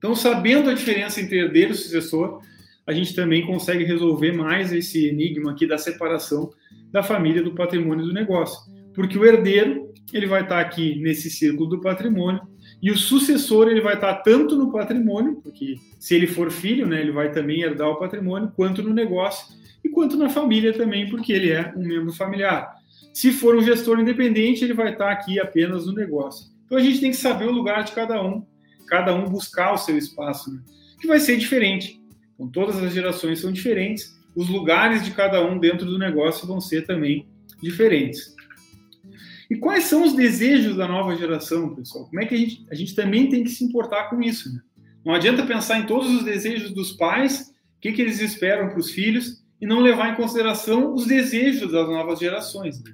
Então, 0.00 0.14
sabendo 0.14 0.70
a 0.70 0.74
diferença 0.74 1.20
entre 1.20 1.38
herdeiro 1.38 1.72
e 1.72 1.74
sucessor, 1.74 2.40
a 2.86 2.92
gente 2.92 3.14
também 3.14 3.46
consegue 3.46 3.84
resolver 3.84 4.32
mais 4.32 4.72
esse 4.72 5.06
enigma 5.06 5.52
aqui 5.52 5.66
da 5.66 5.76
separação 5.76 6.50
da 6.90 7.02
família 7.02 7.42
do 7.42 7.54
patrimônio 7.54 8.06
do 8.06 8.12
negócio. 8.14 8.72
Porque 8.94 9.18
o 9.18 9.26
herdeiro, 9.26 9.92
ele 10.10 10.26
vai 10.26 10.40
estar 10.40 10.58
aqui 10.58 10.98
nesse 11.02 11.28
círculo 11.30 11.68
do 11.68 11.82
patrimônio, 11.82 12.40
e 12.82 12.90
o 12.90 12.96
sucessor, 12.96 13.68
ele 13.68 13.82
vai 13.82 13.94
estar 13.94 14.14
tanto 14.22 14.56
no 14.56 14.72
patrimônio, 14.72 15.36
porque 15.42 15.76
se 15.98 16.14
ele 16.14 16.26
for 16.26 16.50
filho, 16.50 16.86
né, 16.86 17.02
ele 17.02 17.12
vai 17.12 17.30
também 17.30 17.60
herdar 17.60 17.90
o 17.90 17.98
patrimônio, 17.98 18.50
quanto 18.56 18.82
no 18.82 18.94
negócio, 18.94 19.54
e 19.84 19.90
quanto 19.90 20.16
na 20.16 20.30
família 20.30 20.72
também, 20.72 21.10
porque 21.10 21.30
ele 21.30 21.50
é 21.50 21.74
um 21.76 21.86
membro 21.86 22.10
familiar. 22.12 22.74
Se 23.12 23.32
for 23.32 23.54
um 23.54 23.62
gestor 23.62 24.00
independente, 24.00 24.64
ele 24.64 24.72
vai 24.72 24.92
estar 24.92 25.10
aqui 25.10 25.38
apenas 25.38 25.86
no 25.86 25.92
negócio. 25.92 26.50
Então 26.64 26.78
a 26.78 26.80
gente 26.80 27.00
tem 27.00 27.10
que 27.10 27.16
saber 27.16 27.46
o 27.46 27.52
lugar 27.52 27.84
de 27.84 27.92
cada 27.92 28.22
um, 28.22 28.46
cada 28.90 29.14
um 29.14 29.24
buscar 29.24 29.72
o 29.72 29.78
seu 29.78 29.96
espaço, 29.96 30.52
né? 30.52 30.60
que 31.00 31.06
vai 31.06 31.20
ser 31.20 31.38
diferente. 31.38 32.02
Então, 32.34 32.48
todas 32.48 32.76
as 32.82 32.92
gerações 32.92 33.40
são 33.40 33.52
diferentes, 33.52 34.18
os 34.34 34.48
lugares 34.48 35.04
de 35.04 35.12
cada 35.12 35.42
um 35.44 35.58
dentro 35.58 35.86
do 35.86 35.98
negócio 35.98 36.46
vão 36.46 36.60
ser 36.60 36.84
também 36.84 37.26
diferentes. 37.62 38.34
E 39.48 39.56
quais 39.56 39.84
são 39.84 40.04
os 40.04 40.14
desejos 40.14 40.76
da 40.76 40.88
nova 40.88 41.16
geração, 41.16 41.74
pessoal? 41.74 42.06
Como 42.06 42.20
é 42.20 42.26
que 42.26 42.34
a 42.34 42.38
gente, 42.38 42.66
a 42.70 42.74
gente 42.74 42.94
também 42.94 43.28
tem 43.28 43.44
que 43.44 43.50
se 43.50 43.64
importar 43.64 44.10
com 44.10 44.20
isso? 44.22 44.52
Né? 44.52 44.60
Não 45.04 45.14
adianta 45.14 45.46
pensar 45.46 45.78
em 45.78 45.86
todos 45.86 46.08
os 46.10 46.24
desejos 46.24 46.72
dos 46.72 46.92
pais, 46.92 47.52
o 47.76 47.80
que, 47.80 47.92
que 47.92 48.02
eles 48.02 48.20
esperam 48.20 48.68
para 48.68 48.78
os 48.78 48.90
filhos, 48.90 49.42
e 49.60 49.66
não 49.66 49.80
levar 49.80 50.10
em 50.10 50.16
consideração 50.16 50.94
os 50.94 51.06
desejos 51.06 51.72
das 51.72 51.88
novas 51.88 52.18
gerações. 52.18 52.82
Né? 52.82 52.92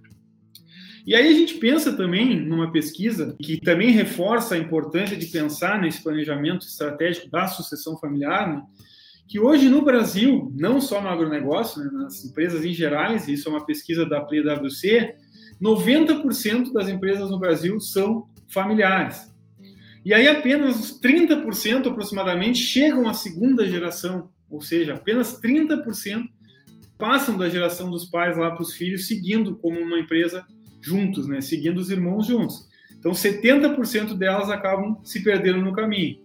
E 1.06 1.14
aí 1.14 1.28
a 1.28 1.32
gente 1.32 1.54
pensa 1.54 1.96
também 1.96 2.40
numa 2.40 2.72
pesquisa 2.72 3.36
que 3.40 3.60
também 3.60 3.90
reforça 3.90 4.56
a 4.56 4.58
importância 4.58 5.16
de 5.16 5.26
pensar 5.26 5.80
nesse 5.80 6.02
planejamento 6.02 6.66
estratégico 6.66 7.30
da 7.30 7.46
sucessão 7.46 7.96
familiar, 7.96 8.48
né? 8.52 8.62
que 9.28 9.38
hoje 9.38 9.68
no 9.68 9.82
Brasil, 9.82 10.52
não 10.56 10.80
só 10.80 11.00
no 11.00 11.08
agronegócio, 11.08 11.82
né, 11.82 11.90
nas 11.92 12.24
empresas 12.24 12.64
em 12.64 12.72
gerais, 12.72 13.28
isso 13.28 13.48
é 13.48 13.52
uma 13.52 13.64
pesquisa 13.64 14.04
da 14.04 14.20
PwC, 14.20 15.14
90% 15.60 16.72
das 16.72 16.88
empresas 16.88 17.30
no 17.30 17.38
Brasil 17.38 17.80
são 17.80 18.28
familiares. 18.48 19.32
E 20.04 20.14
aí 20.14 20.28
apenas 20.28 21.00
30% 21.00 21.88
aproximadamente 21.88 22.58
chegam 22.58 23.08
à 23.08 23.14
segunda 23.14 23.66
geração, 23.66 24.28
ou 24.48 24.60
seja, 24.60 24.94
apenas 24.94 25.40
30% 25.40 26.24
passam 26.96 27.36
da 27.36 27.48
geração 27.48 27.90
dos 27.90 28.06
pais 28.06 28.36
lá 28.36 28.52
para 28.52 28.62
os 28.62 28.74
filhos, 28.74 29.06
seguindo 29.08 29.56
como 29.56 29.80
uma 29.80 29.98
empresa 29.98 30.46
juntos, 30.86 31.26
né, 31.26 31.40
seguindo 31.40 31.78
os 31.78 31.90
irmãos 31.90 32.26
juntos. 32.26 32.68
Então 32.98 33.12
70% 33.12 34.14
delas 34.14 34.48
acabam 34.50 34.98
se 35.04 35.22
perdendo 35.22 35.60
no 35.60 35.72
caminho. 35.72 36.18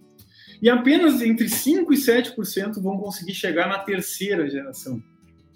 E 0.62 0.70
apenas 0.70 1.20
entre 1.20 1.46
5% 1.46 1.86
e 1.90 1.96
7% 1.96 2.80
vão 2.80 2.96
conseguir 2.96 3.34
chegar 3.34 3.68
na 3.68 3.80
terceira 3.80 4.48
geração. 4.48 5.02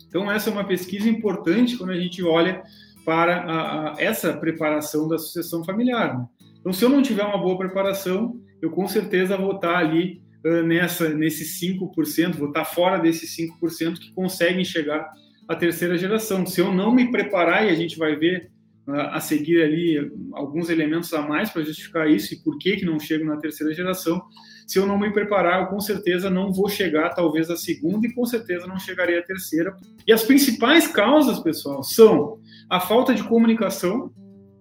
Então, 0.09 0.31
essa 0.31 0.51
é 0.51 0.53
uma 0.53 0.65
pesquisa 0.65 1.09
importante 1.09 1.77
quando 1.77 1.91
a 1.91 2.01
gente 2.01 2.23
olha 2.25 2.63
para 3.05 3.37
a, 3.37 3.93
a, 3.93 4.03
essa 4.03 4.33
preparação 4.33 5.07
da 5.07 5.17
sucessão 5.17 5.65
familiar. 5.65 6.19
Né? 6.19 6.27
Então, 6.59 6.73
se 6.73 6.85
eu 6.85 6.89
não 6.89 7.03
tiver 7.03 7.23
uma 7.23 7.39
boa 7.39 7.57
preparação, 7.57 8.41
eu 8.61 8.71
com 8.71 8.89
certeza 8.89 9.37
vou 9.37 9.55
estar 9.55 9.77
ali 9.77 10.21
uh, 10.45 10.63
nessa, 10.63 11.09
nesses 11.11 11.61
5%, 11.61 12.35
vou 12.35 12.49
estar 12.49 12.65
fora 12.65 12.99
desses 12.99 13.37
5% 13.37 13.99
que 13.99 14.13
conseguem 14.13 14.65
chegar 14.65 15.09
à 15.49 15.55
terceira 15.55 15.97
geração. 15.97 16.45
Se 16.45 16.61
eu 16.61 16.73
não 16.75 16.93
me 16.93 17.13
preparar, 17.13 17.65
e 17.65 17.71
a 17.71 17.75
gente 17.75 17.97
vai 17.97 18.17
ver 18.17 18.51
a 18.89 19.19
seguir 19.19 19.63
ali 19.63 20.13
alguns 20.33 20.71
elementos 20.71 21.13
a 21.13 21.21
mais 21.21 21.51
para 21.51 21.65
justificar 21.65 22.09
isso 22.09 22.35
e 22.35 22.39
por 22.39 22.57
que, 22.59 22.77
que 22.77 22.85
não 22.85 23.01
chego 23.01 23.25
na 23.25 23.37
terceira 23.37 23.75
geração. 23.75 24.23
Se 24.67 24.79
eu 24.79 24.87
não 24.87 24.99
me 24.99 25.13
preparar, 25.13 25.63
eu 25.63 25.67
com 25.69 25.81
certeza 25.81 26.31
não 26.31 26.53
vou 26.53 26.69
chegar 26.69 27.11
talvez 27.11 27.51
à 27.51 27.57
segunda 27.57 28.07
e 28.07 28.13
com 28.13 28.25
certeza 28.25 28.67
não 28.67 28.79
chegarei 28.79 29.19
à 29.19 29.23
terceira. 29.23 29.77
E 30.07 30.13
as 30.13 30.23
principais 30.23 30.87
causas, 30.87 31.41
pessoal, 31.41 31.83
são 31.83 32.39
a 32.71 32.79
falta 32.79 33.13
de 33.15 33.25
comunicação. 33.25 34.13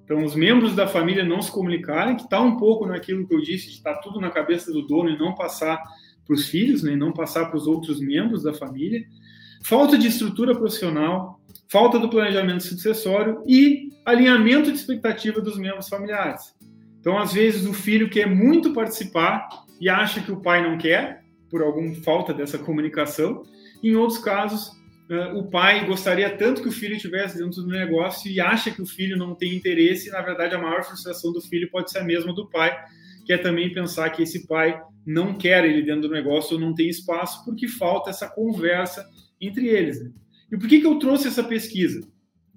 Então, 0.04 0.24
os 0.24 0.36
membros 0.36 0.76
da 0.76 0.88
família 0.88 1.24
não 1.24 1.42
se 1.42 1.52
comunicarem, 1.52 2.16
que 2.16 2.24
está 2.24 2.40
um 2.40 2.58
pouco 2.58 2.86
naquilo 2.86 3.28
que 3.28 3.34
eu 3.34 3.42
disse, 3.42 3.68
de 3.68 3.74
estar 3.74 3.96
tá 3.96 4.02
tudo 4.02 4.20
na 4.20 4.30
cabeça 4.30 4.72
do 4.72 4.86
dono 4.86 5.10
e 5.10 5.18
não 5.18 5.34
passar 5.34 5.82
para 6.26 6.34
os 6.34 6.48
filhos, 6.48 6.84
né, 6.84 6.94
e 6.94 6.96
não 6.96 7.12
passar 7.12 7.46
para 7.46 7.58
os 7.58 7.68
outros 7.68 8.00
membros 8.00 8.44
da 8.44 8.54
família. 8.54 9.04
Falta 9.64 9.98
de 9.98 10.08
estrutura 10.08 10.56
profissional, 10.56 11.40
falta 11.70 12.00
do 12.00 12.10
planejamento 12.10 12.64
sucessório 12.64 13.44
e 13.48 13.90
alinhamento 14.06 14.72
de 14.72 14.78
expectativa 14.78 15.42
dos 15.42 15.58
membros 15.58 15.90
familiares. 15.90 16.54
Então, 17.00 17.18
às 17.18 17.34
vezes, 17.34 17.66
o 17.66 17.74
filho 17.74 18.10
quer 18.10 18.28
muito 18.28 18.74
participar 18.74 19.48
e 19.80 19.90
acha 19.90 20.22
que 20.22 20.32
o 20.32 20.42
pai 20.42 20.64
não 20.64 20.78
quer, 20.78 21.24
por 21.50 21.62
alguma 21.62 21.94
falta 21.96 22.34
dessa 22.34 22.58
comunicação. 22.58 23.44
Em 23.84 23.96
outros 23.96 24.20
casos, 24.20 24.72
eh, 25.10 25.34
o 25.34 25.44
pai 25.44 25.86
gostaria 25.86 26.36
tanto 26.36 26.62
que 26.62 26.70
o 26.70 26.72
filho 26.72 26.96
estivesse 26.96 27.38
dentro 27.38 27.62
do 27.62 27.68
negócio 27.68 28.32
e 28.32 28.40
acha 28.40 28.72
que 28.72 28.82
o 28.82 28.86
filho 28.86 29.18
não 29.18 29.36
tem 29.36 29.56
interesse, 29.56 30.08
e 30.08 30.12
na 30.12 30.22
verdade 30.22 30.56
a 30.56 30.60
maior 30.60 30.84
frustração 30.84 31.32
do 31.32 31.42
filho 31.42 31.70
pode 31.70 31.92
ser 31.92 32.00
a 32.00 32.04
mesma 32.04 32.34
do 32.34 32.50
pai, 32.50 32.76
que 33.26 33.34
é 33.34 33.38
também 33.38 33.74
pensar 33.74 34.10
que 34.10 34.24
esse 34.24 34.48
pai 34.48 34.82
não 35.06 35.36
quer 35.36 35.64
ele 35.66 35.84
dentro 35.84 36.04
do 36.04 36.14
negócio 36.14 36.56
ou 36.56 36.60
não 36.60 36.74
tem 36.74 36.90
espaço 36.90 37.44
porque 37.46 37.68
falta 37.68 38.10
essa 38.10 38.28
conversa 38.28 39.06
entre 39.40 39.68
eles. 39.68 40.04
Né? 40.04 40.12
E 40.52 40.58
por 40.58 40.68
que, 40.68 40.80
que 40.80 40.88
eu 40.88 41.00
trouxe 41.00 41.28
essa 41.28 41.44
pesquisa? 41.44 42.02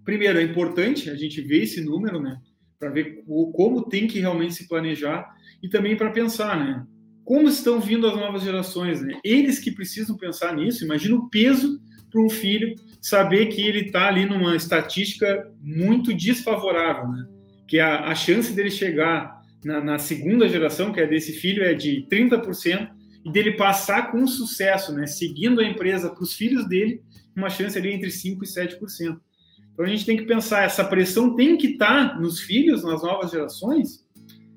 Primeiro, 0.04 0.38
é 0.38 0.42
importante 0.42 1.10
a 1.10 1.14
gente 1.14 1.40
ver 1.40 1.62
esse 1.62 1.80
número, 1.80 2.20
né? 2.20 2.40
Para 2.78 2.90
ver 2.90 3.22
como 3.26 3.88
tem 3.88 4.06
que 4.06 4.20
realmente 4.20 4.54
se 4.54 4.68
planejar 4.68 5.28
e 5.62 5.68
também 5.68 5.96
para 5.96 6.10
pensar, 6.10 6.58
né? 6.58 6.86
Como 7.24 7.48
estão 7.48 7.80
vindo 7.80 8.06
as 8.06 8.16
novas 8.16 8.42
gerações, 8.42 9.02
né? 9.02 9.18
Eles 9.22 9.58
que 9.58 9.70
precisam 9.70 10.16
pensar 10.16 10.56
nisso. 10.56 10.84
Imagina 10.84 11.16
o 11.16 11.28
peso 11.28 11.78
para 12.10 12.22
um 12.22 12.30
filho 12.30 12.74
saber 13.00 13.46
que 13.46 13.60
ele 13.60 13.86
está 13.86 14.08
ali 14.08 14.24
numa 14.24 14.56
estatística 14.56 15.50
muito 15.60 16.14
desfavorável, 16.14 17.08
né? 17.08 17.26
Que 17.66 17.78
a, 17.78 18.06
a 18.06 18.14
chance 18.14 18.52
dele 18.52 18.70
chegar 18.70 19.42
na, 19.64 19.80
na, 19.80 19.98
segunda 19.98 20.48
geração, 20.48 20.92
que 20.92 21.00
é 21.00 21.06
desse 21.06 21.32
filho, 21.32 21.62
é 21.62 21.74
de 21.74 22.06
30%, 22.10 22.88
e 23.24 23.30
dele 23.30 23.52
passar 23.52 24.10
com 24.10 24.26
sucesso, 24.26 24.92
né? 24.92 25.06
Seguindo 25.06 25.60
a 25.60 25.64
empresa 25.64 26.08
para 26.08 26.22
os 26.22 26.32
filhos 26.32 26.66
dele, 26.66 27.02
uma 27.38 27.50
chance 27.50 27.78
ali 27.78 27.92
entre 27.92 28.08
5% 28.08 28.42
e 28.42 28.46
7%. 28.46 29.20
Então 29.72 29.84
a 29.84 29.88
gente 29.88 30.04
tem 30.04 30.16
que 30.16 30.24
pensar, 30.24 30.64
essa 30.64 30.84
pressão 30.84 31.34
tem 31.34 31.56
que 31.56 31.68
estar 31.68 32.10
tá 32.10 32.20
nos 32.20 32.40
filhos, 32.40 32.82
nas 32.82 33.02
novas 33.02 33.30
gerações? 33.30 34.04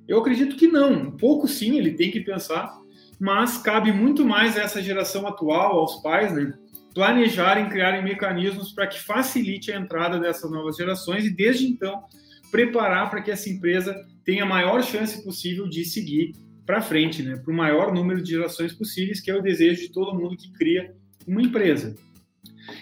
Eu 0.08 0.20
acredito 0.20 0.56
que 0.56 0.68
não. 0.68 0.92
Um 0.94 1.12
pouco 1.12 1.48
sim, 1.48 1.78
ele 1.78 1.92
tem 1.92 2.12
que 2.12 2.20
pensar, 2.20 2.76
mas 3.20 3.58
cabe 3.58 3.92
muito 3.92 4.26
mais 4.26 4.58
a 4.58 4.62
essa 4.62 4.82
geração 4.82 5.28
atual, 5.28 5.80
aos 5.80 6.02
pais, 6.02 6.34
né? 6.34 6.54
planejarem, 6.94 7.70
criarem 7.70 8.04
mecanismos 8.04 8.72
para 8.74 8.88
que 8.88 9.00
facilite 9.00 9.72
a 9.72 9.80
entrada 9.80 10.20
dessas 10.20 10.50
novas 10.52 10.76
gerações 10.76 11.26
e, 11.26 11.30
desde 11.30 11.66
então, 11.66 12.04
preparar 12.52 13.10
para 13.10 13.22
que 13.22 13.32
essa 13.32 13.50
empresa 13.50 13.96
tenha 14.26 14.44
a 14.44 14.48
maior 14.48 14.84
chance 14.84 15.24
possível 15.24 15.68
de 15.68 15.86
seguir 15.86 16.34
para 16.66 16.82
frente, 16.82 17.24
né, 17.24 17.38
para 17.38 17.52
o 17.52 17.56
maior 17.56 17.94
número 17.94 18.22
de 18.22 18.32
gerações 18.32 18.74
possíveis, 18.74 19.20
que 19.20 19.32
é 19.32 19.36
o 19.36 19.42
desejo 19.42 19.82
de 19.82 19.92
todo 19.92 20.18
mundo 20.18 20.36
que 20.36 20.52
cria 20.54 20.94
uma 21.28 21.42
empresa. 21.42 21.96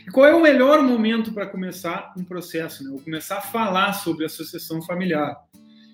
E 0.07 0.11
qual 0.11 0.25
é 0.25 0.33
o 0.33 0.41
melhor 0.41 0.83
momento 0.83 1.33
para 1.33 1.47
começar 1.47 2.13
um 2.17 2.23
processo, 2.23 2.83
né, 2.83 2.89
ou 2.91 2.99
começar 2.99 3.37
a 3.37 3.41
falar 3.41 3.93
sobre 3.93 4.25
a 4.25 4.29
sucessão 4.29 4.81
familiar? 4.81 5.37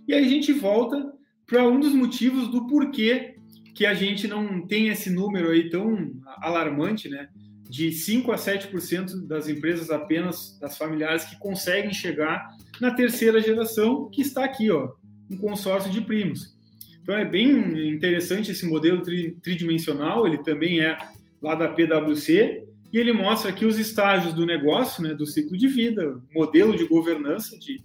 E 0.07 0.13
aí 0.13 0.23
a 0.23 0.27
gente 0.27 0.53
volta 0.53 1.13
para 1.45 1.67
um 1.67 1.79
dos 1.79 1.93
motivos 1.93 2.49
do 2.49 2.67
porquê 2.67 3.35
que 3.73 3.85
a 3.85 3.93
gente 3.93 4.27
não 4.27 4.65
tem 4.65 4.87
esse 4.87 5.09
número 5.09 5.49
aí 5.49 5.69
tão 5.69 6.13
alarmante, 6.37 7.09
né? 7.09 7.27
De 7.69 7.91
5 7.91 8.31
a 8.31 8.35
7% 8.35 9.27
das 9.27 9.49
empresas 9.49 9.89
apenas, 9.89 10.57
das 10.59 10.77
familiares, 10.77 11.25
que 11.25 11.37
conseguem 11.39 11.93
chegar 11.93 12.47
na 12.79 12.91
terceira 12.91 13.41
geração, 13.41 14.09
que 14.09 14.21
está 14.21 14.45
aqui, 14.45 14.71
ó, 14.71 14.93
um 15.29 15.37
consórcio 15.37 15.91
de 15.91 15.99
primos. 15.99 16.55
Então 17.01 17.15
é 17.15 17.25
bem 17.25 17.49
interessante 17.89 18.51
esse 18.51 18.65
modelo 18.65 19.01
tridimensional, 19.41 20.25
ele 20.25 20.37
também 20.39 20.79
é 20.79 20.97
lá 21.41 21.53
da 21.53 21.67
PwC, 21.67 22.63
e 22.91 22.97
ele 22.97 23.11
mostra 23.11 23.49
aqui 23.49 23.65
os 23.65 23.77
estágios 23.77 24.33
do 24.33 24.45
negócio, 24.45 25.03
né, 25.03 25.13
do 25.13 25.25
ciclo 25.25 25.57
de 25.57 25.67
vida, 25.67 26.21
modelo 26.33 26.75
de 26.75 26.85
governança 26.85 27.57
de, 27.57 27.83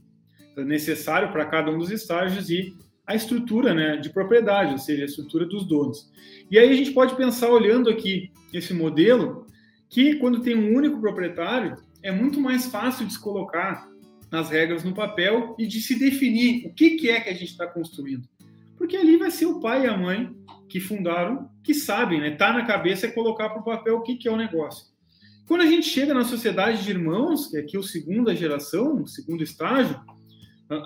necessário 0.57 1.33
para 1.33 1.47
cada 1.47 1.71
um 1.71 1.79
dos 1.79 1.91
estágios 1.91 2.51
e 2.51 2.75
a 3.07 3.15
estrutura 3.15 3.75
né, 3.75 3.97
de 3.97 4.11
propriedade, 4.11 4.73
ou 4.73 4.79
seja, 4.79 5.03
a 5.03 5.07
estrutura 5.07 5.47
dos 5.47 5.67
donos. 5.67 6.11
E 6.51 6.59
aí 6.59 6.71
a 6.71 6.77
gente 6.77 6.93
pode 6.93 7.17
pensar, 7.17 7.51
olhando 7.51 7.91
aqui 7.91 8.31
esse 8.53 8.73
modelo, 8.73 9.47
que 9.89 10.15
quando 10.17 10.43
tem 10.43 10.55
um 10.55 10.77
único 10.77 11.01
proprietário, 11.01 11.77
é 12.03 12.13
muito 12.13 12.41
mais 12.41 12.67
fácil 12.67 13.07
de 13.07 13.13
se 13.13 13.21
colocar 13.21 13.89
as 14.31 14.49
regras 14.49 14.85
no 14.85 14.95
papel 14.95 15.57
e 15.59 15.67
de 15.67 15.81
se 15.81 15.99
definir 15.99 16.67
o 16.67 16.73
que, 16.73 16.91
que 16.91 17.11
é 17.11 17.21
que 17.21 17.31
a 17.31 17.35
gente 17.35 17.51
está 17.51 17.67
construindo. 17.67 18.29
Porque 18.77 18.97
ali 18.97 19.17
vai 19.17 19.31
ser 19.31 19.47
o 19.47 19.61
pai 19.61 19.85
e 19.85 19.89
a 19.89 19.97
mãe 19.97 20.31
que 20.69 20.79
fundaram, 20.79 21.51
que 21.65 21.75
sabem, 21.75 22.21
né? 22.21 22.31
Tá 22.31 22.53
na 22.53 22.65
cabeça 22.65 23.07
é 23.07 23.11
colocar 23.11 23.51
para 23.51 23.61
o 23.61 23.65
papel 23.65 23.97
o 23.97 24.03
que, 24.03 24.17
que 24.17 24.29
é 24.29 24.31
o 24.31 24.37
negócio. 24.37 24.87
Quando 25.51 25.63
a 25.63 25.67
gente 25.67 25.89
chega 25.89 26.15
na 26.15 26.23
sociedade 26.23 26.85
de 26.85 26.91
irmãos, 26.91 27.49
que 27.49 27.57
é 27.57 27.61
aqui 27.61 27.77
o 27.77 27.83
segunda 27.83 28.37
geração, 28.37 29.03
o 29.03 29.09
segundo 29.09 29.43
estágio, 29.43 30.01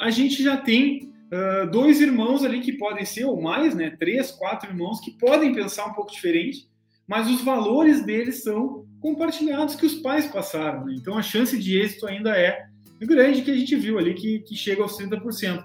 a 0.00 0.08
gente 0.08 0.42
já 0.42 0.56
tem 0.56 1.12
uh, 1.30 1.70
dois 1.70 2.00
irmãos 2.00 2.42
ali 2.42 2.62
que 2.62 2.72
podem 2.72 3.04
ser, 3.04 3.26
ou 3.26 3.42
mais, 3.42 3.74
né? 3.74 3.90
Três, 3.90 4.30
quatro 4.30 4.70
irmãos 4.70 5.00
que 5.00 5.10
podem 5.18 5.54
pensar 5.54 5.84
um 5.84 5.92
pouco 5.92 6.10
diferente, 6.10 6.66
mas 7.06 7.28
os 7.28 7.42
valores 7.42 8.06
deles 8.06 8.42
são 8.42 8.86
compartilhados 9.02 9.74
que 9.74 9.84
os 9.84 9.96
pais 9.96 10.24
passaram. 10.28 10.86
Né? 10.86 10.94
Então 10.98 11.18
a 11.18 11.22
chance 11.22 11.58
de 11.58 11.78
êxito 11.78 12.06
ainda 12.06 12.34
é 12.34 12.64
grande 13.02 13.42
que 13.42 13.50
a 13.50 13.56
gente 13.58 13.76
viu 13.76 13.98
ali, 13.98 14.14
que, 14.14 14.38
que 14.38 14.56
chega 14.56 14.82
aos 14.82 14.96
30%. 14.96 15.62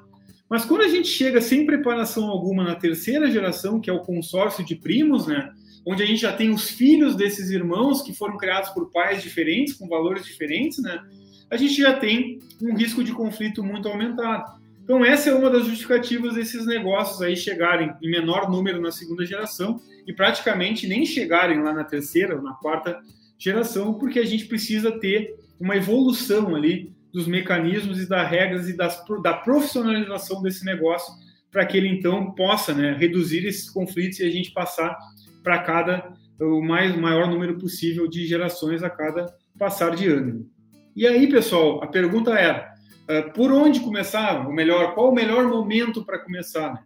Mas 0.49 0.65
quando 0.65 0.81
a 0.81 0.89
gente 0.89 1.07
chega 1.07 1.39
sem 1.39 1.65
preparação 1.65 2.27
alguma 2.27 2.65
na 2.65 2.75
terceira 2.75 3.31
geração, 3.31 3.79
que 3.79 3.89
é 3.89 3.93
o 3.93 4.03
consórcio 4.03 4.65
de 4.65 4.75
primos, 4.75 5.25
né? 5.25 5.53
Onde 5.85 6.03
a 6.03 6.05
gente 6.05 6.21
já 6.21 6.33
tem 6.33 6.49
os 6.49 6.69
filhos 6.69 7.15
desses 7.15 7.49
irmãos 7.49 8.01
que 8.01 8.13
foram 8.13 8.37
criados 8.37 8.69
por 8.69 8.91
pais 8.91 9.23
diferentes, 9.23 9.73
com 9.73 9.87
valores 9.87 10.25
diferentes, 10.25 10.79
né? 10.79 11.01
A 11.49 11.57
gente 11.57 11.81
já 11.81 11.93
tem 11.93 12.39
um 12.61 12.75
risco 12.75 13.03
de 13.03 13.11
conflito 13.11 13.63
muito 13.63 13.87
aumentado. 13.87 14.59
Então, 14.83 15.05
essa 15.05 15.29
é 15.29 15.33
uma 15.33 15.49
das 15.49 15.65
justificativas 15.65 16.33
desses 16.33 16.65
negócios 16.65 17.21
aí 17.21 17.35
chegarem 17.35 17.93
em 18.01 18.09
menor 18.09 18.49
número 18.49 18.81
na 18.81 18.91
segunda 18.91 19.25
geração 19.25 19.79
e 20.05 20.13
praticamente 20.13 20.87
nem 20.87 21.05
chegarem 21.05 21.61
lá 21.61 21.71
na 21.71 21.83
terceira 21.83 22.35
ou 22.35 22.41
na 22.41 22.53
quarta 22.53 22.99
geração, 23.37 23.93
porque 23.93 24.19
a 24.19 24.25
gente 24.25 24.45
precisa 24.45 24.91
ter 24.91 25.35
uma 25.59 25.75
evolução 25.75 26.55
ali 26.55 26.91
dos 27.13 27.27
mecanismos 27.27 28.01
e 28.01 28.07
das 28.07 28.29
regras 28.29 28.67
e 28.67 28.75
das, 28.75 29.03
da 29.21 29.33
profissionalização 29.33 30.41
desse 30.41 30.65
negócio 30.65 31.13
para 31.51 31.65
que 31.65 31.77
ele 31.77 31.87
então 31.87 32.31
possa 32.31 32.73
né, 32.73 32.95
reduzir 32.97 33.45
esses 33.45 33.69
conflitos 33.69 34.19
e 34.19 34.23
a 34.23 34.29
gente 34.29 34.51
passar 34.51 34.97
para 35.43 35.59
cada 35.59 36.13
o 36.39 36.61
mais 36.61 36.95
maior 36.95 37.27
número 37.27 37.57
possível 37.57 38.07
de 38.07 38.25
gerações 38.25 38.81
a 38.81 38.89
cada 38.89 39.25
passar 39.57 39.95
de 39.95 40.07
ano. 40.07 40.49
E 40.95 41.05
aí, 41.05 41.29
pessoal, 41.29 41.83
a 41.83 41.87
pergunta 41.87 42.31
era: 42.31 42.73
ah, 43.07 43.23
por 43.33 43.51
onde 43.51 43.79
começar? 43.79 44.47
O 44.47 44.53
melhor, 44.53 44.93
qual 44.93 45.09
o 45.09 45.15
melhor 45.15 45.47
momento 45.47 46.05
para 46.05 46.19
começar? 46.19 46.73
Né? 46.73 46.79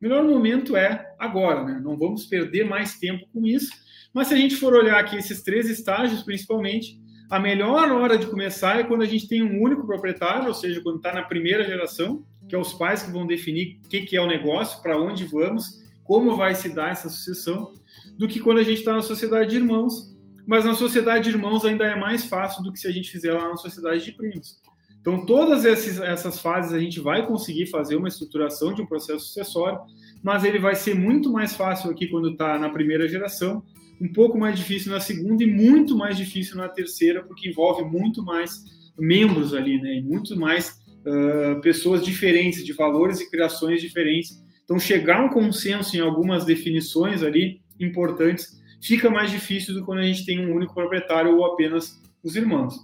O 0.00 0.04
melhor 0.04 0.24
momento 0.24 0.76
é 0.76 1.14
agora, 1.18 1.64
né? 1.64 1.80
Não 1.82 1.96
vamos 1.96 2.26
perder 2.26 2.64
mais 2.64 2.98
tempo 2.98 3.26
com 3.32 3.46
isso. 3.46 3.70
Mas 4.12 4.28
se 4.28 4.34
a 4.34 4.36
gente 4.36 4.56
for 4.56 4.72
olhar 4.72 4.98
aqui 4.98 5.16
esses 5.16 5.42
três 5.42 5.68
estágios, 5.68 6.22
principalmente, 6.22 6.98
a 7.28 7.40
melhor 7.40 7.90
hora 7.90 8.16
de 8.16 8.26
começar 8.26 8.78
é 8.78 8.84
quando 8.84 9.02
a 9.02 9.06
gente 9.06 9.26
tem 9.26 9.42
um 9.42 9.60
único 9.60 9.84
proprietário, 9.86 10.48
ou 10.48 10.54
seja, 10.54 10.80
quando 10.80 10.98
está 10.98 11.12
na 11.12 11.22
primeira 11.22 11.64
geração, 11.64 12.24
que 12.48 12.54
é 12.54 12.58
os 12.58 12.72
pais 12.72 13.02
que 13.02 13.10
vão 13.10 13.26
definir 13.26 13.80
o 13.84 13.88
que, 13.88 14.02
que 14.02 14.16
é 14.16 14.20
o 14.20 14.26
negócio, 14.26 14.80
para 14.82 15.00
onde 15.00 15.24
vamos, 15.24 15.83
como 16.04 16.36
vai 16.36 16.54
se 16.54 16.68
dar 16.68 16.92
essa 16.92 17.08
sucessão, 17.08 17.72
do 18.16 18.28
que 18.28 18.38
quando 18.38 18.58
a 18.58 18.62
gente 18.62 18.78
está 18.78 18.92
na 18.92 19.02
sociedade 19.02 19.50
de 19.50 19.56
irmãos. 19.56 20.14
Mas 20.46 20.64
na 20.64 20.74
sociedade 20.74 21.24
de 21.24 21.30
irmãos 21.30 21.64
ainda 21.64 21.84
é 21.84 21.98
mais 21.98 22.26
fácil 22.26 22.62
do 22.62 22.72
que 22.72 22.78
se 22.78 22.86
a 22.86 22.92
gente 22.92 23.10
fizer 23.10 23.32
lá 23.32 23.48
na 23.48 23.56
sociedade 23.56 24.04
de 24.04 24.12
primos. 24.12 24.62
Então, 25.00 25.26
todas 25.26 25.64
esses, 25.66 25.98
essas 26.00 26.38
fases 26.38 26.72
a 26.72 26.78
gente 26.78 26.98
vai 26.98 27.26
conseguir 27.26 27.66
fazer 27.66 27.96
uma 27.96 28.08
estruturação 28.08 28.72
de 28.72 28.80
um 28.80 28.86
processo 28.86 29.26
sucessório, 29.26 29.78
mas 30.22 30.44
ele 30.44 30.58
vai 30.58 30.74
ser 30.74 30.94
muito 30.94 31.30
mais 31.30 31.54
fácil 31.54 31.90
aqui 31.90 32.06
quando 32.06 32.30
está 32.30 32.58
na 32.58 32.70
primeira 32.70 33.06
geração, 33.06 33.62
um 34.00 34.10
pouco 34.10 34.38
mais 34.38 34.58
difícil 34.58 34.92
na 34.92 35.00
segunda 35.00 35.44
e 35.44 35.46
muito 35.46 35.96
mais 35.96 36.16
difícil 36.16 36.56
na 36.56 36.68
terceira, 36.68 37.22
porque 37.22 37.50
envolve 37.50 37.84
muito 37.84 38.22
mais 38.22 38.64
membros 38.98 39.54
ali, 39.54 39.80
né? 39.80 39.96
E 39.96 40.02
muito 40.02 40.38
mais 40.38 40.80
uh, 41.06 41.60
pessoas 41.60 42.02
diferentes, 42.02 42.64
de 42.64 42.72
valores 42.72 43.20
e 43.20 43.30
criações 43.30 43.80
diferentes. 43.80 44.42
Então, 44.64 44.78
chegar 44.78 45.20
a 45.20 45.24
um 45.24 45.28
consenso 45.28 45.96
em 45.96 46.00
algumas 46.00 46.44
definições 46.44 47.22
ali 47.22 47.60
importantes 47.78 48.62
fica 48.80 49.10
mais 49.10 49.30
difícil 49.30 49.74
do 49.74 49.80
que 49.80 49.86
quando 49.86 50.00
a 50.00 50.04
gente 50.04 50.26
tem 50.26 50.44
um 50.44 50.54
único 50.54 50.74
proprietário 50.74 51.36
ou 51.36 51.44
apenas 51.44 52.00
os 52.22 52.36
irmãos. 52.36 52.74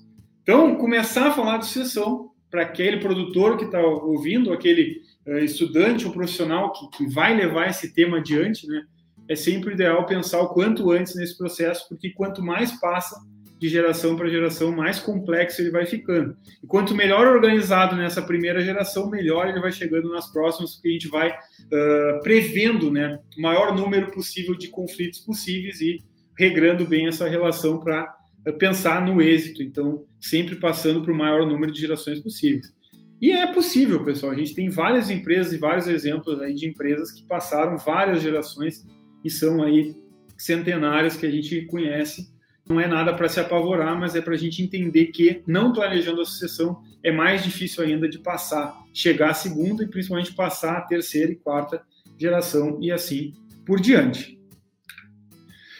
Então, 0.43 0.77
começar 0.77 1.29
a 1.29 1.33
falar 1.33 1.59
de 1.59 1.67
sucessão 1.67 2.31
para 2.51 2.63
aquele 2.63 2.99
produtor 2.99 3.57
que 3.57 3.65
está 3.65 3.81
ouvindo, 3.81 4.53
aquele 4.53 5.03
uh, 5.27 5.39
estudante 5.39 6.07
ou 6.07 6.13
profissional 6.13 6.73
que, 6.73 6.89
que, 6.91 7.07
vai 7.07 7.37
levar 7.37 7.69
esse 7.69 7.95
tema 7.95 8.19
adiante, 8.19 8.67
né? 8.67 8.83
É 9.29 9.37
sempre 9.37 9.75
ideal 9.75 10.05
pensar 10.07 10.41
o 10.41 10.49
quanto 10.49 10.91
antes 10.91 11.15
nesse 11.15 11.39
processo, 11.39 11.89
porque 11.89 12.11
quanto 12.11 12.43
mais 12.43 12.73
passa 12.81 13.17
de 13.61 13.69
geração 13.69 14.17
para 14.17 14.31
geração, 14.31 14.73
mais 14.73 14.99
complexo 14.99 15.61
ele 15.61 15.71
vai 15.71 15.85
ficando. 15.85 16.35
E 16.65 16.67
quanto 16.67 16.95
melhor 16.95 17.27
organizado 17.27 17.95
nessa 17.95 18.23
primeira 18.23 18.65
geração, 18.65 19.11
melhor 19.11 19.47
ele 19.49 19.61
vai 19.61 19.71
chegando 19.71 20.11
nas 20.11 20.33
próximas, 20.33 20.73
porque 20.73 20.89
a 20.89 20.93
gente 20.93 21.09
vai 21.09 21.29
uh, 21.29 22.23
prevendo 22.23 22.91
né, 22.91 23.19
o 23.37 23.43
maior 23.43 23.77
número 23.77 24.11
possível 24.13 24.57
de 24.57 24.69
conflitos 24.69 25.21
possíveis 25.21 25.79
e 25.83 25.99
regrando 26.39 26.87
bem 26.87 27.07
essa 27.07 27.29
relação 27.29 27.79
para 27.79 28.11
pensar 28.59 29.05
no 29.05 29.21
êxito, 29.21 29.63
então 29.63 30.07
sempre 30.19 30.57
passando 30.57 31.03
para 31.03 31.13
o 31.13 31.17
maior 31.17 31.47
número 31.47 31.71
de 31.71 31.83
gerações 31.83 32.19
possíveis. 32.19 32.73
E 33.21 33.31
é 33.31 33.47
possível, 33.53 34.03
pessoal. 34.03 34.33
A 34.33 34.37
gente 34.37 34.55
tem 34.55 34.71
várias 34.71 35.11
empresas 35.11 35.53
e 35.53 35.59
vários 35.59 35.87
exemplos 35.87 36.41
aí 36.41 36.55
de 36.55 36.67
empresas 36.67 37.13
que 37.13 37.23
passaram 37.25 37.77
várias 37.77 38.23
gerações 38.23 38.87
e 39.23 39.29
são 39.29 39.63
aí 39.63 39.95
centenárias 40.39 41.15
que 41.15 41.27
a 41.27 41.31
gente 41.31 41.67
conhece. 41.67 42.33
Não 42.71 42.79
é 42.79 42.87
nada 42.87 43.13
para 43.13 43.29
se 43.29 43.41
apavorar, 43.41 43.99
mas 43.99 44.15
é 44.15 44.21
para 44.21 44.35
a 44.35 44.37
gente 44.37 44.63
entender 44.63 45.07
que 45.07 45.43
não 45.45 45.73
planejando 45.73 46.21
a 46.21 46.25
sucessão 46.25 46.81
é 47.03 47.11
mais 47.11 47.43
difícil 47.43 47.83
ainda 47.83 48.09
de 48.09 48.21
passar, 48.21 48.79
chegar 48.95 49.31
à 49.31 49.35
segunda 49.35 49.83
e 49.83 49.89
principalmente 49.89 50.33
passar 50.33 50.77
a 50.77 50.81
terceira 50.83 51.33
e 51.33 51.35
quarta 51.35 51.83
geração 52.17 52.79
e 52.81 52.93
assim 52.93 53.33
por 53.67 53.81
diante. 53.81 54.39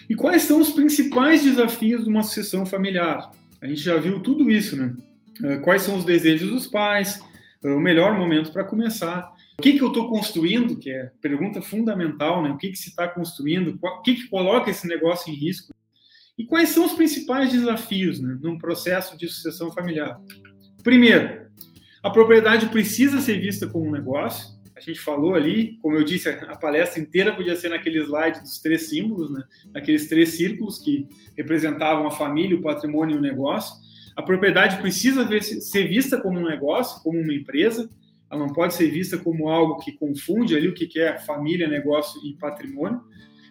E 0.09 0.17
quais 0.17 0.43
são 0.43 0.61
os 0.61 0.71
principais 0.71 1.45
desafios 1.45 2.03
de 2.03 2.11
uma 2.11 2.25
sucessão 2.25 2.67
familiar? 2.67 3.31
A 3.63 3.69
gente 3.69 3.83
já 3.83 3.97
viu 3.97 4.19
tudo 4.19 4.51
isso, 4.51 4.77
né? 4.77 4.93
Eh, 5.45 5.59
quais 5.59 5.83
são 5.83 5.97
os 5.97 6.05
desejos 6.05 6.51
dos 6.51 6.67
pais, 6.67 7.21
eh, 7.63 7.71
o 7.71 7.79
melhor 7.79 8.19
momento 8.19 8.53
para 8.53 8.65
começar, 8.65 9.33
o 9.57 9.63
que, 9.63 9.75
que 9.75 9.83
eu 9.83 9.89
estou 9.89 10.09
construindo, 10.09 10.75
que 10.75 10.91
é 10.91 11.13
pergunta 11.23 11.63
fundamental, 11.63 12.43
né? 12.43 12.51
O 12.51 12.57
que, 12.57 12.71
que 12.71 12.79
se 12.79 12.89
está 12.89 13.07
construindo, 13.07 13.79
o 13.81 14.03
que, 14.03 14.17
que 14.17 14.29
coloca 14.29 14.71
esse 14.71 14.89
negócio 14.89 15.33
em 15.33 15.37
risco, 15.37 15.73
e 16.41 16.47
quais 16.47 16.71
são 16.71 16.87
os 16.87 16.93
principais 16.93 17.53
desafios 17.53 18.19
né, 18.19 18.39
num 18.41 18.57
processo 18.57 19.15
de 19.15 19.29
sucessão 19.29 19.71
familiar. 19.71 20.19
Primeiro, 20.83 21.47
a 22.03 22.09
propriedade 22.09 22.71
precisa 22.71 23.21
ser 23.21 23.39
vista 23.39 23.67
como 23.67 23.87
um 23.87 23.93
negócio, 23.93 24.59
a 24.75 24.81
gente 24.81 24.99
falou 24.99 25.35
ali, 25.35 25.77
como 25.83 25.97
eu 25.97 26.03
disse, 26.03 26.31
a 26.31 26.57
palestra 26.57 26.99
inteira 26.99 27.37
podia 27.37 27.55
ser 27.55 27.69
naquele 27.69 27.99
slide 28.03 28.41
dos 28.41 28.59
três 28.61 28.89
símbolos, 28.89 29.31
né? 29.31 29.45
Aqueles 29.75 30.09
três 30.09 30.31
círculos 30.31 30.79
que 30.79 31.07
representavam 31.37 32.07
a 32.07 32.11
família, 32.11 32.57
o 32.57 32.63
patrimônio 32.63 33.17
e 33.17 33.19
o 33.19 33.21
negócio. 33.21 33.75
A 34.17 34.23
propriedade 34.23 34.81
precisa 34.81 35.29
ser 35.61 35.87
vista 35.87 36.19
como 36.19 36.39
um 36.39 36.49
negócio, 36.49 37.03
como 37.03 37.21
uma 37.21 37.35
empresa. 37.35 37.91
Ela 38.31 38.41
não 38.41 38.55
pode 38.55 38.73
ser 38.73 38.91
vista 38.91 39.19
como 39.19 39.51
algo 39.51 39.81
que 39.81 39.93
confunde 39.93 40.57
ali 40.57 40.69
o 40.69 40.73
que 40.73 40.99
é 40.99 41.19
família, 41.19 41.69
negócio 41.69 42.19
e 42.25 42.33
patrimônio. 42.39 43.03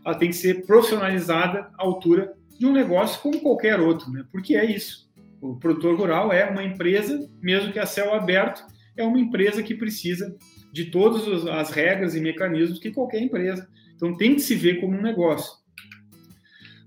Ela 0.04 0.16
tem 0.16 0.30
que 0.30 0.36
ser 0.36 0.66
profissionalizada 0.66 1.70
à 1.78 1.84
altura 1.84 2.34
de 2.60 2.66
um 2.66 2.74
negócio 2.74 3.22
como 3.22 3.40
qualquer 3.40 3.80
outro, 3.80 4.12
né? 4.12 4.26
Porque 4.32 4.56
é 4.56 4.70
isso. 4.70 5.10
O 5.42 5.56
produtor 5.56 5.98
rural 5.98 6.34
é 6.34 6.50
uma 6.50 6.62
empresa, 6.62 7.30
mesmo 7.42 7.72
que 7.72 7.80
a 7.80 7.86
céu 7.86 8.14
aberto, 8.14 8.62
é 8.98 9.04
uma 9.04 9.20
empresa 9.20 9.64
que 9.64 9.74
precisa 9.74 10.36
de 10.74 10.86
todas 10.86 11.48
as 11.48 11.72
regras 11.72 12.16
e 12.16 12.20
mecanismos 12.20 12.78
que 12.78 12.92
qualquer 12.92 13.22
empresa 13.22 13.68
Então 13.96 14.16
tem 14.16 14.36
que 14.36 14.42
se 14.42 14.54
ver 14.56 14.82
como 14.82 14.98
um 14.98 15.02
negócio. 15.02 15.58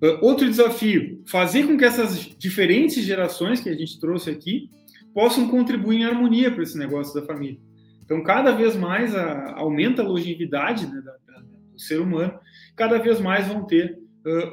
Uh, 0.03 0.19
outro 0.21 0.49
desafio, 0.49 1.23
fazer 1.27 1.67
com 1.67 1.79
que 1.79 1.85
essas 1.85 2.19
diferentes 2.37 3.03
gerações 3.03 3.61
que 3.61 3.71
a 3.71 3.75
gente 3.75 3.99
trouxe 3.99 4.31
aqui 4.31 4.69
possam 5.15 5.49
contribuir 5.49 6.01
em 6.01 6.05
harmonia 6.05 6.51
para 6.51 6.63
esse 6.63 6.77
negócio 6.77 7.19
da 7.19 7.27
família. 7.27 7.59
Então, 8.05 8.23
cada 8.23 8.51
vez 8.53 8.77
mais 8.77 9.15
a, 9.15 9.55
aumenta 9.57 10.03
a 10.03 10.05
longevidade 10.05 10.87
né, 10.87 11.01
da, 11.01 11.13
da, 11.13 11.41
do 11.41 11.81
ser 11.81 12.01
humano, 12.01 12.39
cada 12.77 12.99
vez 12.99 13.21
mais 13.21 13.47
vão 13.47 13.65
ter 13.65 14.02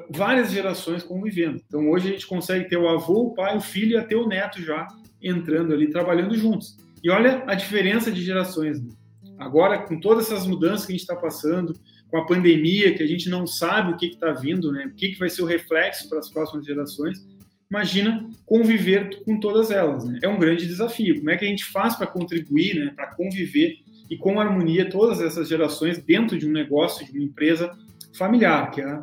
várias 0.09 0.51
gerações 0.51 1.03
convivendo. 1.03 1.61
Então, 1.67 1.89
hoje 1.89 2.09
a 2.09 2.11
gente 2.11 2.27
consegue 2.27 2.67
ter 2.67 2.77
o 2.77 2.87
avô, 2.87 3.27
o 3.27 3.33
pai, 3.33 3.55
o 3.55 3.61
filho 3.61 3.93
e 3.93 3.97
até 3.97 4.15
o 4.15 4.27
neto 4.27 4.61
já 4.61 4.87
entrando 5.21 5.73
ali, 5.73 5.89
trabalhando 5.89 6.35
juntos. 6.35 6.77
E 7.03 7.09
olha 7.09 7.43
a 7.47 7.53
diferença 7.53 8.11
de 8.11 8.21
gerações. 8.23 8.81
Né? 8.81 8.91
Agora, 9.37 9.79
com 9.79 9.99
todas 9.99 10.25
essas 10.25 10.47
mudanças 10.47 10.85
que 10.85 10.91
a 10.91 10.95
gente 10.95 11.01
está 11.01 11.15
passando, 11.15 11.73
com 12.09 12.17
a 12.17 12.25
pandemia, 12.25 12.93
que 12.95 13.03
a 13.03 13.07
gente 13.07 13.29
não 13.29 13.45
sabe 13.45 13.93
o 13.93 13.97
que 13.97 14.07
está 14.07 14.31
vindo, 14.31 14.71
né? 14.71 14.87
o 14.87 14.95
que, 14.95 15.09
que 15.09 15.19
vai 15.19 15.29
ser 15.29 15.43
o 15.43 15.45
reflexo 15.45 16.09
para 16.09 16.19
as 16.19 16.29
próximas 16.29 16.65
gerações, 16.65 17.25
imagina 17.69 18.27
conviver 18.45 19.23
com 19.23 19.39
todas 19.39 19.69
elas. 19.69 20.03
Né? 20.05 20.19
É 20.23 20.27
um 20.27 20.39
grande 20.39 20.65
desafio. 20.65 21.17
Como 21.17 21.29
é 21.29 21.37
que 21.37 21.45
a 21.45 21.47
gente 21.47 21.65
faz 21.65 21.95
para 21.95 22.07
contribuir, 22.07 22.75
né? 22.75 22.93
para 22.95 23.13
conviver 23.13 23.77
e 24.09 24.17
com 24.17 24.39
harmonia 24.39 24.89
todas 24.89 25.21
essas 25.21 25.47
gerações 25.47 25.99
dentro 25.99 26.37
de 26.37 26.47
um 26.47 26.51
negócio, 26.51 27.05
de 27.05 27.11
uma 27.11 27.23
empresa 27.23 27.71
familiar, 28.17 28.71
que 28.71 28.81
é 28.81 28.99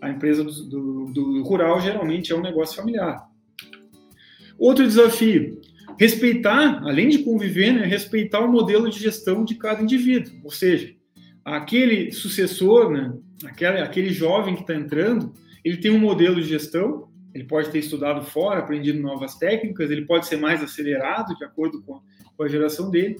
a, 0.00 0.10
empresa 0.10 0.44
do, 0.44 0.52
do, 0.64 1.04
do 1.12 1.42
rural 1.42 1.80
geralmente 1.80 2.32
é 2.32 2.36
um 2.36 2.42
negócio 2.42 2.76
familiar. 2.76 3.28
Outro 4.58 4.86
desafio, 4.86 5.60
respeitar, 5.98 6.82
além 6.82 7.08
de 7.08 7.18
conviver, 7.18 7.72
né, 7.72 7.86
respeitar 7.86 8.40
o 8.40 8.50
modelo 8.50 8.88
de 8.90 8.98
gestão 8.98 9.44
de 9.44 9.54
cada 9.54 9.82
indivíduo. 9.82 10.32
Ou 10.44 10.50
seja, 10.50 10.94
aquele 11.44 12.12
sucessor, 12.12 12.90
né, 12.90 13.12
aquele, 13.44 13.78
aquele 13.78 14.10
jovem 14.10 14.54
que 14.54 14.62
está 14.62 14.74
entrando, 14.74 15.32
ele 15.64 15.78
tem 15.78 15.90
um 15.90 15.98
modelo 15.98 16.36
de 16.36 16.48
gestão, 16.48 17.08
ele 17.34 17.44
pode 17.44 17.70
ter 17.70 17.78
estudado 17.78 18.24
fora, 18.24 18.60
aprendido 18.60 19.00
novas 19.00 19.36
técnicas, 19.36 19.90
ele 19.90 20.04
pode 20.04 20.26
ser 20.26 20.36
mais 20.36 20.62
acelerado 20.62 21.36
de 21.36 21.44
acordo 21.44 21.82
com 21.82 21.96
a, 21.96 22.00
com 22.36 22.42
a 22.42 22.48
geração 22.48 22.90
dele. 22.90 23.16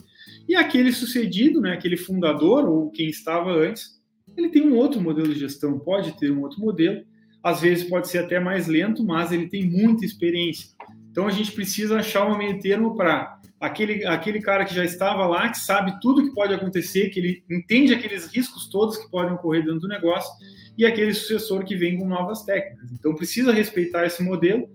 E 0.47 0.55
aquele 0.55 0.91
sucedido, 0.91 1.61
né, 1.61 1.73
aquele 1.73 1.97
fundador 1.97 2.67
ou 2.67 2.91
quem 2.91 3.09
estava 3.09 3.51
antes, 3.51 4.00
ele 4.37 4.49
tem 4.49 4.61
um 4.63 4.75
outro 4.75 5.01
modelo 5.01 5.33
de 5.33 5.39
gestão, 5.39 5.79
pode 5.79 6.17
ter 6.17 6.31
um 6.31 6.41
outro 6.41 6.59
modelo, 6.59 7.03
às 7.43 7.61
vezes 7.61 7.89
pode 7.89 8.07
ser 8.07 8.19
até 8.19 8.39
mais 8.39 8.67
lento, 8.67 9.03
mas 9.03 9.31
ele 9.31 9.47
tem 9.47 9.69
muita 9.69 10.05
experiência. 10.05 10.69
Então 11.11 11.27
a 11.27 11.31
gente 11.31 11.51
precisa 11.51 11.99
achar 11.99 12.25
um 12.25 12.37
meio 12.37 12.59
termo 12.59 12.95
para 12.95 13.39
aquele, 13.59 14.05
aquele 14.05 14.41
cara 14.41 14.65
que 14.65 14.73
já 14.73 14.83
estava 14.83 15.25
lá, 15.27 15.49
que 15.49 15.59
sabe 15.59 15.99
tudo 16.01 16.23
que 16.23 16.33
pode 16.33 16.53
acontecer, 16.53 17.09
que 17.09 17.19
ele 17.19 17.43
entende 17.49 17.93
aqueles 17.93 18.27
riscos 18.27 18.67
todos 18.67 18.97
que 18.97 19.09
podem 19.09 19.33
ocorrer 19.33 19.63
dentro 19.63 19.81
do 19.81 19.87
negócio, 19.87 20.31
e 20.77 20.85
aquele 20.85 21.13
sucessor 21.13 21.63
que 21.63 21.75
vem 21.75 21.97
com 21.97 22.07
novas 22.07 22.43
técnicas. 22.43 22.91
Então 22.91 23.13
precisa 23.13 23.51
respeitar 23.51 24.05
esse 24.05 24.23
modelo, 24.23 24.67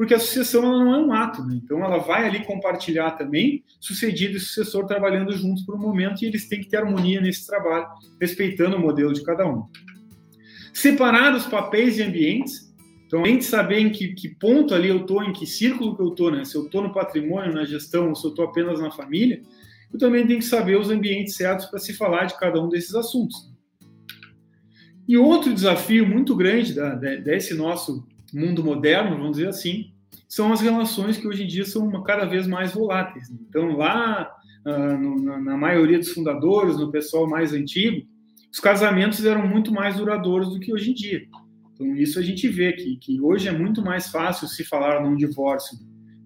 porque 0.00 0.14
a 0.14 0.18
sucessão 0.18 0.64
ela 0.64 0.82
não 0.82 0.94
é 0.94 0.98
um 0.98 1.12
ato, 1.12 1.44
né? 1.44 1.60
então 1.62 1.84
ela 1.84 1.98
vai 1.98 2.26
ali 2.26 2.42
compartilhar 2.42 3.10
também, 3.18 3.62
sucedido 3.78 4.38
e 4.38 4.40
sucessor 4.40 4.86
trabalhando 4.86 5.30
juntos 5.36 5.62
por 5.62 5.74
um 5.74 5.78
momento, 5.78 6.22
e 6.22 6.26
eles 6.26 6.48
têm 6.48 6.58
que 6.58 6.70
ter 6.70 6.78
harmonia 6.78 7.20
nesse 7.20 7.46
trabalho, 7.46 7.86
respeitando 8.18 8.78
o 8.78 8.80
modelo 8.80 9.12
de 9.12 9.22
cada 9.22 9.46
um. 9.46 9.66
Separar 10.72 11.36
os 11.36 11.44
papéis 11.44 11.98
e 11.98 12.02
ambientes, 12.02 12.74
então, 13.06 13.20
além 13.20 13.36
de 13.36 13.44
saber 13.44 13.78
em 13.78 13.90
que, 13.90 14.14
que 14.14 14.30
ponto 14.30 14.74
ali 14.74 14.88
eu 14.88 15.02
estou, 15.02 15.22
em 15.22 15.34
que 15.34 15.46
círculo 15.46 15.94
que 15.94 16.00
eu 16.00 16.08
estou, 16.08 16.30
né? 16.30 16.46
se 16.46 16.56
eu 16.56 16.64
estou 16.64 16.82
no 16.82 16.94
patrimônio, 16.94 17.52
na 17.52 17.66
gestão, 17.66 18.08
ou 18.08 18.16
se 18.16 18.24
eu 18.24 18.30
estou 18.30 18.46
apenas 18.46 18.80
na 18.80 18.90
família, 18.90 19.42
eu 19.92 19.98
também 19.98 20.26
tenho 20.26 20.38
que 20.38 20.46
saber 20.46 20.78
os 20.78 20.88
ambientes 20.88 21.34
certos 21.34 21.66
para 21.66 21.78
se 21.78 21.92
falar 21.92 22.24
de 22.24 22.38
cada 22.38 22.58
um 22.58 22.70
desses 22.70 22.94
assuntos. 22.94 23.50
E 25.06 25.18
outro 25.18 25.52
desafio 25.52 26.08
muito 26.08 26.34
grande 26.34 26.72
da, 26.72 26.94
desse 26.94 27.52
nosso 27.52 28.08
mundo 28.32 28.64
moderno, 28.64 29.16
vamos 29.16 29.36
dizer 29.36 29.48
assim, 29.48 29.92
são 30.28 30.52
as 30.52 30.60
relações 30.60 31.16
que 31.16 31.26
hoje 31.26 31.44
em 31.44 31.46
dia 31.46 31.64
são 31.64 31.90
cada 32.02 32.24
vez 32.24 32.46
mais 32.46 32.72
voláteis. 32.72 33.28
Então, 33.30 33.76
lá 33.76 34.30
uh, 34.64 34.96
no, 34.96 35.22
na, 35.22 35.40
na, 35.40 35.56
maioria 35.56 35.98
dos 35.98 36.10
fundadores, 36.10 36.76
no 36.76 36.90
pessoal 36.90 37.28
mais 37.28 37.52
antigo, 37.52 38.06
os 38.52 38.60
casamentos 38.60 39.24
eram 39.24 39.46
muito 39.46 39.72
mais 39.72 39.96
duradouros 39.96 40.50
do 40.50 40.60
que 40.60 40.72
hoje 40.72 40.92
em 40.92 40.94
dia. 40.94 41.22
Então, 41.74 41.96
isso 41.96 42.18
a 42.18 42.22
gente 42.22 42.46
vê 42.48 42.72
que, 42.72 42.96
que 42.96 43.20
hoje 43.20 43.48
é 43.48 43.52
muito 43.52 43.82
mais 43.82 44.08
fácil 44.08 44.46
se 44.46 44.64
falar 44.64 45.02
num 45.02 45.16
divórcio 45.16 45.76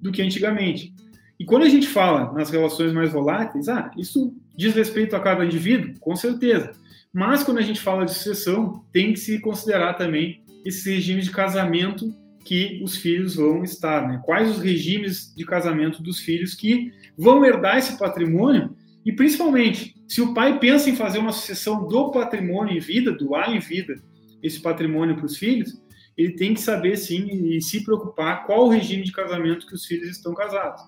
do 0.03 0.13
que 0.13 0.21
antigamente. 0.21 0.93
E 1.39 1.45
quando 1.45 1.63
a 1.63 1.69
gente 1.69 1.89
fala 1.89 2.33
nas 2.33 2.51
relações 2.51 2.93
mais 2.93 3.13
voláteis, 3.13 3.69
ah, 3.69 3.91
isso 3.97 4.37
diz 4.57 4.75
respeito 4.75 5.17
a 5.17 5.21
cada 5.21 5.45
indivíduo? 5.45 5.95
Com 5.99 6.15
certeza. 6.15 6.73
Mas 7.13 7.43
quando 7.43 7.59
a 7.59 7.63
gente 7.63 7.81
fala 7.81 8.05
de 8.05 8.13
sucessão, 8.13 8.85
tem 8.93 9.13
que 9.13 9.19
se 9.19 9.41
considerar 9.41 9.95
também 9.95 10.44
esse 10.65 10.91
regime 10.91 11.23
de 11.23 11.31
casamento 11.31 12.15
que 12.45 12.81
os 12.83 12.97
filhos 12.97 13.37
vão 13.37 13.65
estar, 13.65 14.07
né? 14.07 14.21
Quais 14.25 14.51
os 14.51 14.59
regimes 14.59 15.35
de 15.35 15.45
casamento 15.45 16.03
dos 16.03 16.21
filhos 16.21 16.55
que 16.55 16.93
vão 17.17 17.45
herdar 17.45 17.79
esse 17.79 17.99
patrimônio 17.99 18.77
e 19.05 19.13
principalmente, 19.13 19.95
se 20.09 20.23
o 20.23 20.33
pai 20.33 20.59
pensa 20.59 20.89
em 20.89 20.97
fazer 20.97 21.19
uma 21.19 21.33
sucessão 21.33 21.87
do 21.87 22.11
patrimônio 22.11 22.77
em 22.77 22.81
vida, 22.81 23.13
doar 23.13 23.55
em 23.55 23.59
vida, 23.59 23.95
esse 24.43 24.61
patrimônio 24.61 25.17
para 25.17 25.27
os 25.27 25.37
filhos, 25.37 25.83
ele 26.17 26.33
tem 26.33 26.55
que 26.55 26.61
saber 26.61 26.97
sim 26.97 27.29
e 27.49 27.61
se 27.61 27.85
preocupar 27.85 28.47
qual 28.47 28.67
o 28.67 28.71
regime 28.71 29.03
de 29.03 29.13
casamento 29.13 29.67
que 29.67 29.75
os 29.75 29.85
filhos 29.85 30.09
estão 30.09 30.35
casados. 30.35 30.83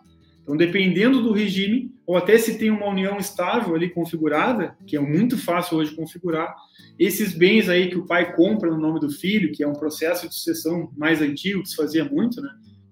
Então, 0.46 0.56
dependendo 0.56 1.20
do 1.20 1.32
regime, 1.32 1.92
ou 2.06 2.16
até 2.16 2.38
se 2.38 2.56
tem 2.56 2.70
uma 2.70 2.86
união 2.86 3.18
estável 3.18 3.74
ali 3.74 3.90
configurada, 3.90 4.76
que 4.86 4.96
é 4.96 5.00
muito 5.00 5.36
fácil 5.36 5.78
hoje 5.78 5.96
configurar, 5.96 6.54
esses 6.96 7.36
bens 7.36 7.68
aí 7.68 7.90
que 7.90 7.98
o 7.98 8.06
pai 8.06 8.32
compra 8.32 8.70
no 8.70 8.78
nome 8.78 9.00
do 9.00 9.10
filho, 9.10 9.50
que 9.50 9.64
é 9.64 9.66
um 9.66 9.72
processo 9.72 10.28
de 10.28 10.34
sucessão 10.36 10.92
mais 10.96 11.20
antigo, 11.20 11.64
que 11.64 11.68
se 11.68 11.74
fazia 11.74 12.04
muito, 12.04 12.40
né? 12.40 12.48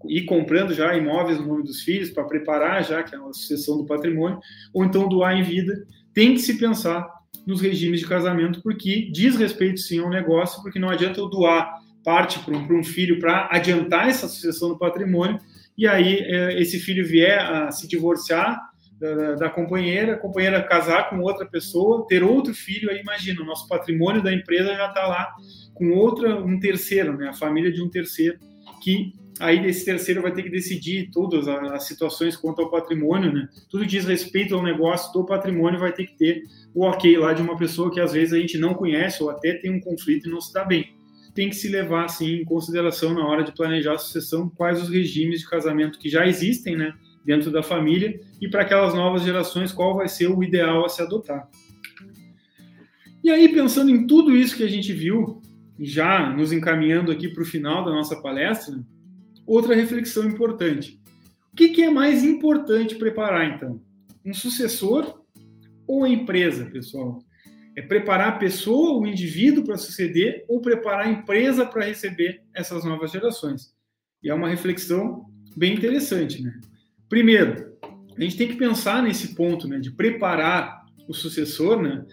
Ir 0.07 0.25
comprando 0.25 0.75
já 0.75 0.97
imóveis 0.97 1.39
no 1.39 1.47
nome 1.47 1.63
dos 1.63 1.83
filhos 1.83 2.11
para 2.11 2.25
preparar 2.25 2.85
já 2.85 3.05
que 3.05 3.15
é 3.15 3.19
a 3.19 3.33
sucessão 3.33 3.79
do 3.79 3.87
patrimônio, 3.87 4.41
ou 4.73 4.85
então 4.85 5.09
doar 5.09 5.39
em 5.39 5.45
vida, 5.45 5.87
tem 6.13 6.35
que 6.35 6.41
se 6.41 6.59
pensar 6.59 7.09
nos 7.47 7.61
regimes 7.61 8.01
de 8.01 8.07
casamento, 8.07 8.61
porque 8.63 9.09
diz 9.13 9.37
respeito 9.37 9.79
sim 9.79 10.01
ao 10.01 10.11
negócio, 10.11 10.61
porque 10.61 10.81
não 10.81 10.91
adianta 10.91 11.21
eu 11.21 11.29
doar 11.29 11.85
parte 12.03 12.41
para 12.41 12.57
um, 12.57 12.81
um, 12.81 12.83
filho 12.83 13.21
para 13.21 13.49
adiantar 13.51 14.09
essa 14.09 14.27
sucessão 14.27 14.71
do 14.71 14.79
patrimônio, 14.79 15.41
e 15.77 15.87
aí 15.87 16.19
é, 16.19 16.61
esse 16.61 16.79
filho 16.79 17.07
vier 17.07 17.39
a 17.39 17.71
se 17.71 17.89
divorciar 17.89 18.61
da, 18.99 19.35
da, 19.35 19.51
companheira, 19.51 20.15
a 20.15 20.19
companheira 20.19 20.63
casar 20.63 21.11
com 21.11 21.21
outra 21.21 21.47
pessoa, 21.47 22.07
ter 22.07 22.23
outro 22.23 22.55
filho, 22.55 22.91
aí 22.91 23.01
imagina, 23.01 23.43
o 23.43 23.45
nosso 23.45 23.69
patrimônio 23.69 24.23
da 24.23 24.33
empresa 24.33 24.75
já 24.75 24.89
está 24.89 25.07
lá 25.07 25.35
com 25.75 25.91
outra, 25.91 26.37
um 26.37 26.59
terceiro, 26.59 27.17
né, 27.17 27.29
a 27.29 27.33
família 27.33 27.73
de 27.73 27.83
um 27.83 27.89
terceiro, 27.89 28.39
que 28.81 29.13
aí 29.41 29.67
esse 29.67 29.85
terceiro 29.85 30.23
vai 30.23 30.33
ter 30.33 30.45
que 30.45 30.51
decidir 30.51 31.11
todas 31.11 31.49
as 31.49 31.85
situações 31.85 32.37
quanto 32.37 32.63
ao 32.63 32.71
patrimônio, 32.71 33.33
né? 33.33 33.49
Tudo 33.69 33.85
diz 33.85 34.05
respeito 34.05 34.55
ao 34.55 34.63
negócio 34.63 35.13
do 35.13 35.27
patrimônio 35.27 35.81
vai 35.81 35.93
ter 35.93 36.07
que 36.07 36.17
ter 36.17 36.43
o 36.73 36.85
ok 36.85 37.17
lá 37.19 37.33
de 37.33 37.43
uma 37.43 37.57
pessoa 37.57 37.91
que 37.91 38.01
às 38.01 38.13
vezes 38.13 38.33
a 38.33 38.39
gente 38.39 38.57
não 38.57 38.75
conhece 38.75 39.23
ou 39.23 39.31
até 39.31 39.55
tem 39.55 39.73
um 39.73 39.81
conflito 39.81 40.29
e 40.29 40.31
não 40.31 40.41
se 40.41 40.53
dá 40.53 40.65
bem. 40.65 40.95
Tem 41.35 41.49
que 41.49 41.57
se 41.57 41.69
levar 41.69 42.05
assim 42.05 42.37
em 42.37 42.45
consideração 42.45 43.13
na 43.13 43.27
hora 43.27 43.43
de 43.43 43.53
planejar 43.53 43.95
a 43.95 43.99
sucessão 43.99 44.49
quais 44.49 44.81
os 44.81 44.89
regimes 44.89 45.41
de 45.41 45.49
casamento 45.49 45.99
que 45.99 46.09
já 46.09 46.27
existem, 46.27 46.77
né, 46.77 46.95
dentro 47.25 47.51
da 47.51 47.63
família 47.63 48.21
e 48.41 48.49
para 48.49 48.63
aquelas 48.63 48.95
novas 48.95 49.23
gerações 49.23 49.73
qual 49.73 49.97
vai 49.97 50.09
ser 50.09 50.29
o 50.29 50.43
ideal 50.43 50.85
a 50.85 50.89
se 50.89 51.03
adotar. 51.03 51.49
E 53.23 53.31
aí 53.31 53.49
pensando 53.49 53.91
em 53.91 54.07
tudo 54.07 54.37
isso 54.37 54.57
que 54.57 54.63
a 54.63 54.69
gente 54.69 54.93
viu, 54.93 55.41
já 55.81 56.31
nos 56.31 56.53
encaminhando 56.53 57.11
aqui 57.11 57.29
para 57.29 57.43
o 57.43 57.47
final 57.47 57.85
da 57.85 57.91
nossa 57.91 58.21
palestra, 58.21 58.79
outra 59.47 59.75
reflexão 59.75 60.29
importante. 60.29 61.01
O 61.53 61.57
que, 61.57 61.71
que 61.71 61.83
é 61.83 61.91
mais 61.91 62.23
importante 62.23 62.97
preparar 62.97 63.55
então? 63.55 63.81
Um 64.25 64.35
sucessor 64.35 65.23
ou 65.87 66.05
a 66.05 66.09
empresa, 66.09 66.67
pessoal? 66.67 67.24
É 67.77 67.83
preparar 67.83 68.29
a 68.29 68.39
pessoa, 68.39 69.01
o 69.01 69.07
indivíduo 69.07 69.65
para 69.65 69.77
suceder 69.77 70.45
ou 70.49 70.61
preparar 70.61 71.07
a 71.07 71.11
empresa 71.11 71.67
para 71.67 71.85
receber 71.85 72.43
essas 72.55 72.85
novas 72.85 73.11
gerações? 73.11 73.75
E 74.23 74.31
é 74.31 74.35
uma 74.35 74.49
reflexão 74.49 75.27
bem 75.57 75.75
interessante, 75.75 76.43
né? 76.43 76.61
Primeiro, 77.09 77.75
a 78.17 78.21
gente 78.23 78.37
tem 78.37 78.49
que 78.49 78.57
pensar 78.57 79.03
nesse 79.03 79.35
ponto, 79.35 79.67
né, 79.67 79.79
de 79.79 79.91
preparar 79.91 80.85
o 81.09 81.13
sucessor, 81.13 81.83
né? 81.83 82.05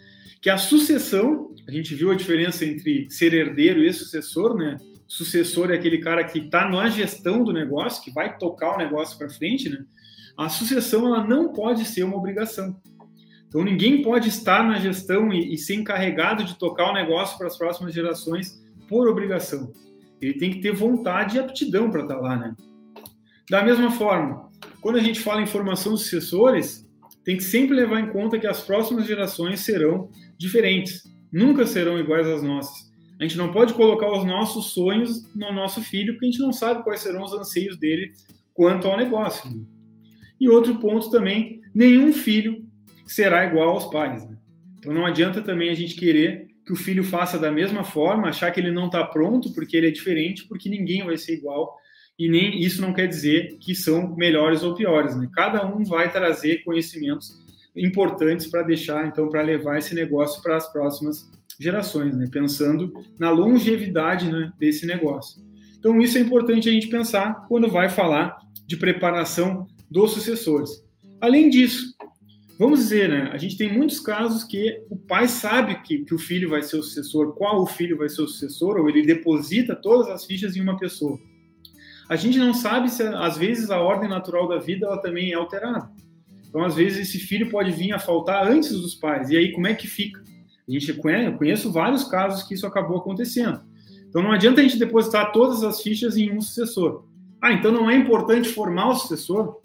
Que 0.42 0.50
a 0.50 0.58
sucessão, 0.58 1.54
a 1.68 1.72
gente 1.72 1.94
viu 1.94 2.12
a 2.12 2.16
diferença 2.16 2.66
entre 2.66 3.10
ser 3.10 3.34
herdeiro 3.34 3.84
e 3.84 3.94
sucessor, 3.94 4.58
né? 4.58 4.78
Sucessor 5.08 5.72
é 5.72 5.76
aquele 5.76 6.00
cara 6.00 6.24
que 6.24 6.40
está 6.40 6.70
na 6.70 6.90
gestão 6.90 7.44
do 7.44 7.54
negócio, 7.54 8.04
que 8.04 8.12
vai 8.12 8.38
tocar 8.38 8.76
o 8.76 8.78
negócio 8.78 9.18
para 9.18 9.30
frente, 9.30 9.70
né? 9.70 9.86
A 10.38 10.50
sucessão 10.50 11.06
ela 11.06 11.28
não 11.28 11.54
pode 11.54 11.86
ser 11.86 12.04
uma 12.04 12.18
obrigação. 12.18 12.76
Então, 13.52 13.66
ninguém 13.66 14.02
pode 14.02 14.30
estar 14.30 14.64
na 14.64 14.80
gestão 14.80 15.34
e, 15.34 15.54
e 15.54 15.58
ser 15.58 15.76
encarregado 15.76 16.46
de 16.46 16.58
tocar 16.58 16.90
o 16.90 16.94
negócio 16.94 17.38
para 17.38 17.48
as 17.48 17.58
próximas 17.58 17.94
gerações 17.94 18.64
por 18.88 19.10
obrigação. 19.10 19.74
Ele 20.22 20.36
tem 20.36 20.52
que 20.52 20.62
ter 20.62 20.72
vontade 20.72 21.36
e 21.36 21.40
aptidão 21.40 21.92
para 21.92 22.04
estar 22.04 22.16
lá, 22.16 22.38
né? 22.38 22.56
Da 23.50 23.62
mesma 23.62 23.92
forma, 23.92 24.50
quando 24.80 24.96
a 24.96 25.02
gente 25.02 25.20
fala 25.20 25.42
em 25.42 25.46
formação 25.46 25.96
de 25.96 26.00
sucessores, 26.00 26.90
tem 27.26 27.36
que 27.36 27.44
sempre 27.44 27.76
levar 27.76 28.00
em 28.00 28.08
conta 28.08 28.40
que 28.40 28.48
as 28.48 28.62
próximas 28.62 29.06
gerações 29.06 29.60
serão 29.60 30.10
diferentes. 30.38 31.04
nunca 31.30 31.66
serão 31.66 32.00
iguais 32.00 32.28
às 32.28 32.42
nossas. 32.42 32.90
A 33.20 33.24
gente 33.24 33.38
não 33.38 33.52
pode 33.52 33.74
colocar 33.74 34.10
os 34.12 34.26
nossos 34.26 34.74
sonhos 34.74 35.30
no 35.36 35.52
nosso 35.52 35.82
filho, 35.82 36.14
porque 36.14 36.26
a 36.26 36.32
gente 36.32 36.42
não 36.42 36.54
sabe 36.54 36.84
quais 36.84 37.02
serão 37.02 37.22
os 37.22 37.34
anseios 37.34 37.78
dele 37.78 38.14
quanto 38.54 38.88
ao 38.88 38.98
negócio. 38.98 39.50
E 40.40 40.50
outro 40.50 40.80
ponto 40.80 41.10
também, 41.10 41.62
nenhum 41.76 42.14
filho 42.14 42.66
será 43.12 43.46
igual 43.46 43.70
aos 43.70 43.86
pais. 43.86 44.26
Né? 44.26 44.38
Então 44.80 44.94
não 44.94 45.06
adianta 45.06 45.42
também 45.42 45.70
a 45.70 45.76
gente 45.76 45.96
querer 45.96 46.48
que 46.66 46.74
o 46.74 46.76
filho 46.76 47.04
faça 47.04 47.38
da 47.38 47.52
mesma 47.52 47.84
forma, 47.84 48.30
achar 48.30 48.52
que 48.52 48.60
ele 48.60 48.72
não 48.72 48.86
está 48.86 49.04
pronto 49.04 49.54
porque 49.54 49.76
ele 49.76 49.88
é 49.88 49.92
diferente, 49.92 50.48
porque 50.48 50.70
ninguém 50.70 51.04
vai 51.04 51.18
ser 51.18 51.34
igual. 51.34 51.76
E 52.18 52.30
nem 52.30 52.60
isso 52.60 52.82
não 52.82 52.94
quer 52.94 53.08
dizer 53.08 53.58
que 53.60 53.74
são 53.74 54.16
melhores 54.16 54.64
ou 54.64 54.76
piores. 54.76 55.16
Né? 55.16 55.28
Cada 55.34 55.66
um 55.66 55.84
vai 55.84 56.12
trazer 56.12 56.64
conhecimentos 56.64 57.32
importantes 57.76 58.48
para 58.48 58.64
deixar, 58.64 59.08
então, 59.08 59.30
para 59.30 59.42
levar 59.42 59.78
esse 59.78 59.96
negócio 59.96 60.42
para 60.42 60.58
as 60.58 60.72
próximas 60.72 61.30
gerações, 61.60 62.16
né? 62.16 62.28
pensando 62.32 62.94
na 63.20 63.32
longevidade 63.32 64.32
né, 64.32 64.52
desse 64.60 64.86
negócio. 64.86 65.42
Então, 65.80 66.00
isso 66.00 66.18
é 66.18 66.22
importante 66.22 66.70
a 66.70 66.72
gente 66.72 66.88
pensar 66.88 67.48
quando 67.48 67.68
vai 67.68 67.90
falar 67.90 68.38
de 68.68 68.78
preparação 68.78 69.66
dos 69.90 70.12
sucessores. 70.12 70.84
Além 71.20 71.50
disso, 71.50 71.96
vamos 72.62 72.78
dizer, 72.78 73.10
né, 73.10 73.32
a 73.34 73.40
gente 73.40 73.58
tem 73.58 73.74
muitos 73.76 74.00
casos 74.00 74.44
que 74.44 74.84
o 74.88 74.96
pai 74.96 75.28
sabe 75.28 75.82
que, 75.82 76.06
que 76.06 76.14
o 76.14 76.20
filho 76.20 76.48
vai 76.48 76.62
ser 76.62 76.78
o 76.78 76.84
sucessor, 76.84 77.34
qual 77.34 77.60
o 77.60 77.66
filho 77.66 77.98
vai 77.98 78.08
ser 78.08 78.22
o 78.22 78.28
sucessor, 78.28 78.78
ou 78.78 78.88
ele 78.88 79.02
deposita 79.02 79.76
todas 79.76 80.08
as 80.10 80.26
fichas 80.26 80.56
em 80.56 80.62
uma 80.62 80.78
pessoa. 80.78 81.20
A 82.08 82.16
gente 82.16 82.38
não 82.38 82.54
sabe 82.54 82.88
se, 82.90 83.02
às 83.02 83.36
vezes, 83.36 83.72
a 83.72 83.82
ordem 83.82 84.08
natural 84.08 84.48
da 84.48 84.60
vida 84.60 84.86
ela 84.86 85.02
também 85.02 85.32
é 85.32 85.34
alterada. 85.34 85.90
Então, 86.48 86.64
às 86.64 86.76
vezes, 86.76 87.10
esse 87.10 87.18
filho 87.18 87.50
pode 87.50 87.72
vir 87.72 87.94
a 87.94 88.00
faltar 88.00 88.48
antes 88.48 88.80
dos 88.80 88.94
pais. 88.94 89.32
E 89.32 89.38
aí, 89.38 89.52
como 89.54 89.66
é 89.66 89.74
que 89.74 89.88
fica? 89.88 90.22
A 90.68 90.72
gente 90.72 90.94
conhece, 90.94 91.32
eu 91.32 91.38
conheço 91.40 91.72
vários 91.72 92.04
casos 92.04 92.44
que 92.44 92.54
isso 92.54 92.68
acabou 92.68 92.98
acontecendo. 92.98 93.60
Então, 94.08 94.22
não 94.22 94.32
adianta 94.32 94.62
a 94.62 94.64
gente 94.64 94.78
depositar 94.78 95.32
todas 95.32 95.64
as 95.64 95.82
fichas 95.82 96.16
em 96.16 96.32
um 96.32 96.40
sucessor. 96.40 97.06
Ah, 97.42 97.54
então 97.54 97.72
não 97.72 97.90
é 97.90 97.96
importante 97.96 98.50
formar 98.50 98.90
o 98.90 98.96
sucessor? 98.96 99.62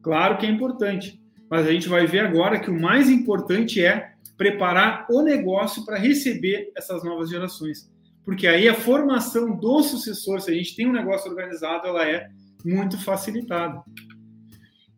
Claro 0.00 0.38
que 0.38 0.46
é 0.46 0.50
importante. 0.50 1.19
Mas 1.50 1.66
a 1.66 1.72
gente 1.72 1.88
vai 1.88 2.06
ver 2.06 2.20
agora 2.20 2.60
que 2.60 2.70
o 2.70 2.80
mais 2.80 3.10
importante 3.10 3.84
é 3.84 4.12
preparar 4.36 5.06
o 5.10 5.20
negócio 5.20 5.84
para 5.84 5.98
receber 5.98 6.70
essas 6.76 7.02
novas 7.02 7.28
gerações. 7.28 7.90
Porque 8.24 8.46
aí 8.46 8.68
a 8.68 8.74
formação 8.74 9.56
do 9.56 9.82
sucessor, 9.82 10.40
se 10.40 10.50
a 10.50 10.54
gente 10.54 10.76
tem 10.76 10.86
um 10.86 10.92
negócio 10.92 11.28
organizado, 11.28 11.88
ela 11.88 12.08
é 12.08 12.28
muito 12.64 12.96
facilitada. 13.02 13.82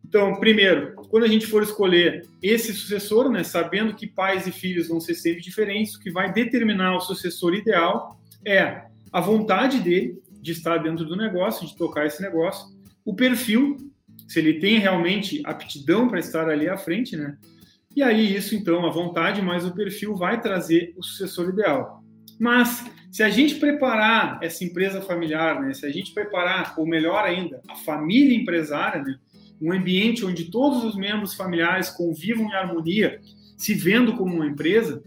Então, 0.05 0.35
primeiro, 0.35 0.93
quando 1.09 1.23
a 1.23 1.27
gente 1.27 1.47
for 1.47 1.63
escolher 1.63 2.27
esse 2.39 2.71
sucessor, 2.71 3.29
né, 3.31 3.43
sabendo 3.43 3.95
que 3.95 4.05
pais 4.05 4.45
e 4.45 4.51
filhos 4.51 4.87
vão 4.87 4.99
ser 4.99 5.15
sempre 5.15 5.41
diferentes, 5.41 5.95
o 5.95 5.99
que 5.99 6.11
vai 6.11 6.31
determinar 6.31 6.95
o 6.95 6.99
sucessor 6.99 7.55
ideal 7.55 8.19
é 8.45 8.83
a 9.11 9.19
vontade 9.19 9.79
dele 9.79 10.21
de 10.39 10.51
estar 10.51 10.77
dentro 10.77 11.03
do 11.03 11.15
negócio, 11.15 11.65
de 11.65 11.75
tocar 11.75 12.05
esse 12.05 12.21
negócio, 12.21 12.67
o 13.03 13.15
perfil, 13.15 13.75
se 14.27 14.39
ele 14.39 14.55
tem 14.55 14.79
realmente 14.79 15.41
aptidão 15.45 16.07
para 16.07 16.19
estar 16.19 16.49
ali 16.49 16.67
à 16.67 16.77
frente, 16.77 17.15
né? 17.15 17.37
E 17.95 18.01
aí 18.01 18.35
isso 18.35 18.55
então, 18.55 18.85
a 18.85 18.89
vontade 18.89 19.41
mais 19.41 19.65
o 19.65 19.73
perfil 19.73 20.15
vai 20.15 20.41
trazer 20.41 20.93
o 20.97 21.03
sucessor 21.03 21.49
ideal. 21.49 22.03
Mas 22.39 22.85
se 23.11 23.21
a 23.21 23.29
gente 23.29 23.55
preparar 23.55 24.39
essa 24.41 24.63
empresa 24.63 25.01
familiar, 25.01 25.61
né, 25.61 25.73
se 25.73 25.85
a 25.85 25.91
gente 25.91 26.13
preparar, 26.13 26.73
ou 26.77 26.87
melhor 26.87 27.23
ainda, 27.23 27.61
a 27.69 27.75
família 27.75 28.35
empresária, 28.35 29.03
né, 29.03 29.19
um 29.61 29.71
ambiente 29.71 30.25
onde 30.25 30.45
todos 30.45 30.83
os 30.83 30.95
membros 30.95 31.35
familiares 31.35 31.89
convivam 31.91 32.47
em 32.47 32.53
harmonia, 32.53 33.21
se 33.55 33.75
vendo 33.75 34.17
como 34.17 34.33
uma 34.33 34.47
empresa, 34.47 35.03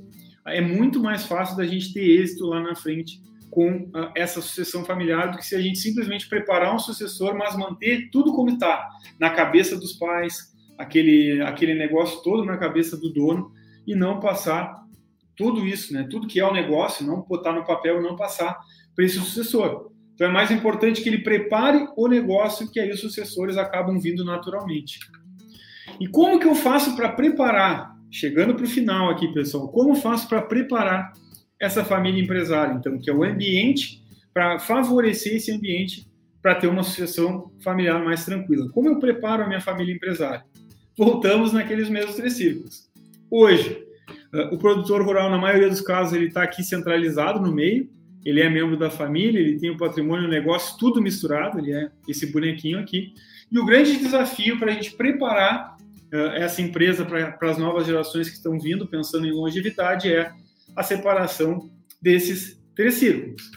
é 0.46 0.60
muito 0.60 1.00
mais 1.00 1.26
fácil 1.26 1.56
da 1.56 1.66
gente 1.66 1.92
ter 1.92 2.08
êxito 2.20 2.46
lá 2.46 2.60
na 2.60 2.76
frente 2.76 3.20
com 3.56 3.70
uh, 3.70 4.12
essa 4.14 4.42
sucessão 4.42 4.84
familiar 4.84 5.30
do 5.30 5.38
que 5.38 5.46
se 5.46 5.56
a 5.56 5.60
gente 5.62 5.78
simplesmente 5.78 6.28
preparar 6.28 6.74
um 6.74 6.78
sucessor, 6.78 7.34
mas 7.34 7.56
manter 7.56 8.10
tudo 8.10 8.34
como 8.34 8.50
está, 8.50 8.86
na 9.18 9.30
cabeça 9.30 9.78
dos 9.78 9.94
pais, 9.94 10.54
aquele, 10.76 11.40
aquele 11.40 11.72
negócio 11.74 12.22
todo 12.22 12.44
na 12.44 12.58
cabeça 12.58 12.98
do 12.98 13.10
dono, 13.10 13.50
e 13.86 13.94
não 13.94 14.20
passar 14.20 14.84
tudo 15.34 15.66
isso, 15.66 15.94
né? 15.94 16.06
tudo 16.10 16.26
que 16.26 16.38
é 16.38 16.46
o 16.46 16.52
negócio, 16.52 17.06
não 17.06 17.22
botar 17.22 17.54
no 17.54 17.64
papel 17.64 17.98
e 17.98 18.02
não 18.02 18.14
passar 18.14 18.58
para 18.94 19.06
esse 19.06 19.18
sucessor. 19.18 19.90
Então 20.14 20.26
é 20.26 20.30
mais 20.30 20.50
importante 20.50 21.02
que 21.02 21.08
ele 21.08 21.22
prepare 21.22 21.88
o 21.96 22.08
negócio, 22.08 22.70
que 22.70 22.78
aí 22.78 22.90
os 22.90 23.00
sucessores 23.00 23.56
acabam 23.56 23.98
vindo 23.98 24.22
naturalmente. 24.22 24.98
E 25.98 26.06
como 26.06 26.38
que 26.38 26.46
eu 26.46 26.54
faço 26.54 26.94
para 26.94 27.08
preparar? 27.08 27.96
Chegando 28.10 28.54
para 28.54 28.64
o 28.64 28.68
final 28.68 29.08
aqui, 29.08 29.32
pessoal, 29.32 29.68
como 29.68 29.94
faço 29.94 30.28
para 30.28 30.42
preparar 30.42 31.10
essa 31.60 31.84
família 31.84 32.22
empresária? 32.22 32.74
Então, 32.74 32.98
que 32.98 33.10
é 33.10 33.12
o 33.12 33.24
ambiente 33.24 34.02
para 34.32 34.58
favorecer 34.58 35.36
esse 35.36 35.50
ambiente 35.50 36.06
para 36.42 36.54
ter 36.54 36.66
uma 36.68 36.82
sucessão 36.82 37.50
familiar 37.60 38.04
mais 38.04 38.24
tranquila. 38.24 38.68
Como 38.70 38.88
eu 38.88 39.00
preparo 39.00 39.42
a 39.42 39.46
minha 39.48 39.60
família 39.60 39.94
empresária? 39.94 40.44
Voltamos 40.96 41.52
naqueles 41.52 41.88
mesmos 41.88 42.14
três 42.14 42.34
círculos. 42.34 42.88
Hoje, 43.30 43.84
eh, 44.32 44.48
o 44.52 44.58
produtor 44.58 45.02
rural, 45.02 45.30
na 45.30 45.38
maioria 45.38 45.68
dos 45.68 45.80
casos, 45.80 46.14
ele 46.14 46.26
está 46.26 46.42
aqui 46.42 46.62
centralizado 46.62 47.40
no 47.40 47.52
meio, 47.52 47.88
ele 48.24 48.40
é 48.40 48.48
membro 48.48 48.76
da 48.76 48.90
família, 48.90 49.40
ele 49.40 49.58
tem 49.58 49.70
o 49.70 49.76
patrimônio, 49.76 50.26
o 50.26 50.30
negócio, 50.30 50.76
tudo 50.78 51.00
misturado, 51.00 51.58
ele 51.58 51.72
é 51.72 51.90
esse 52.08 52.26
bonequinho 52.26 52.78
aqui. 52.78 53.14
E 53.50 53.58
o 53.58 53.64
grande 53.64 53.96
desafio 53.96 54.58
para 54.58 54.72
a 54.72 54.74
gente 54.74 54.92
preparar 54.92 55.76
uh, 56.12 56.16
essa 56.34 56.60
empresa 56.60 57.04
para 57.04 57.50
as 57.50 57.58
novas 57.58 57.86
gerações 57.86 58.28
que 58.28 58.34
estão 58.36 58.58
vindo, 58.58 58.86
pensando 58.86 59.26
em 59.26 59.32
longevidade, 59.32 60.12
é 60.12 60.32
a 60.76 60.82
separação 60.82 61.70
desses 62.00 62.60
três 62.74 62.94
círculos. 62.94 63.50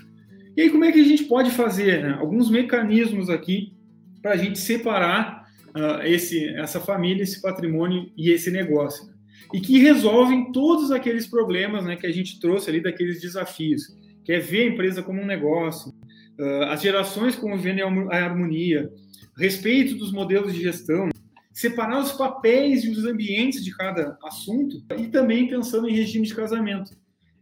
E 0.56 0.62
aí, 0.62 0.70
como 0.70 0.86
é 0.86 0.92
que 0.92 1.00
a 1.00 1.06
gente 1.06 1.26
pode 1.26 1.52
fazer? 1.52 2.02
Né? 2.02 2.18
Alguns 2.20 2.50
mecanismos 2.50 3.30
aqui 3.30 3.74
para 4.22 4.32
a 4.32 4.38
gente 4.38 4.58
separar 4.58 5.46
uh, 5.70 6.02
esse, 6.04 6.48
essa 6.56 6.80
família, 6.80 7.24
esse 7.24 7.42
patrimônio 7.42 8.12
e 8.18 8.32
esse 8.32 8.50
negócio. 8.50 9.06
Né? 9.06 9.14
E 9.54 9.60
que 9.60 9.80
resolvem 9.80 10.52
todos 10.52 10.92
aqueles 10.92 11.28
problemas 11.28 11.86
né, 11.86 11.96
que 11.96 12.08
a 12.08 12.12
gente 12.12 12.40
trouxe 12.40 12.70
ali, 12.70 12.82
daqueles 12.82 13.22
desafios 13.22 13.84
que 14.24 14.34
é 14.34 14.40
ver 14.40 14.62
a 14.62 14.74
empresa 14.74 15.02
como 15.02 15.20
um 15.20 15.26
negócio, 15.26 15.92
uh, 16.40 16.66
as 16.66 16.82
gerações 16.82 17.36
convivendo 17.36 17.80
em 17.80 18.16
harmonia, 18.16 18.92
respeito 19.36 19.96
dos 19.96 20.12
modelos 20.12 20.54
de 20.54 20.62
gestão, 20.62 21.10
separar 21.52 22.00
os 22.00 22.12
papéis 22.12 22.84
e 22.84 22.90
os 22.90 23.06
ambientes 23.06 23.64
de 23.64 23.76
cada 23.76 24.18
assunto 24.24 24.84
e 24.98 25.08
também 25.08 25.48
pensando 25.48 25.90
em 25.90 25.96
regime 25.96 26.28
de 26.28 26.36
casamento. 26.36 26.92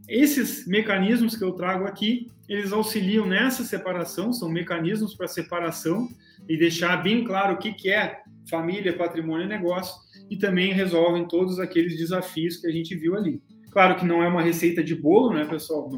Esses 0.08 0.66
mecanismos 0.66 1.36
que 1.36 1.44
eu 1.44 1.52
trago 1.52 1.86
aqui, 1.86 2.32
eles 2.48 2.72
auxiliam 2.72 3.26
nessa 3.26 3.64
separação, 3.64 4.32
são 4.32 4.50
mecanismos 4.50 5.14
para 5.14 5.28
separação 5.28 6.08
e 6.48 6.56
deixar 6.58 7.04
bem 7.04 7.26
claro 7.26 7.56
o 7.56 7.58
que, 7.58 7.92
é 7.92 8.22
família, 8.50 8.96
patrimônio 8.96 9.46
e 9.46 9.50
negócio, 9.50 9.96
e 10.30 10.38
também 10.38 10.72
resolvem 10.72 11.28
todos 11.28 11.60
aqueles 11.60 11.98
desafios 11.98 12.58
que 12.58 12.68
a 12.68 12.72
gente 12.72 12.96
viu 12.96 13.16
ali. 13.16 13.42
Claro 13.70 13.96
que 13.96 14.06
não 14.06 14.24
é 14.24 14.28
uma 14.28 14.42
receita 14.42 14.82
de 14.84 14.96
bolo, 14.96 15.34
né, 15.34 15.46
pessoal? 15.46 15.90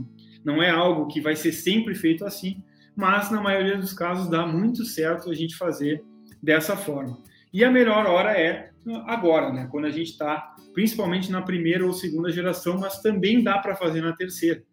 Não 0.43 0.61
é 0.61 0.71
algo 0.71 1.07
que 1.07 1.21
vai 1.21 1.35
ser 1.35 1.51
sempre 1.51 1.93
feito 1.93 2.25
assim, 2.25 2.63
mas 2.95 3.29
na 3.29 3.41
maioria 3.41 3.77
dos 3.77 3.93
casos 3.93 4.29
dá 4.29 4.45
muito 4.45 4.83
certo 4.85 5.29
a 5.29 5.35
gente 5.35 5.55
fazer 5.55 6.03
dessa 6.41 6.75
forma. 6.75 7.21
E 7.53 7.63
a 7.63 7.71
melhor 7.71 8.05
hora 8.05 8.31
é 8.31 8.68
agora, 9.05 9.51
né? 9.51 9.67
Quando 9.71 9.85
a 9.85 9.91
gente 9.91 10.11
está, 10.11 10.55
principalmente 10.73 11.31
na 11.31 11.41
primeira 11.41 11.85
ou 11.85 11.93
segunda 11.93 12.31
geração, 12.31 12.77
mas 12.77 13.01
também 13.01 13.43
dá 13.43 13.57
para 13.57 13.75
fazer 13.75 14.01
na 14.01 14.13
terceira. 14.13 14.63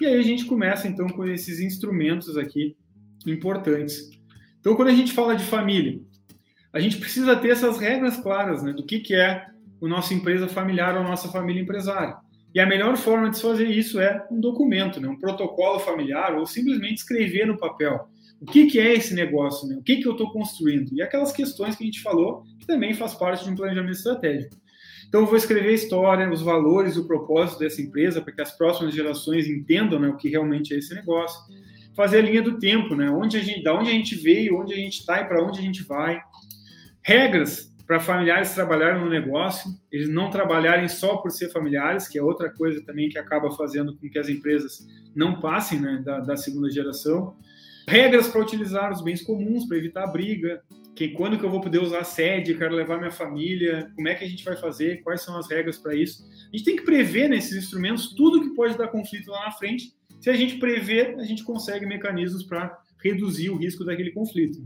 E 0.00 0.06
aí 0.06 0.18
a 0.18 0.22
gente 0.22 0.44
começa 0.44 0.88
então 0.88 1.06
com 1.08 1.24
esses 1.24 1.60
instrumentos 1.60 2.36
aqui 2.36 2.76
importantes. 3.26 4.10
Então, 4.60 4.74
quando 4.74 4.88
a 4.88 4.94
gente 4.94 5.12
fala 5.12 5.36
de 5.36 5.44
família, 5.44 6.00
a 6.72 6.80
gente 6.80 6.96
precisa 6.96 7.36
ter 7.36 7.50
essas 7.50 7.78
regras 7.78 8.16
claras, 8.16 8.62
né? 8.62 8.72
Do 8.72 8.84
que, 8.84 9.00
que 9.00 9.14
é 9.14 9.46
a 9.82 9.86
nossa 9.86 10.14
empresa 10.14 10.48
familiar 10.48 10.94
ou 10.94 11.02
a 11.02 11.08
nossa 11.08 11.28
família 11.28 11.62
empresária. 11.62 12.16
E 12.54 12.60
a 12.60 12.66
melhor 12.66 12.96
forma 12.96 13.30
de 13.30 13.36
se 13.36 13.42
fazer 13.42 13.68
isso 13.68 13.98
é 13.98 14.24
um 14.30 14.40
documento, 14.40 15.00
né? 15.00 15.08
um 15.08 15.18
protocolo 15.18 15.80
familiar, 15.80 16.36
ou 16.36 16.46
simplesmente 16.46 16.98
escrever 16.98 17.46
no 17.46 17.58
papel. 17.58 18.08
O 18.40 18.46
que, 18.46 18.66
que 18.66 18.78
é 18.78 18.94
esse 18.94 19.14
negócio? 19.14 19.68
Né? 19.68 19.76
O 19.76 19.82
que, 19.82 19.96
que 19.96 20.06
eu 20.06 20.12
estou 20.12 20.30
construindo? 20.32 20.92
E 20.92 21.02
aquelas 21.02 21.32
questões 21.32 21.76
que 21.76 21.82
a 21.82 21.86
gente 21.86 22.02
falou, 22.02 22.44
que 22.58 22.66
também 22.66 22.92
faz 22.94 23.14
parte 23.14 23.44
de 23.44 23.50
um 23.50 23.54
planejamento 23.54 23.96
estratégico. 23.96 24.56
Então, 25.08 25.22
eu 25.22 25.26
vou 25.26 25.36
escrever 25.36 25.68
a 25.68 25.72
história, 25.72 26.28
os 26.30 26.42
valores, 26.42 26.96
o 26.96 27.06
propósito 27.06 27.60
dessa 27.60 27.80
empresa, 27.80 28.20
para 28.20 28.32
que 28.32 28.42
as 28.42 28.50
próximas 28.56 28.94
gerações 28.94 29.46
entendam 29.46 30.00
né, 30.00 30.08
o 30.08 30.16
que 30.16 30.28
realmente 30.28 30.74
é 30.74 30.78
esse 30.78 30.94
negócio. 30.94 31.38
Fazer 31.94 32.18
a 32.18 32.22
linha 32.22 32.42
do 32.42 32.58
tempo, 32.58 32.96
né? 32.96 33.08
Onde 33.08 33.36
a 33.36 33.40
gente, 33.40 33.62
da 33.62 33.72
onde 33.72 33.90
a 33.90 33.92
gente 33.92 34.16
veio, 34.16 34.60
onde 34.60 34.72
a 34.72 34.76
gente 34.76 34.98
está 34.98 35.20
e 35.20 35.24
para 35.26 35.44
onde 35.44 35.60
a 35.60 35.62
gente 35.62 35.84
vai. 35.84 36.20
Regras 37.00 37.72
para 37.86 38.00
familiares 38.00 38.54
trabalharem 38.54 39.00
no 39.00 39.10
negócio, 39.10 39.70
eles 39.92 40.08
não 40.08 40.30
trabalharem 40.30 40.88
só 40.88 41.18
por 41.18 41.30
ser 41.30 41.50
familiares, 41.50 42.08
que 42.08 42.18
é 42.18 42.22
outra 42.22 42.50
coisa 42.50 42.82
também 42.84 43.08
que 43.08 43.18
acaba 43.18 43.50
fazendo 43.52 43.96
com 43.96 44.08
que 44.08 44.18
as 44.18 44.28
empresas 44.28 44.86
não 45.14 45.38
passem 45.38 45.80
né, 45.80 46.02
da, 46.04 46.20
da 46.20 46.36
segunda 46.36 46.70
geração. 46.70 47.36
Regras 47.86 48.28
para 48.28 48.40
utilizar 48.40 48.92
os 48.92 49.02
bens 49.02 49.22
comuns, 49.22 49.66
para 49.66 49.76
evitar 49.76 50.06
briga. 50.06 50.62
que 50.94 51.08
quando 51.08 51.36
que 51.36 51.44
eu 51.44 51.50
vou 51.50 51.60
poder 51.60 51.82
usar 51.82 52.00
a 52.00 52.04
sede, 52.04 52.54
quero 52.54 52.72
levar 52.72 52.98
minha 52.98 53.10
família, 53.10 53.90
como 53.96 54.06
é 54.06 54.14
que 54.14 54.24
a 54.24 54.28
gente 54.28 54.44
vai 54.44 54.56
fazer, 54.56 55.02
quais 55.02 55.22
são 55.22 55.36
as 55.36 55.50
regras 55.50 55.76
para 55.76 55.92
isso. 55.92 56.24
A 56.24 56.56
gente 56.56 56.64
tem 56.64 56.76
que 56.76 56.84
prever 56.84 57.28
nesses 57.28 57.56
instrumentos 57.56 58.14
tudo 58.14 58.40
que 58.40 58.54
pode 58.54 58.78
dar 58.78 58.86
conflito 58.88 59.28
lá 59.28 59.46
na 59.46 59.50
frente. 59.50 59.92
Se 60.20 60.30
a 60.30 60.34
gente 60.34 60.56
prever, 60.58 61.16
a 61.18 61.24
gente 61.24 61.42
consegue 61.42 61.84
mecanismos 61.84 62.44
para 62.44 62.78
reduzir 63.02 63.50
o 63.50 63.56
risco 63.56 63.84
daquele 63.84 64.12
conflito. 64.12 64.62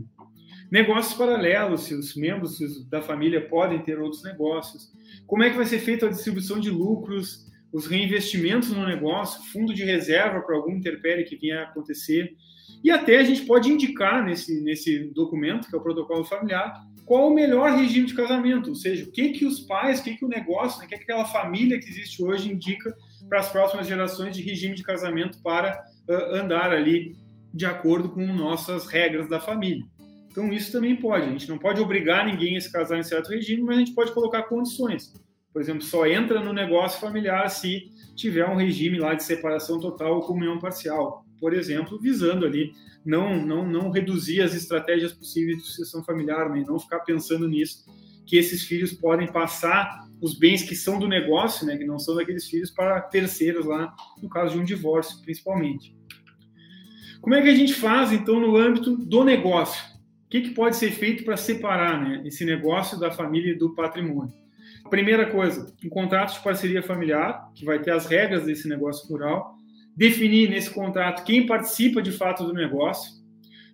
Negócios 0.71 1.15
paralelos, 1.15 1.81
se 1.81 1.95
os 1.95 2.15
membros 2.15 2.59
da 2.89 3.01
família 3.01 3.41
podem 3.41 3.79
ter 3.79 3.99
outros 3.99 4.23
negócios. 4.23 4.91
Como 5.25 5.43
é 5.43 5.49
que 5.49 5.57
vai 5.57 5.65
ser 5.65 5.79
feita 5.79 6.05
a 6.05 6.09
distribuição 6.09 6.59
de 6.59 6.69
lucros, 6.69 7.49
os 7.71 7.87
reinvestimentos 7.87 8.69
no 8.69 8.85
negócio, 8.85 9.43
fundo 9.51 9.73
de 9.73 9.83
reserva 9.83 10.41
para 10.41 10.55
algum 10.55 10.71
interpérie 10.71 11.25
que 11.25 11.35
venha 11.35 11.61
a 11.61 11.63
acontecer. 11.63 12.35
E 12.83 12.91
até 12.91 13.17
a 13.17 13.23
gente 13.23 13.45
pode 13.45 13.69
indicar 13.69 14.23
nesse, 14.23 14.61
nesse 14.61 15.11
documento, 15.13 15.69
que 15.69 15.75
é 15.75 15.79
o 15.79 15.83
protocolo 15.83 16.23
familiar, 16.23 16.81
qual 17.05 17.27
o 17.27 17.33
melhor 17.33 17.71
regime 17.71 18.05
de 18.05 18.13
casamento, 18.13 18.69
ou 18.69 18.75
seja, 18.75 19.03
o 19.03 19.11
que, 19.11 19.29
que 19.29 19.45
os 19.45 19.61
pais, 19.61 19.99
o 19.99 20.03
que, 20.03 20.15
que 20.15 20.23
o 20.23 20.29
negócio, 20.29 20.79
né, 20.79 20.85
o 20.85 20.89
que, 20.89 20.95
que 20.95 21.03
aquela 21.03 21.25
família 21.25 21.79
que 21.79 21.89
existe 21.89 22.23
hoje 22.23 22.51
indica 22.51 22.95
para 23.27 23.39
as 23.39 23.51
próximas 23.51 23.87
gerações 23.87 24.35
de 24.35 24.43
regime 24.43 24.75
de 24.75 24.83
casamento 24.83 25.41
para 25.41 25.83
uh, 26.07 26.35
andar 26.35 26.71
ali 26.71 27.15
de 27.53 27.65
acordo 27.65 28.09
com 28.09 28.25
nossas 28.27 28.85
regras 28.85 29.27
da 29.27 29.39
família. 29.39 29.83
Então, 30.31 30.53
isso 30.53 30.71
também 30.71 30.95
pode. 30.95 31.25
A 31.25 31.31
gente 31.31 31.49
não 31.49 31.57
pode 31.57 31.81
obrigar 31.81 32.25
ninguém 32.25 32.55
a 32.55 32.61
se 32.61 32.71
casar 32.71 32.99
em 32.99 33.03
certo 33.03 33.29
regime, 33.29 33.63
mas 33.63 33.77
a 33.77 33.79
gente 33.79 33.95
pode 33.95 34.11
colocar 34.13 34.43
condições. 34.43 35.11
Por 35.51 35.61
exemplo, 35.61 35.81
só 35.81 36.05
entra 36.05 36.39
no 36.39 36.53
negócio 36.53 37.01
familiar 37.01 37.49
se 37.49 37.89
tiver 38.15 38.47
um 38.47 38.55
regime 38.55 38.99
lá 38.99 39.15
de 39.15 39.23
separação 39.23 39.79
total 39.79 40.15
ou 40.15 40.21
comunhão 40.21 40.59
parcial 40.59 41.25
por 41.39 41.53
exemplo, 41.53 41.99
visando 41.99 42.45
ali 42.45 42.71
não, 43.05 43.45
não, 43.45 43.67
não 43.67 43.91
reduzir 43.91 44.41
as 44.41 44.53
estratégias 44.53 45.13
possíveis 45.13 45.57
de 45.57 45.63
sucessão 45.63 46.03
familiar, 46.03 46.49
né? 46.49 46.63
não 46.67 46.79
ficar 46.79 46.99
pensando 46.99 47.47
nisso, 47.47 47.85
que 48.25 48.37
esses 48.37 48.63
filhos 48.63 48.93
podem 48.93 49.31
passar 49.31 50.07
os 50.21 50.37
bens 50.37 50.63
que 50.63 50.75
são 50.75 50.99
do 50.99 51.07
negócio, 51.07 51.65
né, 51.65 51.77
que 51.77 51.85
não 51.85 51.97
são 51.97 52.15
daqueles 52.15 52.47
filhos, 52.47 52.69
para 52.69 53.01
terceiros 53.01 53.65
lá, 53.65 53.95
no 54.21 54.29
caso 54.29 54.53
de 54.53 54.59
um 54.59 54.65
divórcio, 54.65 55.21
principalmente. 55.21 55.95
Como 57.21 57.35
é 57.35 57.41
que 57.41 57.49
a 57.49 57.55
gente 57.55 57.73
faz, 57.73 58.11
então, 58.11 58.39
no 58.39 58.55
âmbito 58.55 58.95
do 58.95 59.23
negócio? 59.23 59.83
O 60.25 60.29
que, 60.29 60.41
que 60.41 60.51
pode 60.51 60.75
ser 60.75 60.91
feito 60.91 61.23
para 61.23 61.37
separar 61.37 62.01
né, 62.01 62.21
esse 62.25 62.45
negócio 62.45 62.99
da 62.99 63.09
família 63.09 63.53
e 63.53 63.57
do 63.57 63.73
patrimônio? 63.73 64.33
Primeira 64.89 65.25
coisa, 65.25 65.73
um 65.83 65.89
contrato 65.89 66.33
de 66.33 66.43
parceria 66.43 66.81
familiar, 66.83 67.51
que 67.55 67.65
vai 67.65 67.79
ter 67.79 67.91
as 67.91 68.05
regras 68.05 68.45
desse 68.45 68.67
negócio 68.67 69.07
rural, 69.07 69.55
definir 69.99 70.49
nesse 70.49 70.69
contrato 70.69 71.25
quem 71.25 71.45
participa 71.45 72.01
de 72.01 72.13
fato 72.13 72.45
do 72.45 72.53
negócio, 72.53 73.11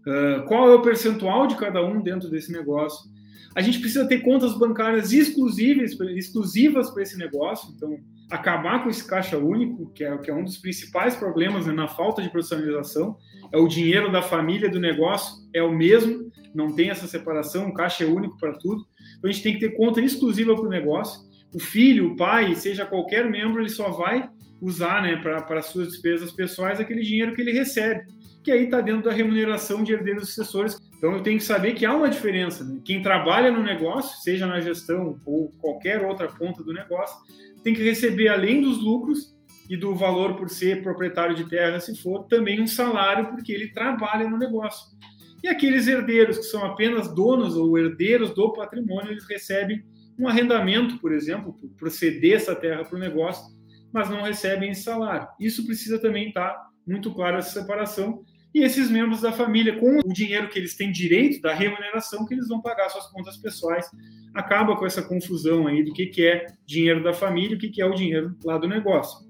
uh, 0.08 0.44
qual 0.48 0.72
é 0.72 0.74
o 0.74 0.82
percentual 0.82 1.46
de 1.46 1.56
cada 1.56 1.86
um 1.86 2.02
dentro 2.02 2.28
desse 2.32 2.52
negócio. 2.52 3.08
A 3.56 3.62
gente 3.62 3.80
precisa 3.80 4.08
ter 4.08 4.22
contas 4.22 4.58
bancárias 4.58 5.14
exclusivas, 5.14 5.96
exclusivas 6.16 6.90
para 6.90 7.04
esse 7.04 7.16
negócio, 7.16 7.72
então 7.76 8.00
acabar 8.32 8.84
com 8.84 8.90
esse 8.90 9.08
caixa 9.08 9.38
único, 9.38 9.92
que 9.94 10.04
é, 10.04 10.18
que 10.18 10.32
é 10.32 10.34
um 10.34 10.44
dos 10.44 10.58
principais 10.58 11.16
problemas 11.16 11.68
né, 11.68 11.74
na 11.74 11.88
falta 11.88 12.24
de 12.24 12.30
profissionalização, 12.30 13.18
é 13.52 13.58
o 13.60 13.68
dinheiro 13.68 14.12
da 14.12 14.24
família 14.24 14.68
do 14.68 14.80
negócio, 14.80 15.48
é 15.54 15.62
o 15.62 15.72
mesmo, 15.72 16.32
não 16.56 16.74
tem 16.74 16.90
essa 16.90 17.06
separação, 17.06 17.68
o 17.68 17.74
caixa 17.74 18.04
é 18.04 18.08
único 18.08 18.36
para 18.40 18.54
tudo. 18.54 18.84
Então 19.20 19.30
a 19.30 19.32
gente 19.32 19.44
tem 19.44 19.54
que 19.54 19.60
ter 19.60 19.78
conta 19.78 20.02
exclusiva 20.02 20.56
para 20.56 20.66
o 20.66 20.70
negócio. 20.70 21.22
O 21.54 21.60
filho, 21.60 22.14
o 22.14 22.16
pai, 22.16 22.56
seja 22.56 22.84
qualquer 22.84 23.30
membro, 23.30 23.62
ele 23.62 23.70
só 23.70 23.92
vai 23.92 24.28
usar 24.66 25.04
né, 25.04 25.16
para 25.18 25.62
suas 25.62 25.90
despesas 25.90 26.32
pessoais 26.32 26.80
aquele 26.80 27.02
dinheiro 27.02 27.36
que 27.36 27.42
ele 27.42 27.52
recebe, 27.52 28.04
que 28.44 28.52
aí 28.52 28.66
está 28.66 28.82
dentro 28.82 29.04
da 29.04 29.12
remuneração 29.12 29.84
de 29.84 29.94
herdeiros 29.94 30.30
sucessores. 30.30 30.76
Então 30.98 31.14
eu 31.14 31.22
tenho 31.22 31.38
que 31.38 31.44
saber 31.44 31.76
que 31.76 31.86
há 31.86 31.96
uma 31.96 32.10
diferença. 32.10 32.64
Né? 32.64 32.80
Quem 32.84 33.02
trabalha 33.02 33.52
no 33.52 33.62
negócio, 33.62 34.22
seja 34.24 34.48
na 34.48 34.60
gestão 34.60 35.20
ou 35.24 35.50
qualquer 35.62 36.04
outra 36.04 36.28
ponta 36.28 36.64
do 36.64 36.74
negócio, 36.74 37.16
tem 37.64 37.76
que 37.76 37.84
receber, 37.84 38.28
além 38.28 38.62
dos 38.62 38.84
lucros 38.84 39.36
e 39.70 39.78
do 39.78 39.94
valor 39.96 40.36
por 40.36 40.50
ser 40.50 40.82
proprietário 40.82 41.36
de 41.36 41.48
terra, 41.48 41.80
se 41.80 41.96
for, 42.02 42.24
também 42.24 42.62
um 42.62 42.68
salário, 42.68 43.30
porque 43.30 43.52
ele 43.52 43.70
trabalha 43.70 44.28
no 44.28 44.38
negócio. 44.38 44.96
E 45.44 45.48
aqueles 45.48 45.88
herdeiros 45.88 46.38
que 46.38 46.44
são 46.46 46.66
apenas 46.66 47.14
donos 47.14 47.56
ou 47.56 47.78
herdeiros 47.78 48.34
do 48.34 48.52
patrimônio, 48.52 49.12
eles 49.12 49.28
recebem 49.28 49.84
um 50.18 50.28
arrendamento, 50.28 50.98
por 51.00 51.12
exemplo, 51.12 51.54
por 51.54 51.70
proceder 51.72 52.36
essa 52.36 52.56
terra 52.56 52.84
para 52.84 52.96
o 52.96 53.00
negócio, 53.00 53.55
mas 53.96 54.10
não 54.10 54.24
recebem 54.24 54.72
esse 54.72 54.84
salário. 54.84 55.26
Isso 55.40 55.66
precisa 55.66 55.98
também 55.98 56.28
estar 56.28 56.68
muito 56.86 57.14
claro 57.14 57.38
essa 57.38 57.62
separação. 57.62 58.26
E 58.54 58.62
esses 58.62 58.90
membros 58.90 59.22
da 59.22 59.32
família, 59.32 59.80
com 59.80 60.00
o 60.00 60.14
dinheiro 60.14 60.50
que 60.50 60.60
eles 60.60 60.76
têm 60.76 60.92
direito 60.92 61.42
da 61.42 61.54
remuneração, 61.54 62.26
que 62.26 62.34
eles 62.34 62.50
vão 62.50 62.62
pagar 62.62 62.90
suas 62.90 63.08
contas 63.08 63.38
pessoais, 63.38 63.90
acaba 64.34 64.76
com 64.76 64.86
essa 64.86 65.02
confusão 65.02 65.66
aí 65.66 65.82
do 65.82 65.94
que, 65.94 66.08
que 66.08 66.28
é 66.28 66.46
dinheiro 66.66 67.02
da 67.02 67.14
família 67.14 67.56
o 67.56 67.60
que, 67.60 67.70
que 67.70 67.82
é 67.82 67.86
o 67.86 67.96
dinheiro 67.96 68.36
lá 68.44 68.58
do 68.58 68.68
negócio. 68.68 69.26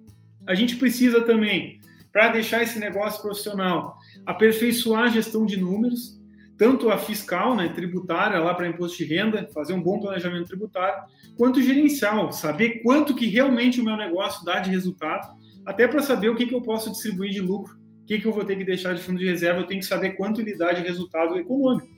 A 0.47 0.55
gente 0.55 0.77
precisa 0.77 1.21
também, 1.21 1.79
para 2.11 2.29
deixar 2.29 2.63
esse 2.63 2.79
negócio 2.79 3.21
profissional, 3.21 3.95
aperfeiçoar 4.25 5.03
a 5.03 5.09
gestão 5.09 5.45
de 5.45 5.57
números, 5.57 6.19
tanto 6.57 6.89
a 6.89 6.97
fiscal, 6.97 7.55
né, 7.55 7.69
tributária 7.69 8.39
lá 8.39 8.53
para 8.53 8.67
imposto 8.67 8.97
de 8.97 9.05
renda, 9.05 9.47
fazer 9.53 9.73
um 9.73 9.81
bom 9.81 9.99
planejamento 9.99 10.47
tributário, 10.47 11.03
quanto 11.37 11.61
gerencial, 11.61 12.31
saber 12.31 12.81
quanto 12.81 13.15
que 13.15 13.27
realmente 13.27 13.81
o 13.81 13.83
meu 13.83 13.97
negócio 13.97 14.45
dá 14.45 14.59
de 14.59 14.69
resultado, 14.69 15.35
até 15.65 15.87
para 15.87 16.01
saber 16.01 16.29
o 16.29 16.35
que, 16.35 16.45
que 16.45 16.55
eu 16.55 16.61
posso 16.61 16.91
distribuir 16.91 17.31
de 17.31 17.41
lucro, 17.41 17.75
o 18.03 18.05
que, 18.05 18.19
que 18.19 18.25
eu 18.25 18.31
vou 18.31 18.45
ter 18.45 18.55
que 18.55 18.63
deixar 18.63 18.93
de 18.93 19.01
fundo 19.01 19.19
de 19.19 19.25
reserva, 19.25 19.59
eu 19.61 19.67
tenho 19.67 19.79
que 19.79 19.85
saber 19.85 20.11
quanto 20.11 20.39
ele 20.39 20.55
dá 20.55 20.71
de 20.71 20.81
resultado 20.81 21.37
econômico. 21.37 21.89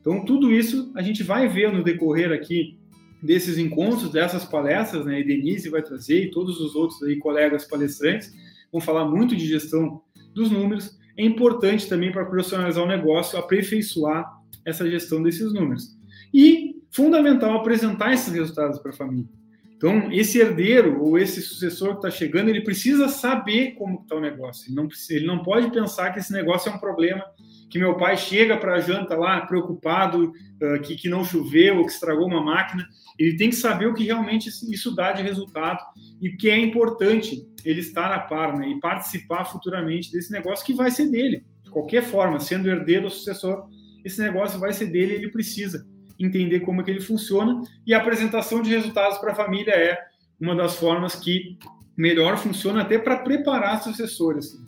Então, 0.00 0.24
tudo 0.24 0.52
isso 0.52 0.92
a 0.94 1.02
gente 1.02 1.22
vai 1.22 1.48
ver 1.48 1.72
no 1.72 1.82
decorrer 1.82 2.32
aqui 2.32 2.78
desses 3.22 3.56
encontros, 3.56 4.10
dessas 4.10 4.44
palestras, 4.44 5.06
né? 5.06 5.20
A 5.20 5.24
Denise 5.24 5.70
vai 5.70 5.82
trazer 5.82 6.24
e 6.24 6.30
todos 6.30 6.60
os 6.60 6.74
outros 6.74 7.02
aí 7.02 7.16
colegas 7.16 7.64
palestrantes 7.64 8.30
vão 8.70 8.82
falar 8.82 9.06
muito 9.06 9.34
de 9.34 9.46
gestão 9.46 10.02
dos 10.34 10.50
números, 10.50 10.98
é 11.16 11.24
importante 11.24 11.88
também 11.88 12.12
para 12.12 12.24
profissionalizar 12.24 12.82
o 12.82 12.88
negócio, 12.88 13.38
aperfeiçoar 13.38 14.24
essa 14.64 14.88
gestão 14.88 15.22
desses 15.22 15.52
números. 15.52 15.96
E 16.32 16.76
fundamental 16.90 17.56
apresentar 17.56 18.12
esses 18.12 18.32
resultados 18.32 18.78
para 18.78 18.90
a 18.90 18.94
família. 18.94 19.28
Então, 19.76 20.10
esse 20.12 20.38
herdeiro 20.38 21.02
ou 21.02 21.18
esse 21.18 21.42
sucessor 21.42 21.90
que 21.90 22.06
está 22.06 22.10
chegando, 22.10 22.48
ele 22.48 22.62
precisa 22.62 23.08
saber 23.08 23.72
como 23.72 24.00
está 24.00 24.14
o 24.14 24.20
negócio. 24.20 24.68
Ele 24.68 24.76
não, 24.76 24.86
precisa, 24.88 25.14
ele 25.14 25.26
não 25.26 25.42
pode 25.42 25.70
pensar 25.70 26.12
que 26.12 26.20
esse 26.20 26.32
negócio 26.32 26.70
é 26.70 26.74
um 26.74 26.78
problema, 26.78 27.22
que 27.68 27.78
meu 27.78 27.96
pai 27.96 28.16
chega 28.16 28.56
para 28.56 28.76
a 28.76 28.80
janta 28.80 29.16
lá 29.16 29.40
preocupado 29.42 30.32
uh, 30.32 30.80
que, 30.82 30.94
que 30.94 31.08
não 31.08 31.24
choveu 31.24 31.78
ou 31.78 31.84
que 31.84 31.92
estragou 31.92 32.26
uma 32.26 32.42
máquina. 32.42 32.88
Ele 33.18 33.36
tem 33.36 33.50
que 33.50 33.56
saber 33.56 33.86
o 33.86 33.94
que 33.94 34.04
realmente 34.04 34.48
isso 34.48 34.94
dá 34.94 35.12
de 35.12 35.22
resultado 35.22 35.78
e 36.20 36.30
que 36.30 36.50
é 36.50 36.58
importante 36.58 37.46
ele 37.64 37.80
estar 37.80 38.12
a 38.12 38.18
par 38.18 38.56
né, 38.58 38.68
e 38.68 38.80
participar 38.80 39.44
futuramente 39.44 40.10
desse 40.12 40.32
negócio 40.32 40.64
que 40.66 40.74
vai 40.74 40.90
ser 40.90 41.10
dele. 41.10 41.44
De 41.62 41.70
qualquer 41.70 42.02
forma, 42.02 42.40
sendo 42.40 42.68
herdeiro 42.68 43.04
ou 43.04 43.10
sucessor, 43.10 43.68
esse 44.04 44.20
negócio 44.20 44.58
vai 44.58 44.72
ser 44.72 44.86
dele 44.86 45.12
e 45.12 45.16
ele 45.16 45.30
precisa 45.30 45.86
entender 46.18 46.60
como 46.60 46.80
é 46.80 46.84
que 46.84 46.90
ele 46.90 47.00
funciona. 47.00 47.62
E 47.86 47.94
a 47.94 47.98
apresentação 47.98 48.62
de 48.62 48.70
resultados 48.70 49.18
para 49.18 49.32
a 49.32 49.34
família 49.34 49.72
é 49.72 49.98
uma 50.40 50.54
das 50.54 50.76
formas 50.76 51.14
que 51.14 51.58
melhor 51.96 52.36
funciona 52.36 52.82
até 52.82 52.98
para 52.98 53.18
preparar 53.18 53.82
sucessores. 53.82 54.46
Assim? 54.46 54.64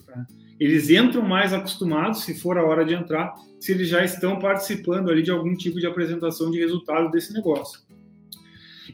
Eles 0.59 0.89
entram 0.89 1.23
mais 1.23 1.53
acostumados, 1.53 2.25
se 2.25 2.35
for 2.35 2.57
a 2.57 2.65
hora 2.65 2.85
de 2.85 2.95
entrar, 2.95 3.35
se 3.61 3.73
eles 3.73 3.89
já 3.89 4.05
estão 4.05 4.39
participando 4.39 5.11
ali 5.11 5.23
de 5.23 5.31
algum 5.31 5.55
tipo 5.55 5.79
de 5.79 5.87
apresentação 5.87 6.51
de 6.51 6.59
resultado 6.59 7.11
desse 7.11 7.33
negócio. 7.33 7.81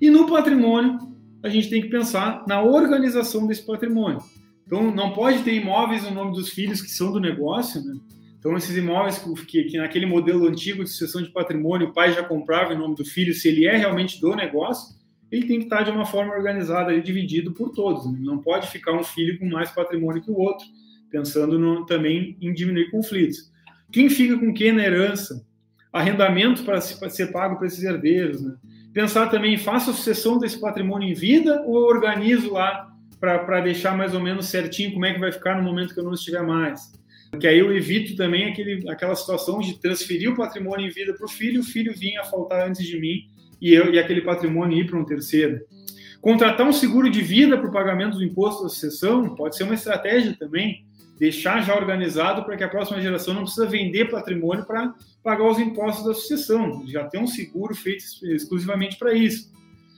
E 0.02 0.10
no 0.10 0.26
patrimônio, 0.26 0.98
a 1.44 1.48
gente 1.48 1.70
tem 1.70 1.80
que 1.80 1.86
pensar 1.86 2.44
na 2.48 2.60
organização 2.60 3.46
desse 3.46 3.64
patrimônio. 3.64 4.20
Então, 4.66 4.92
não 4.92 5.12
pode 5.12 5.44
ter 5.44 5.54
imóveis 5.54 6.02
no 6.02 6.10
nome 6.10 6.32
dos 6.32 6.48
filhos 6.48 6.82
que 6.82 6.90
são 6.90 7.12
do 7.12 7.20
negócio, 7.20 7.80
né? 7.84 7.94
Então, 8.36 8.56
esses 8.56 8.76
imóveis 8.76 9.24
que, 9.46 9.62
que, 9.62 9.78
naquele 9.78 10.04
modelo 10.04 10.48
antigo 10.48 10.82
de 10.82 10.90
sucessão 10.90 11.22
de 11.22 11.30
patrimônio 11.30 11.86
o 11.86 11.92
pai 11.92 12.12
já 12.12 12.24
comprava 12.24 12.74
em 12.74 12.78
nome 12.78 12.96
do 12.96 13.04
filho, 13.04 13.32
se 13.32 13.46
ele 13.46 13.64
é 13.64 13.76
realmente 13.76 14.20
do 14.20 14.34
negócio, 14.34 14.92
ele 15.30 15.46
tem 15.46 15.58
que 15.60 15.66
estar 15.66 15.82
de 15.82 15.92
uma 15.92 16.04
forma 16.04 16.34
organizada, 16.34 16.92
e 16.92 17.00
dividido 17.00 17.52
por 17.52 17.70
todos. 17.70 18.04
Né? 18.10 18.18
Não 18.22 18.38
pode 18.38 18.72
ficar 18.72 18.98
um 18.98 19.04
filho 19.04 19.38
com 19.38 19.46
mais 19.48 19.70
patrimônio 19.70 20.20
que 20.20 20.32
o 20.32 20.36
outro, 20.36 20.66
pensando 21.12 21.60
no, 21.60 21.86
também 21.86 22.36
em 22.40 22.52
diminuir 22.52 22.90
conflitos. 22.90 23.52
Quem 23.92 24.10
fica 24.10 24.36
com 24.36 24.52
quem 24.52 24.72
na 24.72 24.82
herança? 24.82 25.46
Arrendamento 25.92 26.64
para 26.64 26.80
ser 26.80 27.30
pago 27.30 27.56
para 27.56 27.68
esses 27.68 27.84
herdeiros, 27.84 28.42
né? 28.42 28.56
Pensar 28.92 29.28
também, 29.28 29.56
faço 29.56 29.92
sucessão 29.92 30.38
desse 30.38 30.60
patrimônio 30.60 31.08
em 31.08 31.14
vida 31.14 31.62
ou 31.62 31.76
eu 31.76 31.86
organizo 31.86 32.52
lá 32.52 32.88
para 33.20 33.60
deixar 33.60 33.96
mais 33.96 34.14
ou 34.14 34.20
menos 34.20 34.46
certinho 34.46 34.92
como 34.92 35.06
é 35.06 35.14
que 35.14 35.20
vai 35.20 35.30
ficar 35.30 35.56
no 35.56 35.62
momento 35.62 35.94
que 35.94 36.00
eu 36.00 36.04
não 36.04 36.14
estiver 36.14 36.42
mais. 36.42 36.92
Porque 37.30 37.46
aí 37.46 37.58
eu 37.58 37.74
evito 37.74 38.14
também 38.16 38.50
aquele, 38.50 38.88
aquela 38.90 39.14
situação 39.14 39.60
de 39.60 39.80
transferir 39.80 40.30
o 40.30 40.36
patrimônio 40.36 40.86
em 40.86 40.90
vida 40.90 41.14
para 41.14 41.24
o 41.24 41.28
filho, 41.28 41.60
o 41.60 41.64
filho 41.64 41.94
vinha 41.96 42.20
a 42.20 42.24
faltar 42.24 42.68
antes 42.68 42.86
de 42.86 43.00
mim 43.00 43.26
e, 43.60 43.72
eu, 43.72 43.94
e 43.94 43.98
aquele 43.98 44.20
patrimônio 44.20 44.76
ir 44.76 44.86
para 44.86 44.98
um 44.98 45.04
terceiro. 45.04 45.60
Contratar 46.20 46.66
um 46.66 46.72
seguro 46.72 47.08
de 47.08 47.22
vida 47.22 47.56
para 47.56 47.68
o 47.68 47.72
pagamento 47.72 48.16
do 48.16 48.24
imposto 48.24 48.64
da 48.64 48.68
sucessão 48.68 49.34
pode 49.34 49.56
ser 49.56 49.64
uma 49.64 49.74
estratégia 49.74 50.36
também. 50.38 50.84
Deixar 51.22 51.60
já 51.62 51.76
organizado 51.76 52.44
para 52.44 52.56
que 52.56 52.64
a 52.64 52.68
próxima 52.68 53.00
geração 53.00 53.32
não 53.32 53.42
precisa 53.42 53.64
vender 53.64 54.10
patrimônio 54.10 54.66
para 54.66 54.92
pagar 55.22 55.48
os 55.48 55.56
impostos 55.56 56.04
da 56.04 56.14
sucessão, 56.14 56.82
já 56.88 57.04
tem 57.04 57.22
um 57.22 57.28
seguro 57.28 57.76
feito 57.76 58.02
exclusivamente 58.24 58.98
para 58.98 59.14
isso. 59.14 59.52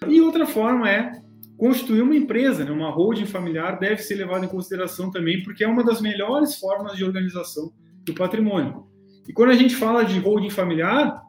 E 0.06 0.20
outra 0.20 0.46
forma 0.46 0.86
é 0.86 1.22
constituir 1.56 2.02
uma 2.02 2.14
empresa, 2.14 2.62
né? 2.62 2.70
uma 2.70 2.90
holding 2.90 3.24
familiar 3.24 3.78
deve 3.78 4.02
ser 4.02 4.16
levada 4.16 4.44
em 4.44 4.48
consideração 4.50 5.10
também, 5.10 5.42
porque 5.42 5.64
é 5.64 5.66
uma 5.66 5.82
das 5.82 6.02
melhores 6.02 6.56
formas 6.56 6.94
de 6.94 7.02
organização 7.02 7.72
do 8.04 8.12
patrimônio. 8.12 8.84
E 9.26 9.32
quando 9.32 9.48
a 9.48 9.56
gente 9.56 9.74
fala 9.74 10.04
de 10.04 10.18
holding 10.18 10.50
familiar, 10.50 11.22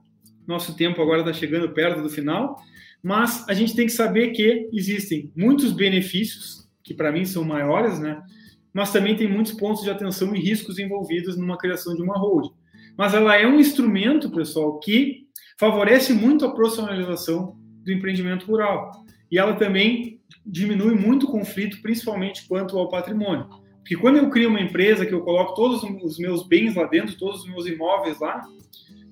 nosso 0.46 0.76
tempo 0.76 1.02
agora 1.02 1.22
está 1.22 1.32
chegando 1.32 1.70
perto 1.70 2.02
do 2.02 2.10
final, 2.10 2.62
mas 3.02 3.48
a 3.48 3.54
gente 3.54 3.74
tem 3.74 3.86
que 3.86 3.94
saber 3.94 4.32
que 4.32 4.68
existem 4.74 5.32
muitos 5.34 5.72
benefícios, 5.72 6.68
que 6.84 6.94
para 6.94 7.14
mim 7.14 7.24
são 7.24 7.46
maiores, 7.46 7.98
né? 7.98 8.22
Mas 8.76 8.92
também 8.92 9.16
tem 9.16 9.26
muitos 9.26 9.54
pontos 9.54 9.84
de 9.84 9.90
atenção 9.90 10.36
e 10.36 10.40
riscos 10.42 10.78
envolvidos 10.78 11.38
numa 11.38 11.58
criação 11.58 11.96
de 11.96 12.02
uma 12.02 12.18
holding. 12.18 12.52
Mas 12.98 13.14
ela 13.14 13.34
é 13.34 13.48
um 13.48 13.58
instrumento, 13.58 14.30
pessoal, 14.30 14.78
que 14.80 15.28
favorece 15.58 16.14
muito 16.14 16.46
a 16.46 16.54
profissionalização 16.54 17.56
do 17.86 17.94
empreendimento 17.94 18.46
rural. 18.46 18.92
E 19.32 19.40
ela 19.40 19.54
também 19.54 20.20
diminui 20.46 20.94
muito 20.94 21.26
o 21.26 21.32
conflito, 21.32 21.82
principalmente 21.82 22.46
quanto 22.50 22.78
ao 22.78 22.90
patrimônio. 22.90 23.48
Porque 23.78 23.96
quando 23.96 24.18
eu 24.18 24.30
crio 24.30 24.50
uma 24.50 24.60
empresa 24.60 25.06
que 25.06 25.14
eu 25.14 25.22
coloco 25.22 25.56
todos 25.56 25.82
os 26.04 26.20
meus 26.20 26.46
bens 26.46 26.76
lá 26.76 26.84
dentro, 26.84 27.18
todos 27.18 27.44
os 27.44 27.48
meus 27.48 27.66
imóveis 27.66 28.20
lá, 28.20 28.42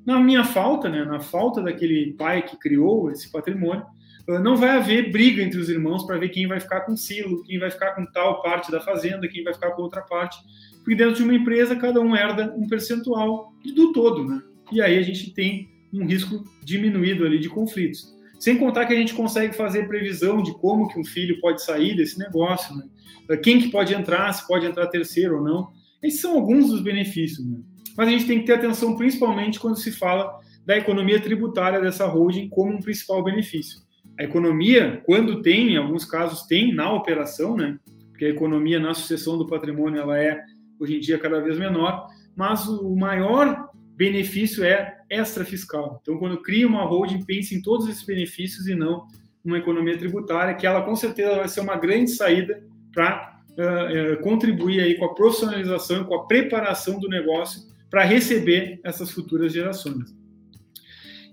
na 0.05 0.19
minha 0.19 0.43
falta, 0.43 0.89
né, 0.89 1.05
na 1.05 1.21
falta 1.21 1.61
daquele 1.61 2.11
pai 2.17 2.41
que 2.41 2.57
criou 2.57 3.09
esse 3.09 3.31
patrimônio, 3.31 3.85
não 4.27 4.55
vai 4.55 4.69
haver 4.69 5.11
briga 5.11 5.41
entre 5.41 5.59
os 5.59 5.69
irmãos 5.69 6.05
para 6.05 6.17
ver 6.17 6.29
quem 6.29 6.47
vai 6.47 6.59
ficar 6.59 6.81
com 6.81 6.95
silo, 6.95 7.43
quem 7.43 7.59
vai 7.59 7.69
ficar 7.69 7.91
com 7.91 8.05
tal 8.05 8.41
parte 8.41 8.71
da 8.71 8.79
fazenda, 8.79 9.27
quem 9.27 9.43
vai 9.43 9.53
ficar 9.53 9.71
com 9.71 9.81
outra 9.81 10.01
parte. 10.01 10.37
Porque 10.77 10.95
dentro 10.95 11.15
de 11.15 11.23
uma 11.23 11.35
empresa, 11.35 11.75
cada 11.75 11.99
um 11.99 12.15
herda 12.15 12.53
um 12.57 12.67
percentual 12.67 13.53
do 13.75 13.91
todo, 13.91 14.27
né? 14.27 14.41
E 14.71 14.81
aí 14.81 14.97
a 14.97 15.01
gente 15.01 15.33
tem 15.33 15.69
um 15.93 16.05
risco 16.05 16.43
diminuído 16.63 17.25
ali 17.25 17.37
de 17.39 17.49
conflitos. 17.49 18.13
Sem 18.39 18.57
contar 18.57 18.85
que 18.85 18.93
a 18.93 18.97
gente 18.97 19.13
consegue 19.13 19.53
fazer 19.53 19.87
previsão 19.87 20.41
de 20.41 20.53
como 20.53 20.87
que 20.87 20.99
um 20.99 21.05
filho 21.05 21.39
pode 21.39 21.63
sair 21.63 21.95
desse 21.95 22.17
negócio, 22.17 22.75
né? 22.75 23.37
Quem 23.41 23.59
que 23.59 23.69
pode 23.69 23.93
entrar, 23.93 24.31
se 24.33 24.45
pode 24.47 24.65
entrar 24.65 24.87
terceiro 24.87 25.37
ou 25.37 25.43
não. 25.43 25.69
Esses 26.01 26.19
são 26.19 26.33
alguns 26.33 26.69
dos 26.69 26.81
benefícios, 26.81 27.45
né? 27.45 27.59
Mas 27.95 28.07
a 28.07 28.11
gente 28.11 28.25
tem 28.25 28.39
que 28.39 28.45
ter 28.45 28.53
atenção 28.53 28.97
principalmente 28.97 29.59
quando 29.59 29.77
se 29.77 29.91
fala 29.91 30.39
da 30.65 30.77
economia 30.77 31.21
tributária 31.21 31.79
dessa 31.79 32.05
holding 32.05 32.49
como 32.49 32.73
um 32.73 32.81
principal 32.81 33.23
benefício. 33.23 33.82
A 34.19 34.23
economia, 34.23 35.01
quando 35.05 35.41
tem, 35.41 35.73
em 35.73 35.77
alguns 35.77 36.05
casos 36.05 36.43
tem 36.43 36.73
na 36.73 36.91
operação, 36.93 37.55
né? 37.55 37.79
Porque 38.09 38.25
a 38.25 38.29
economia 38.29 38.79
na 38.79 38.93
sucessão 38.93 39.37
do 39.37 39.47
patrimônio 39.47 39.99
ela 39.99 40.19
é 40.19 40.43
hoje 40.79 40.97
em 40.97 40.99
dia 40.99 41.17
cada 41.17 41.39
vez 41.41 41.57
menor, 41.57 42.07
mas 42.35 42.67
o 42.67 42.95
maior 42.95 43.69
benefício 43.95 44.63
é 44.63 44.97
extra 45.09 45.45
fiscal. 45.45 45.99
Então, 46.01 46.17
quando 46.17 46.41
cria 46.41 46.67
uma 46.67 46.83
holding, 46.83 47.23
pense 47.23 47.55
em 47.55 47.61
todos 47.61 47.87
esses 47.87 48.03
benefícios 48.03 48.67
e 48.67 48.75
não 48.75 49.05
uma 49.43 49.57
economia 49.57 49.97
tributária, 49.97 50.53
que 50.55 50.65
ela 50.65 50.81
com 50.83 50.95
certeza 50.95 51.35
vai 51.35 51.47
ser 51.47 51.59
uma 51.59 51.75
grande 51.75 52.11
saída 52.11 52.63
para 52.93 53.41
uh, 53.57 54.13
uh, 54.13 54.21
contribuir 54.21 54.79
aí 54.79 54.95
com 54.97 55.05
a 55.05 55.13
profissionalização 55.13 56.01
e 56.01 56.05
com 56.05 56.15
a 56.15 56.25
preparação 56.25 56.99
do 56.99 57.09
negócio 57.09 57.61
para 57.89 58.03
receber 58.03 58.79
essas 58.83 59.11
futuras 59.11 59.51
gerações. 59.51 60.15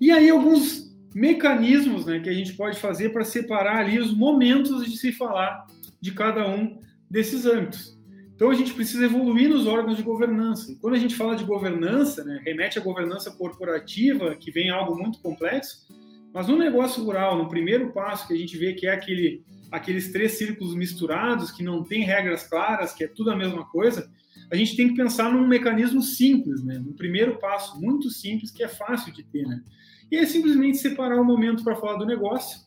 E 0.00 0.10
aí 0.10 0.28
alguns 0.28 0.89
mecanismos 1.14 2.06
né, 2.06 2.20
que 2.20 2.28
a 2.28 2.32
gente 2.32 2.52
pode 2.54 2.78
fazer 2.78 3.10
para 3.10 3.24
separar 3.24 3.78
ali 3.78 3.98
os 3.98 4.14
momentos 4.14 4.84
de 4.84 4.96
se 4.96 5.12
falar 5.12 5.66
de 6.00 6.12
cada 6.12 6.48
um 6.48 6.78
desses 7.10 7.46
âmbitos. 7.46 7.98
Então 8.34 8.50
a 8.50 8.54
gente 8.54 8.72
precisa 8.72 9.04
evoluir 9.04 9.50
nos 9.50 9.66
órgãos 9.66 9.96
de 9.96 10.02
governança. 10.02 10.72
E 10.72 10.76
quando 10.76 10.94
a 10.94 10.98
gente 10.98 11.14
fala 11.14 11.36
de 11.36 11.44
governança, 11.44 12.24
né, 12.24 12.40
remete 12.44 12.78
à 12.78 12.82
governança 12.82 13.30
corporativa, 13.30 14.34
que 14.34 14.50
vem 14.50 14.70
algo 14.70 14.96
muito 14.96 15.18
complexo, 15.18 15.86
mas 16.32 16.46
no 16.46 16.56
negócio 16.56 17.02
rural, 17.04 17.36
no 17.36 17.48
primeiro 17.48 17.92
passo 17.92 18.26
que 18.26 18.32
a 18.32 18.36
gente 18.36 18.56
vê 18.56 18.72
que 18.72 18.86
é 18.86 18.92
aquele, 18.92 19.44
aqueles 19.70 20.10
três 20.10 20.38
círculos 20.38 20.74
misturados, 20.74 21.50
que 21.50 21.62
não 21.62 21.82
tem 21.82 22.02
regras 22.02 22.44
claras, 22.44 22.94
que 22.94 23.04
é 23.04 23.08
tudo 23.08 23.30
a 23.30 23.36
mesma 23.36 23.66
coisa, 23.66 24.10
a 24.50 24.56
gente 24.56 24.76
tem 24.76 24.88
que 24.88 24.94
pensar 24.94 25.30
num 25.32 25.46
mecanismo 25.46 26.02
simples, 26.02 26.64
né? 26.64 26.78
No 26.78 26.94
primeiro 26.94 27.38
passo, 27.38 27.80
muito 27.80 28.10
simples, 28.10 28.50
que 28.50 28.62
é 28.62 28.68
fácil 28.68 29.12
de 29.12 29.22
ter, 29.22 29.46
né? 29.46 29.62
E 30.10 30.16
é 30.16 30.26
simplesmente 30.26 30.78
separar 30.78 31.20
um 31.20 31.24
momento 31.24 31.62
para 31.62 31.76
falar 31.76 31.96
do 31.96 32.06
negócio, 32.06 32.58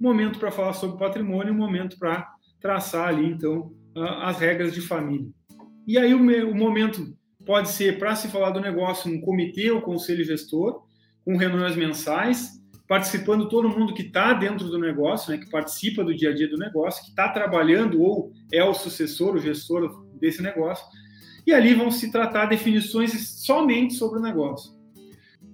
um 0.00 0.02
momento 0.02 0.38
para 0.38 0.50
falar 0.50 0.74
sobre 0.74 0.98
patrimônio, 0.98 1.52
um 1.52 1.56
momento 1.56 1.98
para 1.98 2.28
traçar 2.60 3.08
ali, 3.08 3.26
então, 3.26 3.72
as 3.96 4.38
regras 4.38 4.74
de 4.74 4.80
família. 4.80 5.30
E 5.86 5.98
aí 5.98 6.14
o, 6.14 6.54
momento 6.54 7.14
pode 7.44 7.68
ser 7.68 7.98
para 7.98 8.14
se 8.16 8.28
falar 8.28 8.50
do 8.50 8.60
negócio 8.60 9.12
um 9.12 9.20
comitê 9.20 9.70
ou 9.70 9.82
conselho 9.82 10.24
gestor, 10.24 10.82
com 11.24 11.36
reuniões 11.36 11.76
mensais, 11.76 12.60
participando 12.86 13.48
todo 13.48 13.68
mundo 13.68 13.94
que 13.94 14.02
está 14.02 14.32
dentro 14.32 14.68
do 14.68 14.78
negócio, 14.78 15.30
né, 15.30 15.38
que 15.38 15.50
participa 15.50 16.04
do 16.04 16.14
dia 16.14 16.30
a 16.30 16.34
dia 16.34 16.48
do 16.48 16.58
negócio, 16.58 17.02
que 17.02 17.10
está 17.10 17.28
trabalhando 17.28 18.00
ou 18.00 18.32
é 18.52 18.62
o 18.62 18.74
sucessor, 18.74 19.34
o 19.34 19.38
gestor 19.38 20.06
desse 20.18 20.42
negócio, 20.42 20.84
e 21.46 21.52
ali 21.52 21.74
vão 21.74 21.90
se 21.90 22.10
tratar 22.10 22.46
definições 22.46 23.42
somente 23.44 23.94
sobre 23.94 24.18
o 24.18 24.22
negócio. 24.22 24.73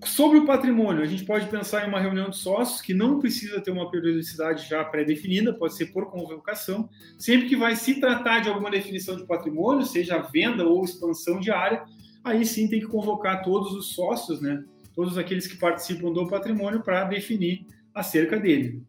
Sobre 0.05 0.39
o 0.39 0.47
patrimônio, 0.47 1.03
a 1.03 1.07
gente 1.07 1.25
pode 1.25 1.47
pensar 1.47 1.85
em 1.85 1.89
uma 1.89 2.01
reunião 2.01 2.31
de 2.31 2.37
sócios 2.37 2.81
que 2.81 2.95
não 2.95 3.19
precisa 3.19 3.61
ter 3.61 3.71
uma 3.71 3.91
periodicidade 3.91 4.69
já 4.69 4.83
pré-definida, 4.83 5.53
pode 5.53 5.77
ser 5.77 5.87
por 5.87 6.11
convocação, 6.11 6.89
sempre 7.19 7.49
que 7.49 7.57
vai 7.57 7.77
se 7.77 8.01
tratar 8.01 8.41
de 8.41 8.49
alguma 8.49 8.71
definição 8.71 9.17
de 9.17 9.27
patrimônio, 9.27 9.85
seja 9.85 10.19
venda 10.19 10.65
ou 10.65 10.85
expansão 10.85 11.39
de 11.39 11.51
área, 11.51 11.85
aí 12.25 12.47
sim 12.47 12.67
tem 12.67 12.81
que 12.81 12.87
convocar 12.87 13.43
todos 13.43 13.73
os 13.73 13.95
sócios, 13.95 14.41
né? 14.41 14.65
Todos 14.95 15.19
aqueles 15.19 15.47
que 15.47 15.57
participam 15.57 16.13
do 16.13 16.27
patrimônio 16.29 16.83
para 16.83 17.05
definir 17.05 17.67
acerca 17.95 18.39
dele. 18.39 18.83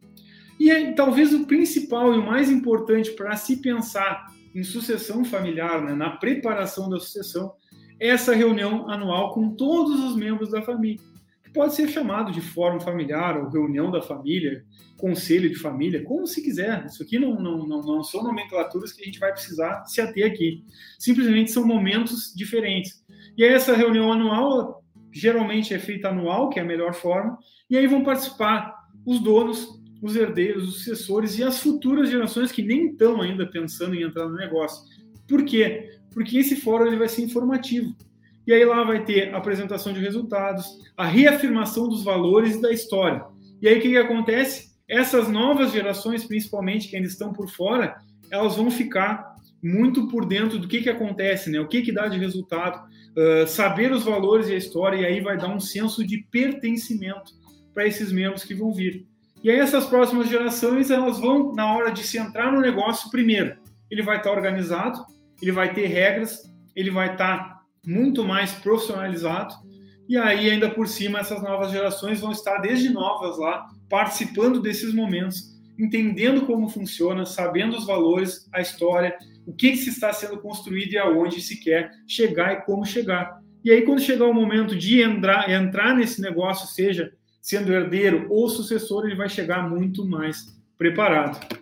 E 0.59 0.71
aí, 0.71 0.93
talvez 0.93 1.33
o 1.33 1.45
principal 1.45 2.13
e 2.13 2.19
o 2.19 2.25
mais 2.25 2.49
importante 2.49 3.11
para 3.11 3.35
se 3.35 3.57
pensar 3.57 4.27
em 4.53 4.63
sucessão 4.63 5.25
familiar, 5.25 5.81
né, 5.81 5.93
na 5.93 6.11
preparação 6.11 6.89
da 6.89 6.99
sucessão, 6.99 7.53
essa 8.01 8.33
reunião 8.33 8.89
anual 8.89 9.31
com 9.31 9.51
todos 9.51 10.03
os 10.03 10.15
membros 10.15 10.49
da 10.49 10.63
família, 10.63 10.99
que 11.43 11.51
pode 11.51 11.75
ser 11.75 11.87
chamado 11.87 12.31
de 12.31 12.41
fórum 12.41 12.79
familiar 12.79 13.37
ou 13.37 13.47
reunião 13.47 13.91
da 13.91 14.01
família, 14.01 14.65
conselho 14.97 15.47
de 15.47 15.55
família, 15.55 16.03
como 16.03 16.25
se 16.25 16.41
quiser. 16.41 16.83
Isso 16.87 17.03
aqui 17.03 17.19
não, 17.19 17.39
não, 17.39 17.67
não, 17.67 17.81
não 17.81 18.03
são 18.03 18.23
nomenclaturas 18.23 18.91
que 18.91 19.03
a 19.03 19.05
gente 19.05 19.19
vai 19.19 19.31
precisar 19.31 19.85
se 19.85 20.01
ater 20.01 20.25
aqui. 20.25 20.65
Simplesmente 20.97 21.51
são 21.51 21.63
momentos 21.63 22.33
diferentes. 22.35 23.05
E 23.37 23.43
essa 23.43 23.75
reunião 23.75 24.11
anual 24.11 24.83
geralmente 25.11 25.71
é 25.71 25.77
feita 25.77 26.09
anual, 26.09 26.49
que 26.49 26.57
é 26.57 26.63
a 26.63 26.65
melhor 26.65 26.95
forma, 26.95 27.37
e 27.69 27.77
aí 27.77 27.85
vão 27.85 28.03
participar 28.03 28.73
os 29.05 29.19
donos, 29.19 29.79
os 30.01 30.15
herdeiros, 30.15 30.67
os 30.67 30.75
sucessores 30.77 31.37
e 31.37 31.43
as 31.43 31.59
futuras 31.59 32.09
gerações 32.09 32.51
que 32.51 32.63
nem 32.63 32.87
estão 32.87 33.21
ainda 33.21 33.45
pensando 33.45 33.93
em 33.93 34.01
entrar 34.01 34.27
no 34.27 34.35
negócio. 34.35 34.83
Por 35.27 35.45
quê? 35.45 36.00
Porque 36.13 36.37
esse 36.37 36.55
fórum 36.55 36.87
ele 36.87 36.97
vai 36.97 37.07
ser 37.07 37.23
informativo. 37.23 37.95
E 38.45 38.53
aí 38.53 38.65
lá 38.65 38.83
vai 38.83 39.03
ter 39.03 39.33
a 39.33 39.37
apresentação 39.37 39.93
de 39.93 39.99
resultados, 39.99 40.65
a 40.97 41.05
reafirmação 41.05 41.87
dos 41.87 42.03
valores 42.03 42.55
e 42.55 42.61
da 42.61 42.71
história. 42.71 43.23
E 43.61 43.67
aí 43.67 43.77
o 43.77 43.81
que, 43.81 43.89
que 43.89 43.97
acontece? 43.97 44.71
Essas 44.87 45.29
novas 45.29 45.71
gerações, 45.71 46.25
principalmente 46.25 46.89
que 46.89 46.95
ainda 46.95 47.07
estão 47.07 47.31
por 47.31 47.49
fora, 47.49 47.95
elas 48.31 48.55
vão 48.55 48.71
ficar 48.71 49.35
muito 49.63 50.07
por 50.07 50.25
dentro 50.25 50.57
do 50.57 50.67
que, 50.67 50.81
que 50.81 50.89
acontece, 50.89 51.51
né? 51.51 51.59
o 51.59 51.67
que, 51.67 51.81
que 51.81 51.91
dá 51.91 52.07
de 52.07 52.17
resultado, 52.17 52.83
uh, 53.15 53.47
saber 53.47 53.91
os 53.91 54.03
valores 54.03 54.47
e 54.47 54.53
a 54.53 54.57
história, 54.57 54.97
e 54.97 55.05
aí 55.05 55.21
vai 55.21 55.37
dar 55.37 55.53
um 55.53 55.59
senso 55.59 56.05
de 56.05 56.25
pertencimento 56.31 57.33
para 57.73 57.85
esses 57.85 58.11
membros 58.11 58.43
que 58.43 58.55
vão 58.55 58.73
vir. 58.73 59.05
E 59.43 59.49
aí 59.49 59.59
essas 59.59 59.85
próximas 59.85 60.27
gerações, 60.27 60.89
elas 60.89 61.19
vão, 61.19 61.53
na 61.53 61.73
hora 61.73 61.91
de 61.91 62.03
se 62.03 62.17
entrar 62.17 62.51
no 62.51 62.59
negócio, 62.59 63.09
primeiro, 63.09 63.55
ele 63.89 64.01
vai 64.01 64.17
estar 64.17 64.31
organizado, 64.31 65.05
ele 65.41 65.51
vai 65.51 65.73
ter 65.73 65.87
regras, 65.87 66.43
ele 66.75 66.91
vai 66.91 67.13
estar 67.13 67.37
tá 67.37 67.61
muito 67.85 68.23
mais 68.23 68.51
profissionalizado. 68.51 69.53
E 70.07 70.17
aí, 70.17 70.49
ainda 70.49 70.69
por 70.69 70.87
cima, 70.87 71.19
essas 71.19 71.41
novas 71.41 71.71
gerações 71.71 72.19
vão 72.19 72.31
estar 72.31 72.57
desde 72.59 72.89
novas 72.89 73.37
lá, 73.37 73.67
participando 73.89 74.61
desses 74.61 74.93
momentos, 74.93 75.51
entendendo 75.79 76.45
como 76.45 76.69
funciona, 76.69 77.25
sabendo 77.25 77.77
os 77.77 77.85
valores, 77.85 78.47
a 78.53 78.61
história, 78.61 79.15
o 79.45 79.53
que, 79.53 79.71
que 79.71 79.77
se 79.77 79.89
está 79.89 80.11
sendo 80.13 80.39
construído 80.39 80.93
e 80.93 80.97
aonde 80.97 81.41
se 81.41 81.59
quer 81.59 81.91
chegar 82.07 82.53
e 82.53 82.61
como 82.61 82.85
chegar. 82.85 83.39
E 83.63 83.71
aí, 83.71 83.83
quando 83.83 84.01
chegar 84.01 84.25
o 84.25 84.33
momento 84.33 84.75
de 84.75 85.01
entrar, 85.01 85.49
entrar 85.49 85.95
nesse 85.95 86.21
negócio, 86.21 86.67
seja 86.67 87.11
sendo 87.41 87.73
herdeiro 87.73 88.27
ou 88.29 88.47
sucessor, 88.49 89.05
ele 89.05 89.15
vai 89.15 89.29
chegar 89.29 89.67
muito 89.67 90.05
mais 90.05 90.45
preparado. 90.77 91.60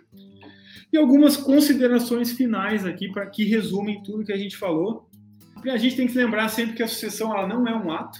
E 0.92 0.98
algumas 0.98 1.36
considerações 1.36 2.32
finais 2.32 2.84
aqui 2.84 3.08
para 3.10 3.26
que 3.26 3.44
resumem 3.44 4.02
tudo 4.02 4.24
que 4.24 4.32
a 4.32 4.36
gente 4.36 4.56
falou. 4.56 5.08
A 5.64 5.76
gente 5.76 5.96
tem 5.96 6.06
que 6.06 6.16
lembrar 6.16 6.48
sempre 6.48 6.74
que 6.74 6.82
a 6.82 6.88
sucessão 6.88 7.36
ela 7.36 7.46
não 7.46 7.66
é 7.68 7.76
um 7.76 7.92
ato, 7.92 8.18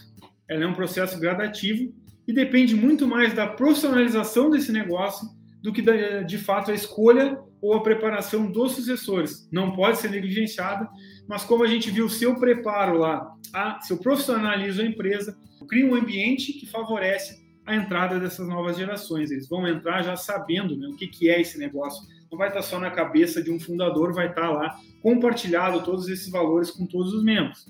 ela 0.49 0.65
é 0.65 0.67
um 0.67 0.75
processo 0.75 1.19
gradativo 1.19 1.93
e 2.29 2.33
depende 2.33 2.75
muito 2.77 3.09
mais 3.09 3.35
da 3.35 3.47
profissionalização 3.47 4.51
desse 4.51 4.71
negócio 4.71 5.29
do 5.63 5.73
que 5.73 5.83
de 6.25 6.39
fato 6.39 6.71
a 6.71 6.75
escolha 6.75 7.39
ou 7.61 7.75
a 7.75 7.83
preparação 7.83 8.51
dos 8.51 8.73
sucessores. 8.73 9.49
Não 9.53 9.73
pode 9.73 9.99
ser 9.99 10.11
negligenciada, 10.11 10.89
mas 11.29 11.45
como 11.45 11.63
a 11.63 11.67
gente 11.67 11.91
viu, 11.91 12.09
se 12.09 12.25
eu 12.25 12.37
preparo 12.37 12.99
lá, 12.99 13.35
a, 13.53 13.81
se 13.81 13.93
eu 13.93 13.99
profissionalizo 13.99 14.81
a 14.81 14.85
empresa, 14.85 15.37
eu 15.61 15.67
crio 15.67 15.91
um 15.91 15.95
ambiente 15.95 16.53
que 16.53 16.67
favorece 16.67 17.41
a 17.67 17.77
entrada 17.77 18.19
dessas 18.19 18.49
novas 18.49 18.77
gerações. 18.77 19.31
Eles 19.31 19.49
vão 19.49 19.67
entrar 19.69 20.03
já 20.03 20.17
sabendo 20.17 20.77
né, 20.77 20.89
o 20.89 20.97
que, 20.97 21.07
que 21.07 21.29
é 21.29 21.41
esse 21.41 21.59
negócio. 21.59 22.07
Não 22.31 22.39
vai 22.39 22.49
estar 22.49 22.63
só 22.63 22.79
na 22.79 22.91
cabeça 22.91 23.43
de 23.43 23.51
um 23.51 23.59
fundador, 23.59 24.13
vai 24.13 24.29
estar 24.29 24.51
lá 24.51 24.79
compartilhado 25.03 25.83
todos 25.83 26.09
esses 26.09 26.31
valores 26.31 26.71
com 26.71 26.87
todos 26.87 27.13
os 27.13 27.25
membros. 27.25 27.67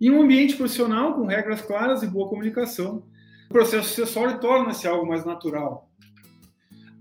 Em 0.00 0.10
um 0.10 0.22
ambiente 0.22 0.56
profissional, 0.56 1.14
com 1.14 1.26
regras 1.26 1.62
claras 1.62 2.02
e 2.02 2.06
boa 2.06 2.28
comunicação, 2.28 3.04
o 3.48 3.52
processo 3.52 3.88
sucessório 3.88 4.40
torna-se 4.40 4.86
algo 4.86 5.06
mais 5.06 5.24
natural. 5.24 5.88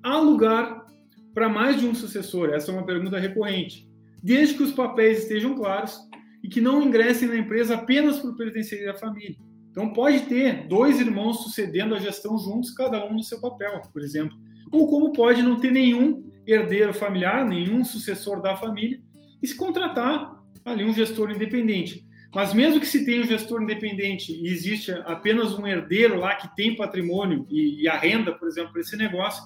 Há 0.03 0.19
lugar 0.19 0.85
para 1.33 1.49
mais 1.49 1.79
de 1.79 1.85
um 1.85 1.95
sucessor? 1.95 2.49
Essa 2.49 2.71
é 2.71 2.73
uma 2.73 2.85
pergunta 2.85 3.19
recorrente. 3.19 3.89
Desde 4.21 4.55
que 4.55 4.63
os 4.63 4.71
papéis 4.71 5.23
estejam 5.23 5.55
claros 5.55 5.99
e 6.43 6.47
que 6.47 6.61
não 6.61 6.81
ingressem 6.81 7.27
na 7.27 7.37
empresa 7.37 7.75
apenas 7.75 8.19
por 8.19 8.35
pertencerem 8.35 8.87
à 8.87 8.93
família. 8.93 9.37
Então, 9.71 9.93
pode 9.93 10.21
ter 10.21 10.67
dois 10.67 10.99
irmãos 10.99 11.43
sucedendo 11.43 11.95
a 11.95 11.99
gestão 11.99 12.37
juntos, 12.37 12.71
cada 12.71 13.05
um 13.05 13.13
no 13.13 13.23
seu 13.23 13.39
papel, 13.39 13.81
por 13.93 14.01
exemplo. 14.01 14.37
Ou 14.71 14.87
como 14.87 15.13
pode 15.13 15.41
não 15.41 15.59
ter 15.59 15.71
nenhum 15.71 16.23
herdeiro 16.45 16.93
familiar, 16.93 17.45
nenhum 17.45 17.83
sucessor 17.83 18.41
da 18.41 18.55
família, 18.55 18.99
e 19.41 19.47
se 19.47 19.55
contratar 19.55 20.41
ali 20.63 20.83
um 20.83 20.93
gestor 20.93 21.31
independente. 21.31 22.05
Mas 22.33 22.53
mesmo 22.53 22.79
que 22.79 22.87
se 22.87 23.03
tenha 23.03 23.21
um 23.21 23.27
gestor 23.27 23.61
independente 23.61 24.31
e 24.31 24.47
existe 24.47 24.91
apenas 25.05 25.53
um 25.57 25.67
herdeiro 25.67 26.17
lá 26.17 26.35
que 26.35 26.55
tem 26.55 26.75
patrimônio 26.75 27.45
e, 27.49 27.83
e 27.83 27.87
a 27.89 27.97
renda, 27.97 28.31
por 28.31 28.47
exemplo, 28.47 28.71
para 28.71 28.81
esse 28.81 28.95
negócio, 28.95 29.43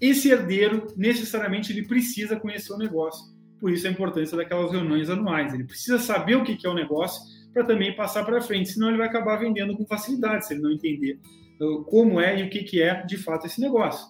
esse 0.00 0.30
herdeiro 0.30 0.86
necessariamente 0.96 1.72
ele 1.72 1.86
precisa 1.86 2.38
conhecer 2.38 2.72
o 2.72 2.78
negócio. 2.78 3.34
Por 3.58 3.70
isso 3.72 3.86
a 3.86 3.90
importância 3.90 4.36
daquelas 4.36 4.70
reuniões 4.70 5.10
anuais. 5.10 5.52
Ele 5.52 5.64
precisa 5.64 5.98
saber 5.98 6.36
o 6.36 6.44
que 6.44 6.64
é 6.64 6.70
o 6.70 6.74
negócio 6.74 7.20
para 7.52 7.64
também 7.64 7.94
passar 7.96 8.24
para 8.24 8.40
frente, 8.40 8.70
senão 8.70 8.88
ele 8.88 8.98
vai 8.98 9.08
acabar 9.08 9.36
vendendo 9.36 9.76
com 9.76 9.84
facilidade 9.84 10.46
se 10.46 10.54
ele 10.54 10.62
não 10.62 10.70
entender 10.70 11.18
uh, 11.60 11.82
como 11.84 12.20
é 12.20 12.40
e 12.40 12.44
o 12.44 12.48
que 12.48 12.80
é 12.80 13.04
de 13.04 13.16
fato 13.16 13.46
esse 13.46 13.60
negócio. 13.60 14.06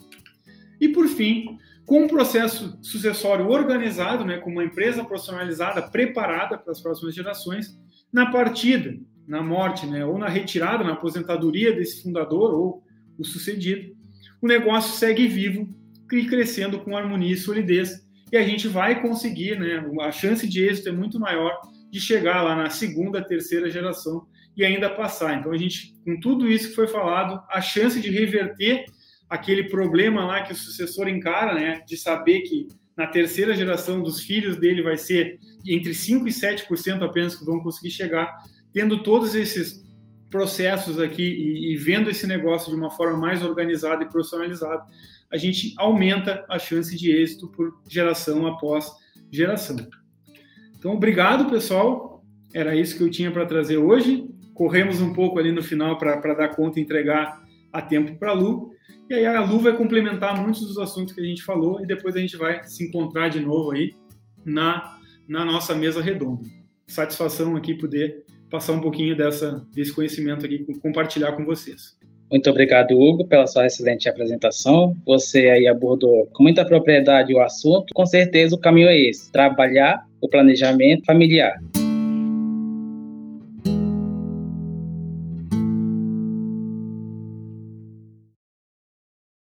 Fim, 1.21 1.59
com 1.85 2.05
um 2.05 2.09
processo 2.09 2.79
sucessório 2.81 3.47
organizado, 3.47 4.25
né, 4.25 4.39
com 4.39 4.49
uma 4.49 4.65
empresa 4.65 5.05
profissionalizada, 5.05 5.83
preparada 5.83 6.57
para 6.57 6.73
as 6.73 6.81
próximas 6.81 7.15
gerações, 7.15 7.79
na 8.11 8.31
partida, 8.31 8.99
na 9.29 9.43
morte, 9.43 9.85
né, 9.85 10.03
ou 10.03 10.17
na 10.17 10.31
retirada, 10.31 10.83
na 10.83 10.95
aposentadoria 10.95 11.75
desse 11.75 12.03
fundador 12.03 12.55
ou 12.55 12.83
o 13.19 13.23
sucedido, 13.23 13.95
o 14.41 14.47
negócio 14.47 14.97
segue 14.97 15.29
vivo 15.29 15.69
e 16.11 16.25
crescendo 16.25 16.81
com 16.81 16.97
harmonia 16.97 17.35
e 17.35 17.37
solidez. 17.37 18.03
E 18.33 18.37
a 18.39 18.43
gente 18.43 18.67
vai 18.67 19.03
conseguir, 19.03 19.61
né, 19.61 19.85
a 20.01 20.11
chance 20.11 20.49
de 20.49 20.65
êxito 20.65 20.89
é 20.89 20.93
muito 20.93 21.21
maior 21.21 21.53
de 21.91 22.01
chegar 22.01 22.41
lá 22.41 22.57
na 22.57 22.71
segunda, 22.71 23.23
terceira 23.23 23.69
geração 23.69 24.27
e 24.57 24.65
ainda 24.65 24.89
passar. 24.89 25.39
Então, 25.39 25.53
a 25.53 25.59
gente, 25.59 25.93
com 26.03 26.19
tudo 26.19 26.49
isso 26.51 26.71
que 26.71 26.75
foi 26.75 26.89
falado, 26.89 27.43
a 27.51 27.61
chance 27.61 28.01
de 28.01 28.09
reverter 28.09 28.87
aquele 29.31 29.65
problema 29.65 30.25
lá 30.25 30.43
que 30.43 30.53
o 30.53 30.57
sucessor 30.57 31.09
encara, 31.09 31.55
né, 31.55 31.83
de 31.87 31.97
saber 31.97 32.41
que 32.41 32.67
na 32.97 33.07
terceira 33.07 33.55
geração 33.55 34.03
dos 34.03 34.21
filhos 34.21 34.57
dele 34.57 34.83
vai 34.83 34.99
ser 34.99 35.39
entre 35.65 35.93
5% 35.93 36.27
e 36.27 36.31
7% 36.31 37.03
apenas 37.03 37.37
que 37.37 37.45
vão 37.45 37.61
conseguir 37.61 37.93
chegar, 37.93 38.37
tendo 38.73 39.03
todos 39.03 39.35
esses 39.37 39.89
processos 40.29 41.01
aqui 41.01 41.23
e, 41.23 41.73
e, 41.73 41.77
vendo 41.77 42.11
esse 42.11 42.27
negócio 42.27 42.71
de 42.71 42.77
uma 42.77 42.91
forma 42.91 43.17
mais 43.17 43.43
organizada 43.43 44.03
e 44.03 44.09
profissionalizada, 44.09 44.83
a 45.31 45.37
gente 45.37 45.75
aumenta 45.79 46.45
a 46.49 46.59
chance 46.59 46.97
de 46.97 47.11
êxito 47.11 47.49
por 47.49 47.81
geração 47.89 48.47
após 48.47 48.91
geração. 49.31 49.77
Então, 50.79 50.93
obrigado, 50.93 51.51
pessoal. 51.51 52.25
Era 52.53 52.75
isso 52.75 52.97
que 52.97 53.03
eu 53.03 53.11
tinha 53.11 53.31
para 53.31 53.47
trazer 53.47 53.77
hoje. 53.77 54.29
Corremos 54.55 55.01
um 55.01 55.13
pouco 55.13 55.39
ali 55.39 55.53
no 55.53 55.63
final 55.63 55.99
para 55.99 56.35
dar 56.35 56.49
conta 56.49 56.79
e 56.79 56.83
entregar 56.83 57.43
a 57.73 57.81
tempo 57.81 58.19
para 58.19 58.31
a 58.31 58.35
Lu. 58.35 58.73
E 59.09 59.15
aí 59.15 59.27
a 59.27 59.45
Lu 59.45 59.59
vai 59.59 59.77
complementar 59.77 60.41
muitos 60.41 60.67
dos 60.67 60.79
assuntos 60.79 61.15
que 61.15 61.21
a 61.21 61.25
gente 61.25 61.43
falou 61.43 61.81
e 61.81 61.87
depois 61.87 62.15
a 62.17 62.21
gente 62.21 62.37
vai 62.37 62.63
se 62.65 62.85
encontrar 62.85 63.29
de 63.29 63.41
novo 63.41 63.73
aí 63.73 63.93
na, 64.45 64.99
na 65.29 65.45
nossa 65.45 65.75
mesa 65.75 66.01
redonda. 66.01 66.43
Satisfação 66.87 67.57
aqui 67.57 67.75
poder 67.75 68.25
passar 68.51 68.73
um 68.73 68.81
pouquinho 68.81 69.17
dessa, 69.17 69.65
desse 69.73 69.93
conhecimento 69.93 70.45
aqui, 70.45 70.65
compartilhar 70.81 71.33
com 71.33 71.45
vocês. 71.45 71.99
Muito 72.31 72.49
obrigado, 72.49 72.93
Hugo, 72.93 73.27
pela 73.27 73.47
sua 73.47 73.67
excelente 73.67 74.09
apresentação. 74.09 74.97
Você 75.05 75.49
aí 75.49 75.67
abordou 75.67 76.29
com 76.33 76.45
muita 76.45 76.65
propriedade 76.65 77.35
o 77.35 77.41
assunto. 77.41 77.93
Com 77.93 78.07
certeza 78.07 78.55
o 78.55 78.61
caminho 78.61 78.89
é 78.89 78.97
esse: 78.97 79.33
trabalhar 79.33 80.07
o 80.21 80.29
planejamento 80.29 81.05
familiar. 81.05 81.59